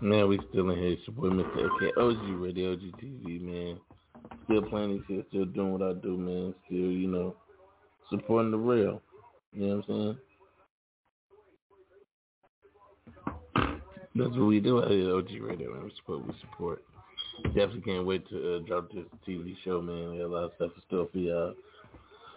Man, 0.00 0.28
we 0.28 0.38
still 0.50 0.70
in 0.70 0.78
here. 0.78 0.92
It's 0.92 1.02
your 1.08 1.16
boy, 1.16 1.34
Mr. 1.34 1.66
AK, 1.66 1.98
OG 1.98 2.40
Radio, 2.40 2.72
OG 2.72 3.00
TV, 3.02 3.40
man. 3.40 3.80
Still 4.44 4.62
playing 4.62 5.02
shit, 5.08 5.26
still 5.28 5.44
doing 5.44 5.72
what 5.72 5.82
I 5.82 5.92
do, 5.94 6.16
man. 6.16 6.54
Still, 6.66 6.92
you 6.92 7.08
know, 7.08 7.34
supporting 8.08 8.52
the 8.52 8.58
real. 8.58 9.02
You 9.52 9.66
know 9.66 9.76
what 9.76 9.88
I'm 9.88 10.16
saying? 10.16 10.18
That's 14.14 14.30
what 14.30 14.46
we 14.46 14.60
do 14.60 14.78
at 14.78 14.84
OG 14.84 15.30
Radio, 15.42 15.74
man. 15.74 15.84
We 15.84 15.92
support, 15.96 16.26
we 16.28 16.34
support. 16.42 16.84
Definitely 17.46 17.80
can't 17.80 18.06
wait 18.06 18.28
to 18.28 18.56
uh, 18.56 18.58
drop 18.68 18.92
this 18.92 19.04
TV 19.26 19.56
show, 19.64 19.82
man. 19.82 20.12
We 20.12 20.18
got 20.18 20.26
a 20.26 20.28
lot 20.28 20.44
of 20.44 20.52
stuff 20.56 20.70
in 20.76 20.82
store 20.86 21.08
for 21.10 21.18
y'all. 21.18 21.54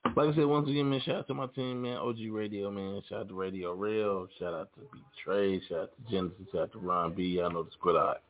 Like 0.03 0.29
I 0.29 0.35
said, 0.35 0.45
once 0.45 0.67
again, 0.67 0.89
man, 0.89 0.99
shout 1.05 1.15
out 1.15 1.27
to 1.27 1.33
my 1.33 1.47
team, 1.47 1.83
man. 1.83 1.97
OG 1.97 2.17
Radio, 2.31 2.69
man. 2.69 3.01
Shout 3.07 3.21
out 3.21 3.27
to 3.29 3.33
Radio 3.33 3.73
Real. 3.73 4.27
Shout 4.39 4.53
out 4.53 4.69
to 4.73 4.81
B 4.91 4.99
Trey. 5.23 5.61
Shout 5.69 5.79
out 5.79 5.91
to 5.95 6.11
Genesis. 6.11 6.47
Shout 6.51 6.61
out 6.63 6.71
to 6.73 6.79
Ron 6.79 7.13
B. 7.13 7.23
Y'all 7.23 7.51
know 7.51 7.63
the 7.63 7.71
squad 7.71 7.97
out. 7.97 8.21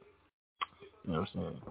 You 1.05 1.13
know 1.13 1.19
what 1.22 1.30
I'm 1.34 1.41
saying? 1.41 1.61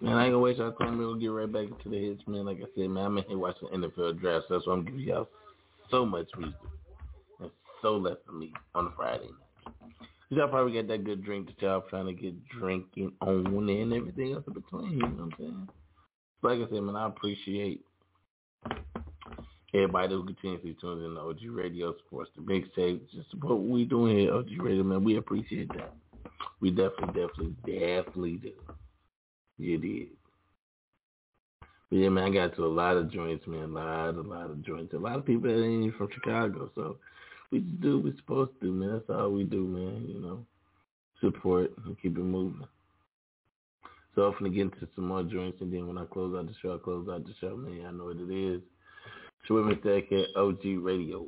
Man, 0.00 0.16
I 0.16 0.24
ain't 0.24 0.32
gonna 0.32 0.40
waste 0.40 0.58
y'all 0.58 0.72
time. 0.72 0.98
We'll 0.98 1.14
get 1.14 1.28
right 1.28 1.52
back 1.52 1.66
into 1.66 1.88
the 1.88 1.98
hits, 1.98 2.22
man. 2.26 2.46
Like 2.46 2.56
I 2.58 2.66
said, 2.74 2.88
man, 2.88 3.04
I'm 3.04 3.18
in 3.18 3.24
here 3.24 3.38
watching 3.38 3.68
NFL 3.68 4.20
draft. 4.20 4.46
So 4.48 4.54
that's 4.54 4.66
why 4.66 4.72
I'm 4.72 4.84
giving 4.84 5.00
y'all 5.00 5.28
so 5.90 6.04
much 6.04 6.28
wisdom 6.36 6.54
and 7.40 7.50
so 7.82 7.98
less 7.98 8.16
for 8.26 8.32
me 8.32 8.52
on 8.74 8.86
a 8.86 8.90
Friday 8.96 9.26
night. 9.26 9.74
Y'all 10.30 10.48
probably 10.48 10.72
got 10.72 10.88
that 10.88 11.04
good 11.04 11.22
drink 11.22 11.46
that 11.46 11.62
y'all 11.62 11.84
trying 11.88 12.06
to 12.06 12.14
get 12.14 12.34
drinking 12.48 13.12
on 13.20 13.68
and 13.68 13.92
everything 13.92 14.32
else 14.32 14.44
in 14.46 14.54
between. 14.54 14.92
You 14.92 14.98
know 14.98 15.06
what 15.08 15.22
I'm 15.24 15.32
saying? 15.38 15.68
Like 16.42 16.58
I 16.58 16.70
said, 16.72 16.82
man, 16.82 16.96
I 16.96 17.06
appreciate 17.06 17.84
everybody 19.74 20.14
who 20.14 20.24
continuously 20.24 20.76
tunes 20.80 21.04
in 21.04 21.14
to 21.14 21.20
OG 21.20 21.38
Radio, 21.50 21.94
supports 21.96 22.30
the 22.36 22.42
mixtape, 22.42 23.00
just 23.10 23.30
support 23.30 23.56
what 23.58 23.68
we 23.68 23.84
doing 23.84 24.18
here, 24.18 24.34
OG 24.34 24.48
Radio, 24.60 24.82
man. 24.82 25.04
We 25.04 25.16
appreciate 25.16 25.68
that. 25.74 25.94
We 26.60 26.70
definitely, 26.70 27.06
definitely, 27.06 27.56
definitely 27.64 28.36
do. 28.36 28.52
You 29.58 29.78
did. 29.78 30.08
But 31.90 31.96
yeah, 31.96 32.08
man, 32.08 32.24
I 32.24 32.30
got 32.30 32.56
to 32.56 32.64
a 32.64 32.66
lot 32.66 32.96
of 32.96 33.12
joints, 33.12 33.46
man. 33.46 33.64
A 33.64 33.66
lot, 33.66 34.14
a 34.14 34.20
lot 34.22 34.50
of 34.50 34.64
joints. 34.64 34.94
A 34.94 34.98
lot 34.98 35.16
of 35.16 35.26
people 35.26 35.50
that 35.50 35.62
ain't 35.62 35.84
even 35.84 35.98
from 35.98 36.08
Chicago, 36.12 36.70
so 36.74 36.96
we 37.50 37.60
just 37.60 37.80
do 37.80 37.96
what 37.96 38.04
we're 38.04 38.16
supposed 38.16 38.52
to 38.60 38.66
do, 38.66 38.72
man. 38.72 38.92
That's 38.92 39.10
all 39.10 39.30
we 39.30 39.44
do, 39.44 39.66
man. 39.66 40.06
You 40.08 40.20
know, 40.20 40.46
support 41.20 41.70
and 41.84 42.00
keep 42.00 42.16
it 42.16 42.20
moving. 42.20 42.66
So 44.14 44.22
I'm 44.22 44.32
gonna 44.32 44.50
get 44.50 44.62
into 44.62 44.88
some 44.94 45.08
more 45.08 45.22
joints, 45.22 45.60
and 45.60 45.72
then 45.72 45.86
when 45.86 45.98
I 45.98 46.04
close 46.04 46.34
out 46.36 46.46
the 46.46 46.54
show, 46.60 46.74
I 46.74 46.78
close 46.78 47.08
out 47.10 47.24
the 47.24 47.34
show, 47.40 47.56
man. 47.56 47.86
I 47.86 47.90
know 47.90 48.04
what 48.04 48.16
it 48.16 48.30
is. 48.30 48.62
With 49.50 49.64
Mr. 49.84 50.24
OG 50.36 50.82
Radio. 50.84 51.26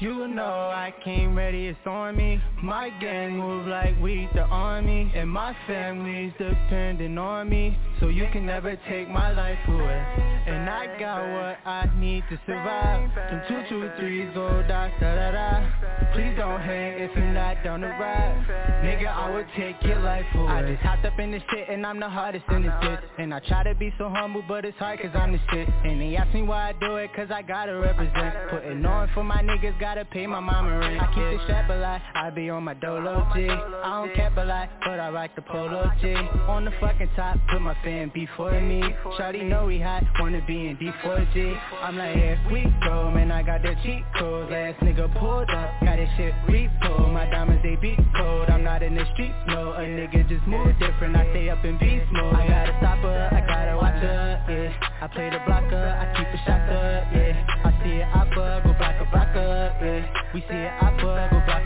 You 0.00 0.28
know 0.28 0.42
I 0.44 0.94
came 1.04 1.36
ready, 1.36 1.66
it's 1.66 1.78
on 1.84 2.16
me. 2.16 2.40
My 2.62 2.88
gang 2.88 3.36
move 3.36 3.66
like 3.66 4.00
we 4.00 4.30
the 4.34 4.44
army. 4.44 5.12
And 5.14 5.28
my 5.28 5.54
family's 5.66 6.32
depending 6.38 7.18
on 7.18 7.50
me. 7.50 7.76
So 8.00 8.08
you 8.08 8.26
can 8.32 8.46
never 8.46 8.76
take 8.88 9.10
my 9.10 9.30
life 9.30 9.58
away. 9.68 10.04
And 10.46 10.70
I 10.70 10.98
got 10.98 11.20
what 11.20 11.58
I 11.68 11.90
need 11.98 12.24
to 12.30 12.40
survive. 12.46 13.14
Them 13.14 13.42
two, 13.46 13.62
two, 13.68 13.90
threes, 13.98 14.30
oh 14.36 14.64
da 14.66 14.88
da 15.00 15.14
da 15.14 15.30
da 15.32 15.89
Please 16.12 16.34
don't 16.36 16.60
hang 16.60 17.00
if 17.00 17.10
you're 17.16 17.32
not 17.32 17.62
down 17.62 17.80
to 17.80 17.88
ride. 17.88 18.46
Nigga, 18.84 19.06
I 19.06 19.30
would 19.34 19.46
take 19.56 19.76
your 19.82 20.00
life 20.00 20.24
away 20.34 20.48
I 20.48 20.62
just 20.62 20.82
hopped 20.82 21.04
up 21.04 21.18
in 21.18 21.30
this 21.30 21.42
shit 21.50 21.68
and 21.68 21.86
I'm 21.86 22.00
the 22.00 22.08
hardest 22.08 22.44
in 22.50 22.62
this 22.62 22.72
shit 22.82 22.98
And 23.18 23.34
I 23.34 23.40
try 23.40 23.62
to 23.64 23.74
be 23.74 23.92
so 23.98 24.08
humble 24.08 24.42
but 24.48 24.64
it's 24.64 24.76
hard 24.78 25.00
cause 25.00 25.10
I'm 25.14 25.32
the 25.32 25.40
shit. 25.50 25.68
And 25.84 26.00
they 26.00 26.16
ask 26.16 26.32
me 26.34 26.42
why 26.42 26.70
I 26.70 26.72
do 26.72 26.96
it 26.96 27.10
cause 27.14 27.28
I 27.30 27.42
gotta 27.42 27.76
represent. 27.76 28.34
Putting 28.50 28.84
on 28.84 29.10
for 29.14 29.22
my 29.22 29.42
niggas, 29.42 29.78
gotta 29.78 30.04
pay 30.04 30.26
my 30.26 30.40
mama 30.40 30.78
rent. 30.78 31.00
I 31.00 31.06
keep 31.08 31.38
the 31.38 31.44
strap 31.44 31.68
alive, 31.70 32.00
I 32.14 32.30
be 32.30 32.50
on 32.50 32.64
my 32.64 32.74
dolo 32.74 33.26
G. 33.34 33.48
I 33.48 34.04
don't 34.04 34.14
cap 34.14 34.36
a 34.36 34.44
lot, 34.44 34.70
but 34.84 34.98
I 34.98 35.10
rock 35.10 35.30
the 35.36 35.42
polo 35.42 35.90
G. 36.00 36.14
On 36.14 36.64
the 36.64 36.72
fucking 36.80 37.10
top, 37.16 37.38
put 37.50 37.60
my 37.60 37.76
fan 37.84 38.10
before 38.14 38.60
me. 38.60 38.82
Shawty 39.18 39.44
know 39.44 39.66
we 39.66 39.78
hot, 39.78 40.04
wanna 40.18 40.42
be 40.46 40.68
in 40.68 40.76
D4G 40.76 41.60
I'm 41.82 41.96
like, 41.96 42.14
here 42.16 42.40
we 42.52 42.62
go, 42.84 43.10
man, 43.10 43.30
I 43.30 43.42
got 43.42 43.62
the 43.62 43.74
cheat 43.82 44.04
codes 44.18 44.50
Last 44.50 44.80
nigga 44.80 45.12
pulled 45.18 45.50
up, 45.50 45.70
got 45.90 45.96
this 45.96 46.10
shit 46.16 46.34
repo 46.46 47.12
My 47.12 47.26
diamonds, 47.26 47.62
they 47.62 47.76
beat 47.76 47.98
cold, 48.16 48.48
I'm 48.48 48.62
not 48.62 48.82
in 48.82 48.94
the 48.94 49.04
street, 49.12 49.34
no 49.48 49.72
A 49.72 49.82
nigga 49.82 50.28
just 50.28 50.46
move 50.46 50.78
different, 50.78 51.16
I 51.16 51.28
stay 51.30 51.48
up 51.50 51.64
in 51.64 51.78
beast 51.78 52.06
mode. 52.12 52.34
I 52.34 52.46
gotta 52.46 52.74
stop 52.78 52.98
her, 52.98 53.28
I 53.32 53.40
gotta 53.46 53.76
watch 53.76 54.00
her, 54.02 54.44
yeah. 54.48 55.04
I 55.04 55.06
play 55.08 55.30
the 55.30 55.40
blocker, 55.46 55.76
I 55.76 56.06
keep 56.16 56.28
a 56.28 56.38
shot 56.46 56.62
up, 56.70 57.06
yeah. 57.12 57.34
I 57.64 57.70
see 57.82 57.96
it 57.98 58.08
oppa, 58.14 58.62
go 58.62 58.72
block 58.78 58.96
a 59.00 59.06
blocker, 59.10 59.74
yeah. 59.82 60.32
We 60.34 60.40
see 60.42 60.62
it 60.62 60.72
oppa, 60.80 61.30
go 61.30 61.42
block 61.46 61.59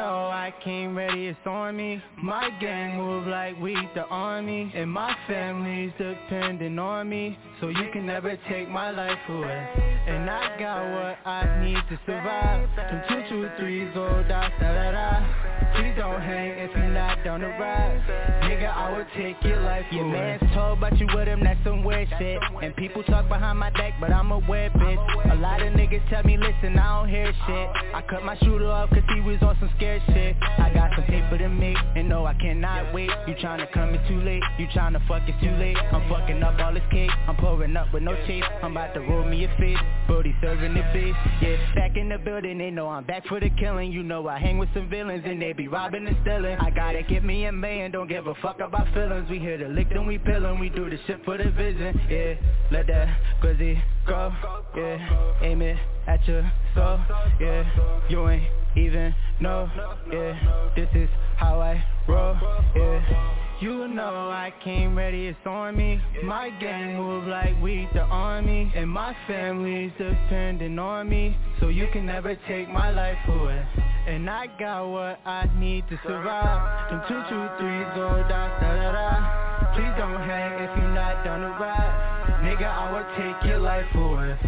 know 0.00 0.28
I 0.28 0.52
came 0.64 0.96
ready, 0.96 1.26
it's 1.26 1.46
on 1.46 1.76
me. 1.76 2.02
My 2.22 2.48
gang 2.60 2.96
move 2.96 3.26
like 3.26 3.58
we 3.60 3.74
the 3.94 4.04
army 4.06 4.72
And 4.74 4.90
my 4.90 5.14
family's 5.28 5.92
depending 5.98 6.78
on 6.78 7.08
me. 7.08 7.38
So 7.60 7.68
you 7.68 7.86
can 7.92 8.06
never 8.06 8.38
take 8.48 8.68
my 8.68 8.90
life 8.90 9.18
away. 9.28 9.68
And 10.06 10.30
I 10.30 10.58
got 10.58 10.82
what 10.94 11.18
I 11.28 11.62
need 11.62 11.82
to 11.90 12.00
survive. 12.06 12.68
Them 12.76 13.02
two, 13.08 13.22
two, 13.28 13.48
threes, 13.58 13.90
oh 13.94 14.24
da 14.28 14.48
da 14.58 14.72
da 14.72 14.90
da 14.92 15.39
Please 15.76 15.94
don't 15.96 16.20
hang 16.20 16.50
if 16.58 16.70
you're 16.74 16.88
not 16.88 17.22
down 17.24 17.40
to 17.40 17.46
ride. 17.46 18.00
Nigga, 18.44 18.72
I 18.74 18.96
would 18.96 19.06
take 19.16 19.36
your 19.42 19.60
life 19.60 19.84
Your 19.90 20.04
man's 20.04 20.42
told 20.54 20.78
about 20.78 20.98
you 20.98 21.06
with 21.14 21.28
him, 21.28 21.42
that's 21.44 21.62
some 21.64 21.84
weird 21.84 22.08
shit. 22.18 22.38
And 22.62 22.74
people 22.76 23.02
talk 23.04 23.28
behind 23.28 23.58
my 23.58 23.70
back, 23.70 23.94
but 24.00 24.12
I'm 24.12 24.30
a 24.32 24.38
weird 24.38 24.72
bitch. 24.72 25.32
A 25.32 25.36
lot 25.36 25.62
of 25.62 25.72
niggas 25.74 26.08
tell 26.10 26.22
me, 26.24 26.36
listen, 26.36 26.78
I 26.78 27.00
don't 27.00 27.08
hear 27.08 27.32
shit. 27.46 27.68
I 27.94 28.02
cut 28.08 28.24
my 28.24 28.36
shooter 28.38 28.70
off 28.70 28.90
cause 28.90 29.02
he 29.14 29.20
was 29.20 29.38
on 29.42 29.56
some 29.60 29.70
scared 29.76 30.02
shit. 30.08 30.36
I 30.40 30.70
got 30.72 30.90
some 30.96 31.04
paper 31.04 31.38
to 31.38 31.48
make, 31.48 31.76
and 31.96 32.08
no, 32.08 32.26
I 32.26 32.34
cannot 32.34 32.92
wait. 32.92 33.10
You 33.26 33.34
tryna 33.34 33.70
come 33.72 33.94
in 33.94 34.08
too 34.08 34.20
late, 34.22 34.42
you 34.58 34.66
tryna 34.68 35.06
fuck 35.06 35.22
it 35.28 35.34
too 35.42 35.54
late. 35.56 35.76
I'm 35.92 36.08
fucking 36.08 36.42
up 36.42 36.58
all 36.60 36.74
this 36.74 36.82
cake, 36.90 37.10
I'm 37.28 37.36
pouring 37.36 37.76
up 37.76 37.92
with 37.92 38.02
no 38.02 38.14
chase 38.26 38.44
I'm 38.62 38.72
about 38.72 38.94
to 38.94 39.00
roll 39.00 39.24
me 39.24 39.44
a 39.44 39.48
face, 39.58 39.78
Brody 40.06 40.34
serving 40.40 40.74
the 40.74 40.82
beef 40.92 41.14
Yeah, 41.40 41.56
back 41.74 41.96
in 41.96 42.08
the 42.08 42.18
building, 42.18 42.58
they 42.58 42.70
know 42.70 42.88
I'm 42.88 43.04
back 43.04 43.26
for 43.26 43.40
the 43.40 43.50
killing. 43.50 43.92
You 43.92 44.02
know 44.02 44.28
I 44.28 44.38
hang 44.38 44.58
with 44.58 44.68
some 44.74 44.88
villains, 44.88 45.22
and 45.26 45.40
they 45.40 45.49
be 45.52 45.68
robbing 45.68 46.06
and 46.06 46.16
stealing. 46.22 46.58
I 46.58 46.70
gotta 46.70 47.02
get 47.02 47.24
me 47.24 47.44
a 47.46 47.52
man, 47.52 47.90
don't 47.90 48.08
give 48.08 48.26
a 48.26 48.34
fuck 48.36 48.60
about 48.60 48.92
feelings. 48.94 49.28
We 49.30 49.38
here 49.38 49.58
to 49.58 49.68
lick 49.68 49.90
them, 49.90 50.06
we 50.06 50.18
pillin', 50.18 50.60
we 50.60 50.68
do 50.68 50.88
the 50.88 50.98
shit 51.06 51.24
for 51.24 51.36
the 51.38 51.50
vision 51.50 52.00
Yeah, 52.08 52.34
let 52.70 52.86
that 52.88 53.08
glizzy 53.42 53.80
go, 54.06 54.32
yeah. 54.76 55.42
Aim 55.42 55.62
it 55.62 55.78
at 56.06 56.26
your 56.26 56.50
soul, 56.74 56.98
yeah. 57.40 58.08
You 58.08 58.28
ain't 58.28 58.44
even 58.76 59.14
know, 59.40 59.70
yeah. 60.12 60.72
This 60.76 60.88
is 60.94 61.08
how 61.36 61.60
I 61.60 61.84
roll, 62.08 62.36
yeah 62.74 63.49
you 63.60 63.88
know 63.88 64.30
I 64.30 64.52
came 64.64 64.96
ready, 64.96 65.26
it's 65.26 65.38
on 65.44 65.76
me. 65.76 66.00
My 66.24 66.50
gang 66.60 66.96
move 66.96 67.26
like 67.26 67.60
we 67.62 67.88
the 67.92 68.02
army. 68.02 68.72
And 68.74 68.88
my 68.88 69.14
family's 69.26 69.92
depending 69.98 70.78
on 70.78 71.08
me. 71.08 71.36
So 71.60 71.68
you 71.68 71.86
can 71.92 72.06
never 72.06 72.36
take 72.48 72.68
my 72.68 72.90
life 72.90 73.18
away. 73.28 73.62
And 74.06 74.28
I 74.30 74.46
got 74.58 74.88
what 74.88 75.20
I 75.26 75.48
need 75.58 75.86
to 75.88 75.98
survive. 76.02 76.90
Them 76.90 77.02
two, 77.06 77.22
two, 77.28 77.46
threes, 77.58 77.86
go 77.94 78.24
da 78.28 78.48
da 78.60 78.74
da 78.74 78.92
da. 78.92 79.74
Please 79.74 79.94
don't 79.98 80.20
hang 80.22 80.64
if 80.64 80.76
you're 80.76 80.94
not 80.94 81.24
down 81.24 81.40
to 81.40 81.48
ride 81.60 82.10
Nigga, 82.42 82.66
I 82.66 82.90
will 82.90 83.16
take 83.16 83.48
your 83.48 83.58
life 83.58 83.86
away 83.94 84.38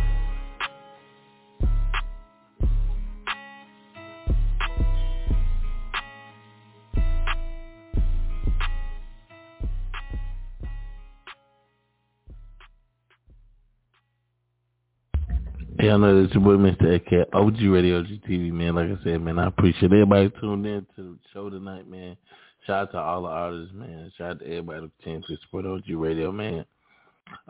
Yeah, 15.82 15.94
I 15.94 15.96
know 15.96 16.22
it's 16.22 16.32
your 16.32 16.44
boy 16.44 16.50
Mr. 16.52 16.94
AK, 16.94 17.34
OG 17.34 17.60
Radio, 17.62 17.98
OG 17.98 18.06
TV, 18.28 18.52
man. 18.52 18.76
Like 18.76 18.86
I 18.86 19.02
said, 19.02 19.20
man, 19.20 19.40
I 19.40 19.48
appreciate 19.48 19.90
everybody 19.90 20.30
tuned 20.40 20.64
in 20.64 20.86
to 20.94 21.02
the 21.02 21.18
show 21.32 21.50
tonight, 21.50 21.90
man. 21.90 22.16
Shout 22.64 22.82
out 22.82 22.92
to 22.92 22.98
all 22.98 23.22
the 23.22 23.28
artists, 23.28 23.74
man. 23.74 24.12
Shout 24.16 24.30
out 24.30 24.38
to 24.38 24.44
everybody 24.44 24.82
who 24.82 24.90
continues 25.02 25.26
to 25.26 25.36
support 25.42 25.66
OG 25.66 25.82
Radio, 25.88 26.30
man. 26.30 26.64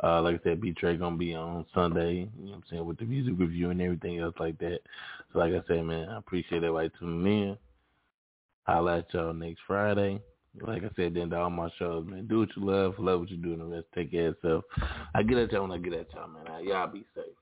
Uh, 0.02 0.22
like 0.22 0.40
I 0.40 0.44
said, 0.44 0.62
B 0.62 0.72
Trey 0.72 0.96
gonna 0.96 1.18
be 1.18 1.34
on 1.34 1.66
Sunday, 1.74 2.30
you 2.38 2.46
know 2.46 2.52
what 2.52 2.54
I'm 2.54 2.62
saying, 2.70 2.86
with 2.86 2.96
the 2.96 3.04
music 3.04 3.34
review 3.36 3.68
and 3.68 3.82
everything 3.82 4.18
else 4.20 4.34
like 4.40 4.56
that. 4.60 4.78
So 5.34 5.38
like 5.38 5.52
I 5.52 5.60
said, 5.68 5.84
man, 5.84 6.08
I 6.08 6.16
appreciate 6.16 6.64
everybody 6.64 6.90
tuning 6.98 7.50
in. 7.50 7.58
I'll 8.66 8.88
at 8.88 9.12
y'all 9.12 9.34
next 9.34 9.60
Friday. 9.66 10.22
Like 10.58 10.84
I 10.84 10.90
said, 10.96 11.12
then 11.12 11.28
to 11.28 11.36
all 11.36 11.50
my 11.50 11.68
shows, 11.78 12.06
man, 12.06 12.28
do 12.28 12.38
what 12.38 12.56
you 12.56 12.64
love, 12.64 12.94
love 12.98 13.20
what 13.20 13.30
you 13.30 13.36
do, 13.36 13.52
and 13.52 13.60
the 13.60 13.66
rest 13.66 13.88
take 13.94 14.10
care 14.10 14.28
of 14.28 14.36
yourself. 14.42 14.64
I 15.14 15.22
get 15.22 15.36
at 15.36 15.52
y'all 15.52 15.68
when 15.68 15.72
I 15.72 15.76
get 15.76 15.92
at 15.92 16.14
y'all, 16.14 16.28
man. 16.28 16.64
Y'all 16.64 16.86
be 16.86 17.04
safe. 17.14 17.34